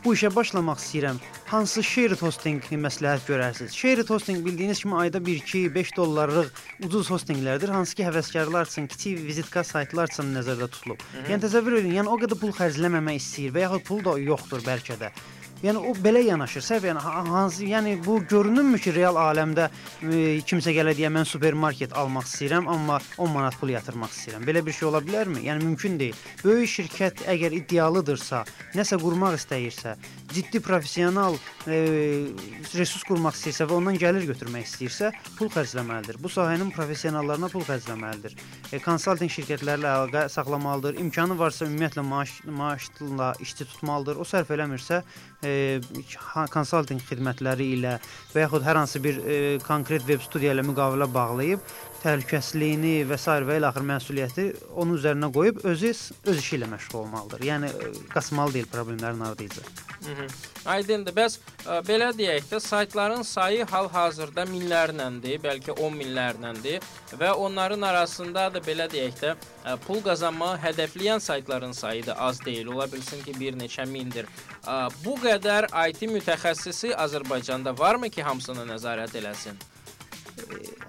bu 0.04 0.12
işə 0.12 0.28
başlamaq 0.34 0.80
istəyirəm. 0.82 1.18
Hansı 1.48 1.82
shared 1.86 2.20
hosting 2.20 2.64
məsləhət 2.84 3.24
görərsiniz? 3.28 3.76
Shared 3.76 4.10
hosting 4.12 4.42
bildiyiniz 4.44 4.82
kimi 4.82 4.98
ayda 5.00 5.18
1-2, 5.18 5.62
5 5.74 5.92
dollarlıq 5.96 6.50
ucuz 6.84 7.10
hostinqlərdir, 7.10 7.72
hansı 7.72 7.96
ki, 7.96 8.04
həvəskarlar 8.08 8.68
üçün 8.68 8.88
kiçik 8.92 9.22
vizitka 9.24 9.64
saytlar 9.64 10.12
üçün 10.12 10.34
nəzərdə 10.36 10.68
tutulub. 10.74 11.06
Yəni 11.30 11.46
təsəvvür 11.46 11.78
edin, 11.80 11.96
yəni 12.00 12.12
o 12.12 12.18
qədər 12.20 12.40
pul 12.40 12.52
xərcləməmək 12.58 13.22
istəyir 13.22 13.56
və 13.56 13.64
yaxud 13.64 13.88
pul 13.88 14.04
da 14.04 14.18
yoxdur 14.20 14.66
bəlkə 14.66 15.00
də. 15.00 15.12
Yəni 15.64 15.80
o 15.80 15.94
belə 15.96 16.20
yanaşır. 16.20 16.60
Səhv 16.60 16.84
yəni 16.90 17.00
ha- 17.00 17.24
hansı 17.24 17.64
yəni 17.64 17.94
bu 18.04 18.18
görünürmü 18.28 18.78
ki, 18.84 18.92
real 18.94 19.16
aləmdə 19.16 19.70
e, 20.02 20.40
kimsə 20.44 20.74
gələ 20.76 20.92
deyə 20.96 21.08
mən 21.08 21.24
supermarket 21.24 21.94
almaq 21.96 22.26
istəyirəm, 22.28 22.68
amma 22.68 22.98
10 23.16 23.32
manat 23.32 23.56
pul 23.60 23.72
yatırmaq 23.72 24.12
istəyirəm. 24.12 24.44
Belə 24.44 24.60
bir 24.66 24.76
şey 24.76 24.88
ola 24.90 25.00
bilərmi? 25.04 25.46
Yəni 25.48 25.64
mümkün 25.64 25.96
deyil. 26.00 26.18
Böyük 26.42 26.68
şirkət 26.68 27.24
əgər 27.32 27.56
iddialıdırsa, 27.62 28.42
nəsə 28.76 28.98
qurmaq 29.00 29.38
istəyirsə, 29.38 29.94
ciddi 30.34 30.60
professional 30.60 31.38
e, 31.64 31.80
resurs 32.74 33.06
qurmaq 33.08 33.38
istəyirsə 33.38 33.68
və 33.70 33.78
ondan 33.78 33.96
gəlir 33.96 34.28
götürmək 34.34 34.68
istəyirsə, 34.68 35.14
pul 35.38 35.48
xərcləməlidir. 35.54 36.20
Bu 36.20 36.28
sahənin 36.28 36.74
professionallarına 36.76 37.48
pul 37.54 37.64
xərcləməlidir. 37.64 38.36
E, 38.68 38.82
konsaltinq 38.84 39.32
şirkətlərlə 39.38 39.96
əlaqə 39.96 40.28
saxlamalıdır. 40.36 41.00
İmkanı 41.06 41.38
varsa 41.40 41.64
ümumiyyətlə 41.70 42.04
maaş 42.04 42.36
maaşla 42.44 43.32
işçi 43.40 43.70
tutmalıdır. 43.72 44.20
O 44.20 44.28
sərf 44.28 44.52
eləmirsə, 44.52 45.00
konsaltinq 46.54 47.04
xidmətləri 47.08 47.70
ilə 47.76 47.96
və 48.34 48.44
yaxud 48.44 48.64
hər 48.66 48.80
hansı 48.80 49.02
bir 49.04 49.20
e, 49.20 49.38
konkret 49.64 50.06
veb 50.08 50.22
studiya 50.24 50.54
ilə 50.56 50.64
müqavilə 50.66 51.08
bağlayıb 51.14 51.74
təhlükəsizliyini 52.04 52.94
və 53.08 53.16
s. 53.18 53.32
və 53.48 53.58
ilə 53.58 53.70
axır 53.70 53.86
məsuliyyəti 53.88 54.44
onun 54.74 54.98
üzərinə 54.98 55.30
qoyub 55.32 55.62
özü 55.64 55.92
öz 56.30 56.38
işi 56.38 56.58
ilə 56.58 56.68
məşğul 56.74 56.98
olmalıdır. 57.00 57.44
Yəni 57.48 57.70
e, 57.70 57.90
qaçmalı 58.12 58.54
deyil 58.54 58.68
problemlərin 58.72 59.24
ardınca. 59.24 59.62
Mhm. 60.04 60.28
Aydındır. 60.74 61.14
Bəs 61.16 61.38
ə, 61.64 61.80
belə 61.88 62.10
deyək 62.16 62.48
də, 62.50 62.60
saytların 62.60 63.22
sayı 63.22 63.64
hal-hazırda 63.72 64.44
minlərləndir, 64.50 65.40
bəlkə 65.44 65.76
10 65.80 65.96
minlərləndir 66.00 66.84
və 67.20 67.32
onların 67.32 67.82
arasında 67.90 68.46
da 68.54 68.62
belə 68.64 68.88
deyək 68.92 69.20
də, 69.20 69.34
ə, 69.64 69.76
pul 69.86 70.02
qazanmağı 70.04 70.60
hədəfləyən 70.64 71.24
saytların 71.24 71.72
sayı 71.72 72.06
da 72.06 72.18
az 72.28 72.40
deyil. 72.44 72.72
Ola 72.74 72.88
bilsin 72.92 73.22
ki, 73.24 73.36
bir 73.40 73.56
neçə 73.60 73.88
mindir. 73.88 74.28
Ə, 74.64 74.88
Bu 75.04 75.16
qədər 75.20 75.68
IT 75.88 76.04
mütəxəssisi 76.08 76.94
Azərbaycanda 76.94 77.78
varmı 77.78 78.10
ki, 78.10 78.22
hamısını 78.22 78.68
nəzarət 78.72 79.16
eləsin? 79.20 79.60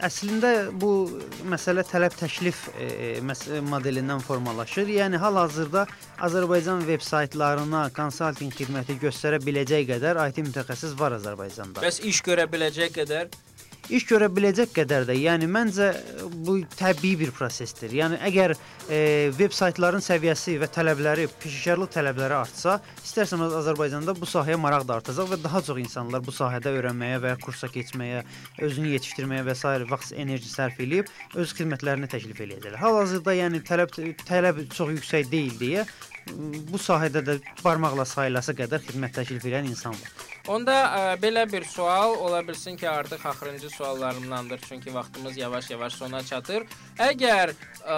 Əslində 0.06 0.52
bu 0.82 0.90
məsələ 1.50 1.84
tələb 1.88 2.16
təklif 2.18 2.66
e, 2.82 3.22
modelindən 3.70 4.24
formalaşır. 4.26 4.90
Yəni 4.92 5.20
hal-hazırda 5.22 5.86
Azərbaycan 6.26 6.84
veb 6.88 7.04
saytlarına 7.06 7.88
konsaltinq 7.96 8.58
xidməti 8.60 8.98
göstərə 9.02 9.40
biləcək 9.46 9.88
qədər 9.94 10.22
IT 10.28 10.42
mütəxəssis 10.50 10.98
var 11.00 11.18
Azərbaycanda. 11.20 11.84
Bəs 11.86 12.02
iş 12.10 12.24
görə 12.26 12.48
biləcək 12.52 12.96
qədər 12.98 13.30
İş 13.86 14.08
görə 14.10 14.32
biləcək 14.34 14.72
qədər 14.74 15.04
də, 15.06 15.14
yəni 15.14 15.46
məncə 15.46 15.92
bu 16.48 16.56
təbii 16.74 17.20
bir 17.20 17.30
prosesdir. 17.36 17.92
Yəni 17.94 18.18
əgər 18.26 18.56
e, 18.90 19.00
veb 19.38 19.54
saytların 19.54 20.02
səviyyəsi 20.02 20.56
və 20.58 20.70
tələbləri, 20.74 21.28
peşəkarlıq 21.44 21.92
tələbləri 21.94 22.34
artsa, 22.34 22.80
istərsəniz 23.06 23.54
Azərbaycanda 23.60 24.16
bu 24.18 24.26
sahəyə 24.26 24.58
maraq 24.58 24.88
da 24.90 24.98
artacaq 24.98 25.30
və 25.36 25.40
daha 25.44 25.62
çox 25.68 25.84
insanlar 25.84 26.26
bu 26.26 26.34
sahədə 26.34 26.74
öyrənməyə 26.80 27.22
və 27.22 27.34
ya 27.36 27.40
kursa 27.44 27.70
keçməyə, 27.70 28.24
özünü 28.66 28.96
yetişdirməyə 28.96 29.46
və 29.52 29.54
s. 29.54 29.74
vaxt 29.92 30.18
enerji 30.18 30.50
sərf 30.50 30.82
eləyib 30.82 31.12
öz 31.38 31.54
xidmətlərini 31.60 32.10
təklif 32.10 32.42
eləyəcəklər. 32.42 32.82
Hal-hazırda 32.82 33.38
yəni 33.38 33.62
tələb 33.70 33.94
tələb 34.26 34.64
çox 34.74 34.96
yüksək 34.98 35.30
deyil 35.30 35.54
deyə 35.62 35.86
bu 36.72 36.82
sahədə 36.82 37.22
də 37.22 37.38
barmaqla 37.62 38.08
sayılası 38.10 38.58
qədər 38.58 38.82
xidmət 38.90 39.22
təklif 39.22 39.46
edən 39.46 39.70
insan 39.70 39.94
var. 39.94 40.35
Onda 40.46 40.74
ə, 40.78 41.06
belə 41.18 41.48
bir 41.50 41.64
sual 41.66 42.20
ola 42.22 42.44
bilsin 42.46 42.76
ki, 42.78 42.86
artıq 42.90 43.26
axırıncı 43.26 43.70
suallarımdandır, 43.70 44.60
çünki 44.70 44.94
vaxtımız 44.94 45.38
yavaş-yavaş 45.38 45.94
sona 45.94 46.22
çatır. 46.24 46.68
Əgər 47.02 47.54
ə, 47.82 47.96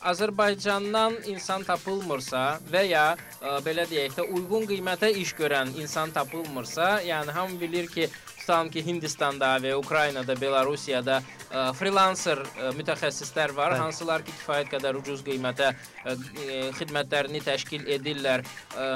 Azərbaycandan 0.00 1.18
insan 1.28 1.66
tapılmırsa 1.68 2.44
və 2.72 2.86
ya 2.88 3.04
ə, 3.42 3.58
belə 3.66 3.84
deyək 3.90 4.16
də 4.16 4.24
uyğun 4.32 4.64
qiymətə 4.70 5.12
iş 5.12 5.34
görən 5.36 5.74
insan 5.76 6.10
tapılmırsa, 6.16 7.02
yəni 7.04 7.36
hamı 7.36 7.60
bilir 7.60 7.86
ki, 7.92 8.08
tutalım 8.44 8.70
ki, 8.70 8.84
Hindistanda 8.84 9.54
və 9.64 9.72
Ukraynada, 9.80 10.36
Belarusiyada 10.36 11.20
ə, 11.48 11.64
freelancer 11.78 12.42
ə, 12.44 12.72
mütəxəssislər 12.76 13.54
var, 13.56 13.72
Bəli. 13.72 13.82
hansılar 13.86 14.24
ki, 14.24 14.34
kifayət 14.36 14.72
qədər 14.74 14.98
ucuz 15.00 15.24
qiymətə 15.24 15.70
ə, 15.72 15.76
ə, 16.12 16.58
xidmətlərini 16.78 17.40
təşkil 17.44 17.88
edirlər, 17.96 18.44
ə, 18.76 18.88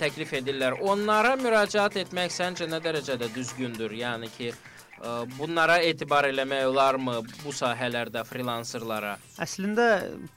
təklif 0.00 0.32
edirlər. 0.40 0.78
Onlara 0.80 1.34
müraciət 1.40 2.00
etmək 2.06 2.32
səncə 2.32 2.68
nə 2.70 2.80
dərəcədə 2.84 3.28
düzgündür? 3.36 3.92
Yəni 4.00 4.32
ki, 4.38 4.54
bunlara 5.38 5.78
etibar 5.82 6.24
eləmək 6.28 6.66
olarmı 6.70 7.18
bu 7.44 7.52
sahələrdə 7.52 8.22
freelancerlara? 8.24 9.16
Əslində 9.42 9.86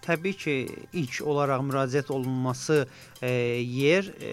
təbii 0.04 0.34
ki, 0.34 0.56
ilk 0.94 1.22
olaraq 1.24 1.62
müraciət 1.68 2.10
olunması 2.12 2.88
e, 3.22 3.30
yer 3.62 4.10
e, 4.22 4.32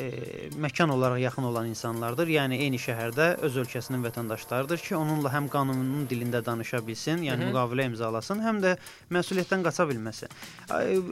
məkan 0.60 0.90
olaraq 0.90 1.20
yaxın 1.20 1.44
olan 1.50 1.68
insanlardır. 1.68 2.26
Yəni 2.34 2.58
eyni 2.64 2.80
şəhərdə 2.80 3.28
öz 3.44 3.56
ölkəsinin 3.62 4.02
vətəndaşlarıdır 4.08 4.80
ki, 4.86 4.96
onunla 4.96 5.30
həm 5.32 5.48
qanunun 5.52 6.08
dilində 6.10 6.40
danışa 6.44 6.80
bilsin, 6.86 7.22
yəni 7.28 7.44
Mhm. 7.44 7.52
müqavilə 7.52 7.86
imzalasın, 7.92 8.40
həm 8.40 8.62
də 8.64 8.76
məsuliyyətdən 9.12 9.62
qaça 9.64 9.84
bilməsin. 9.88 10.28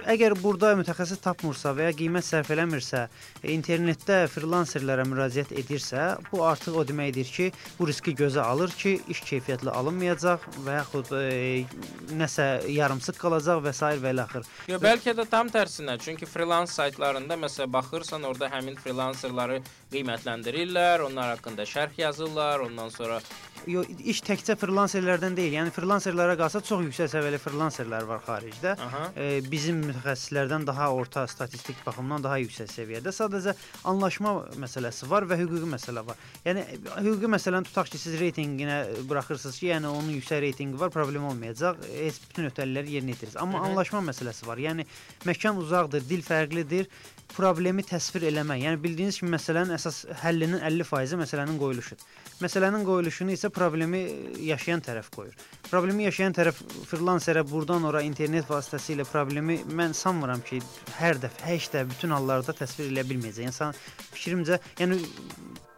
Əgər 0.08 0.34
burada 0.42 0.72
mütəxəssis 0.80 1.20
tapmırsa 1.22 1.74
və 1.76 1.90
ya 1.90 1.92
qiymət 1.92 2.24
sərf 2.26 2.50
eləmirsə, 2.56 3.06
internetdə 3.44 4.26
freelancerlərə 4.32 5.04
müraciət 5.08 5.52
edirsə, 5.52 6.16
bu 6.32 6.42
artıq 6.46 6.76
o 6.80 6.84
deməkdir 6.88 7.28
ki, 7.36 7.52
bu 7.78 7.86
riski 7.86 8.14
gözə 8.16 8.40
alır 8.40 8.70
ki, 8.70 9.01
iş 9.10 9.22
keyfiyyətli 9.28 9.72
alınmayacaq 9.72 10.46
və 10.66 10.78
yaxud 10.78 11.12
e, 11.18 11.26
nəsə 12.18 12.46
yarımsıq 12.70 13.18
qalacaq 13.20 13.62
və 13.66 13.74
s. 13.74 13.92
və 14.02 14.14
ilə 14.14 14.26
axır. 14.26 14.48
Yo, 14.70 14.80
bəlkə 14.82 15.16
də 15.18 15.26
tam 15.30 15.50
tərsinə. 15.52 15.98
Çünki 16.02 16.26
freelance 16.26 16.72
saytlarında 16.72 17.38
məsələn 17.46 17.72
baxırsan, 17.72 18.28
orada 18.28 18.50
həmin 18.52 18.76
freelancerları 18.80 19.62
qiymətləndirirlər, 19.92 21.06
onlar 21.08 21.36
haqqında 21.36 21.66
şərh 21.68 21.98
yazırlar, 22.00 22.66
ondan 22.68 22.88
sonra 22.88 23.20
Yo, 23.70 23.84
iş 24.10 24.22
təkcə 24.26 24.56
freelancerlərdən 24.58 25.36
deyil. 25.38 25.54
Yəni 25.54 25.72
freelancerlərə 25.74 26.34
qalsa 26.40 26.58
çox 26.66 26.82
yüksək 26.88 27.10
səviyyəli 27.12 27.38
freelancerlər 27.38 28.06
var 28.08 28.22
xaricdə. 28.26 28.72
aha. 28.74 29.02
E, 29.14 29.26
bizim 29.46 29.78
mütəxəssislərdən 29.86 30.66
daha 30.66 30.88
orta 30.94 31.26
statistik 31.30 31.78
baxımdan 31.86 32.24
daha 32.24 32.40
yüksək 32.42 32.70
səviyyədə. 32.72 33.12
Sadəcə 33.14 33.54
anlaşma 33.86 34.34
məsələsi 34.58 35.06
var 35.10 35.28
və 35.30 35.38
hüquqi 35.38 35.68
məsələ 35.76 36.02
var. 36.08 36.18
Yəni 36.46 36.64
hüquqi 37.06 37.30
məsələni 37.36 37.70
tutaq 37.70 37.92
ki, 37.92 38.00
siz 38.02 38.18
reytinqinə 38.18 38.80
buraxırsınız 39.08 39.58
ki, 39.58 39.66
yəni 39.66 39.86
onun 39.86 40.10
yüksək 40.16 40.40
reytinqi 40.44 40.80
var, 40.80 40.90
problem 40.90 41.24
olmayacaq. 41.30 41.80
Heç 41.92 42.20
bütün 42.28 42.48
öhdəlikləri 42.50 42.94
yerinə 42.96 43.14
yetirirsiniz. 43.14 43.36
Amma 43.42 43.58
Hı 43.58 43.62
-hı. 43.62 43.70
anlaşma 43.70 44.00
məsələsi 44.10 44.46
var. 44.46 44.58
Yəni 44.58 44.86
məkan 45.24 45.56
uzaqdır, 45.56 46.08
dil 46.08 46.22
fərqlidir. 46.22 46.86
Problemi 47.36 47.82
təsvir 47.82 48.22
eləmək. 48.28 48.58
Yəni 48.66 48.82
bildiyiniz 48.82 49.18
kimi 49.18 49.30
məsələnin 49.36 49.72
əsas 49.72 50.04
həllinin 50.22 50.60
50% 50.60 51.16
məsələnin 51.24 51.58
qoyuluşudur. 51.58 52.04
Məsələnin 52.44 52.84
qoyuluşunu 52.84 53.32
isə 53.32 53.48
problemi 53.48 54.00
yaşayan 54.40 54.80
tərəf 54.80 55.08
qoyur. 55.16 55.34
Problemi 55.70 56.04
yaşayan 56.04 56.32
tərəf 56.32 56.60
freelancerə 56.90 57.50
burdan 57.50 57.84
ora 57.84 58.02
internet 58.02 58.44
vasitəsilə 58.50 59.04
problemi 59.04 59.60
mən 59.64 59.92
sanmıram 59.92 60.40
ki, 60.40 60.60
hər 60.98 61.16
dəfə, 61.24 61.44
heç 61.46 61.70
də 61.72 61.88
bütün 61.88 62.10
hallarda 62.10 62.52
təsvir 62.52 62.92
edə 62.92 63.08
bilməyəcək. 63.08 63.42
Yəni 63.48 63.72
fikrimcə, 64.12 64.60
yəni 64.78 65.00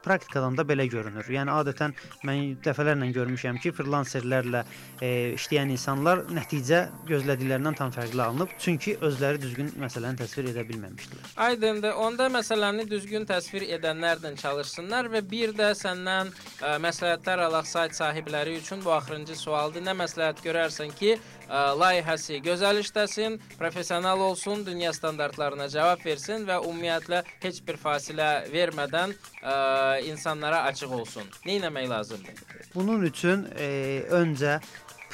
praktikadan 0.05 0.57
da 0.59 0.65
belə 0.69 0.87
görünür. 0.91 1.27
Yəni 1.33 1.53
adətən 1.55 1.95
mən 2.27 2.59
dəfələrlə 2.65 3.11
görmüşəm 3.15 3.59
ki, 3.63 3.73
freelancerlərlə 3.77 4.65
e, 5.01 5.11
işləyən 5.39 5.73
insanlar 5.75 6.25
nəticə 6.35 6.85
gözlədiklərindən 7.09 7.79
tam 7.79 7.93
fərqli 7.95 8.23
alınıb, 8.25 8.55
çünki 8.61 8.97
özləri 9.05 9.43
düzgün 9.43 9.73
məsələni 9.81 10.21
təsvir 10.23 10.51
edə 10.53 10.67
bilməmişdilər. 10.69 11.35
Aydındır. 11.49 11.99
Onda 12.05 12.29
məsələni 12.33 12.89
düzgün 12.91 13.27
təsvir 13.29 13.67
edənlərlə 13.79 14.35
çalışsınlar 14.41 15.11
və 15.13 15.25
bir 15.31 15.55
də 15.57 15.73
səndən 15.79 16.33
ə, 16.35 16.77
məsləhətlər 16.85 17.47
alaq 17.49 17.69
sayt 17.71 17.97
sahibləri 17.97 18.59
üçün 18.61 18.85
bu 18.85 18.93
axırıncı 18.97 19.37
sualdır. 19.39 19.85
Nə 19.89 19.97
məsləhət 20.05 20.45
görərsən 20.45 20.95
ki, 20.99 21.17
layihəsi 21.51 22.41
gözəl 22.45 22.81
işləsin, 22.81 23.39
professional 23.59 24.21
olsun, 24.21 24.65
dünya 24.67 24.93
standartlarına 24.93 25.69
cavab 25.69 26.05
versin 26.07 26.47
və 26.49 26.61
ümumiyyətlə 26.65 27.25
heç 27.43 27.61
bir 27.67 27.77
fasilə 27.81 28.31
vermədən 28.53 29.15
ə, 29.43 29.55
insanlara 30.09 30.65
açıq 30.71 30.93
olsun. 31.01 31.29
Nə 31.47 31.61
etmək 31.61 31.89
lazımdır? 31.91 32.43
Bunun 32.75 33.05
üçün 33.07 33.47
e, 33.59 33.69
öncə 34.11 34.59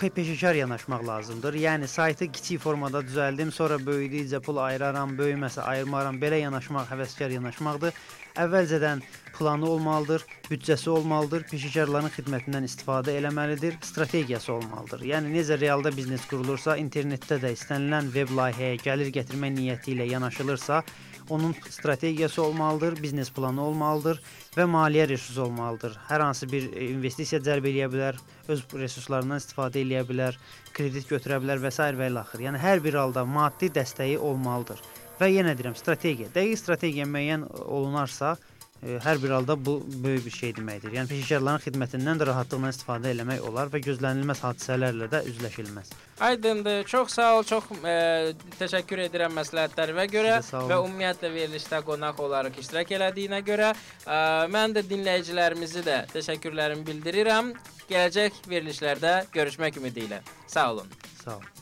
pe- 0.01 0.13
peşəkar 0.17 0.57
yanaşmaq 0.57 1.07
lazımdır. 1.07 1.55
Yəni 1.55 1.89
saytı 1.89 2.31
kiçik 2.33 2.61
formada 2.61 3.03
düzəldim, 3.05 3.51
sonra 3.53 3.77
böyüdükcə 3.77 4.41
pul 4.41 4.63
ayıraram, 4.65 5.13
böyüməsə 5.19 5.61
ayırmaram. 5.61 6.21
Belə 6.23 6.41
yanaşmaq 6.41 6.89
həvəskar 6.95 7.35
yanaşmaqdır. 7.37 7.93
əvvəlcədən 8.41 9.03
planı 9.41 9.71
olmalıdır, 9.71 10.25
büdcəsi 10.51 10.91
olmalıdır, 10.93 11.47
peşəkarların 11.49 12.13
xidmətindən 12.13 12.67
istifadə 12.69 13.15
eləməlidir, 13.17 13.79
strategiyası 13.89 14.53
olmalıdır. 14.53 15.07
Yəni 15.09 15.33
necə 15.33 15.57
realda 15.61 15.93
biznes 15.97 16.27
qurulursa, 16.29 16.77
internetdə 16.77 17.41
də 17.41 17.55
istənilən 17.57 18.13
veb 18.13 18.35
layihəyə 18.37 18.83
gəlir 18.85 19.09
gətirmə 19.17 19.49
niyyəti 19.57 19.95
ilə 19.95 20.11
yanaşılırsa, 20.11 20.83
onun 21.31 21.55
strategiyası 21.71 22.43
olmalıdır, 22.43 23.03
biznes 23.03 23.31
planı 23.33 23.63
olmalıdır 23.63 24.21
və 24.57 24.67
maliyyə 24.67 25.09
resursu 25.09 25.43
olmalıdır. 25.43 25.97
Hər 26.09 26.21
hansı 26.21 26.53
bir 26.53 26.69
e, 26.73 26.91
investisiya 26.91 27.41
cəlb 27.47 27.69
eləyə 27.71 27.89
bilər, 27.93 28.21
öz 28.49 28.65
resurslarından 28.75 29.41
istifadə 29.41 29.81
eləyə 29.85 30.05
bilər, 30.09 30.39
kredit 30.77 31.09
götürə 31.09 31.41
bilər 31.41 31.63
və 31.63 31.73
s. 31.73 31.91
və 31.97 32.11
ilə 32.11 32.25
axır. 32.27 32.45
Yəni 32.51 32.61
hər 32.61 32.85
bir 32.85 32.99
halda 32.99 33.25
maddi 33.25 33.71
dəstəyi 33.73 34.19
olmalıdır. 34.19 34.83
Və 35.21 35.29
yenə 35.31 35.55
deyirəm, 35.57 35.77
strategiya. 35.77 36.31
Dəqiq 36.35 36.59
strategiya 36.59 37.07
müəyyən 37.07 37.47
olunarsa, 37.67 38.35
e, 38.35 38.60
hər 38.83 39.23
bir 39.23 39.31
halda 39.31 39.57
bu 39.67 39.77
böyük 40.05 40.25
bir 40.27 40.35
şey 40.35 40.55
deməkdir. 40.57 40.95
Yəni 40.97 41.11
peşəkarların 41.11 41.65
xidmətindən 41.67 42.21
də 42.21 42.29
rahatlıqla 42.31 42.71
istifadə 42.73 43.13
eləmək 43.13 43.45
olar 43.49 43.69
və 43.73 43.83
gözlənilməz 43.85 44.41
hadisələrlə 44.47 45.11
də 45.13 45.23
üzləşilməz. 45.29 45.93
Aydındır. 46.21 46.85
Çox 46.89 47.13
sağ 47.19 47.29
ol. 47.37 47.45
Çox 47.45 47.69
e, 47.85 47.95
təşəkkür 48.57 49.05
edirəm 49.07 49.37
məsləhətlərinə 49.37 50.09
görə 50.13 50.41
və 50.41 50.81
ümumiyyətlə 50.81 51.33
verilişdə 51.37 51.83
qonaq 51.85 52.25
olaraq 52.25 52.61
iştirak 52.65 52.97
elədiyinə 52.97 53.45
görə. 53.45 53.73
E, 54.07 54.19
mən 54.57 54.77
də 54.77 54.87
dinləyicilərimizi 54.89 55.85
də 55.85 56.03
təşəkkürlərimi 56.17 56.87
bildirirəm. 56.89 57.55
Gələcək 57.91 58.45
verilişlərdə 58.49 59.17
görüşmək 59.35 59.81
ümidi 59.83 60.09
ilə. 60.09 60.25
Sağ 60.47 60.71
olun. 60.73 60.95
Sağ 61.25 61.37
olun. 61.37 61.60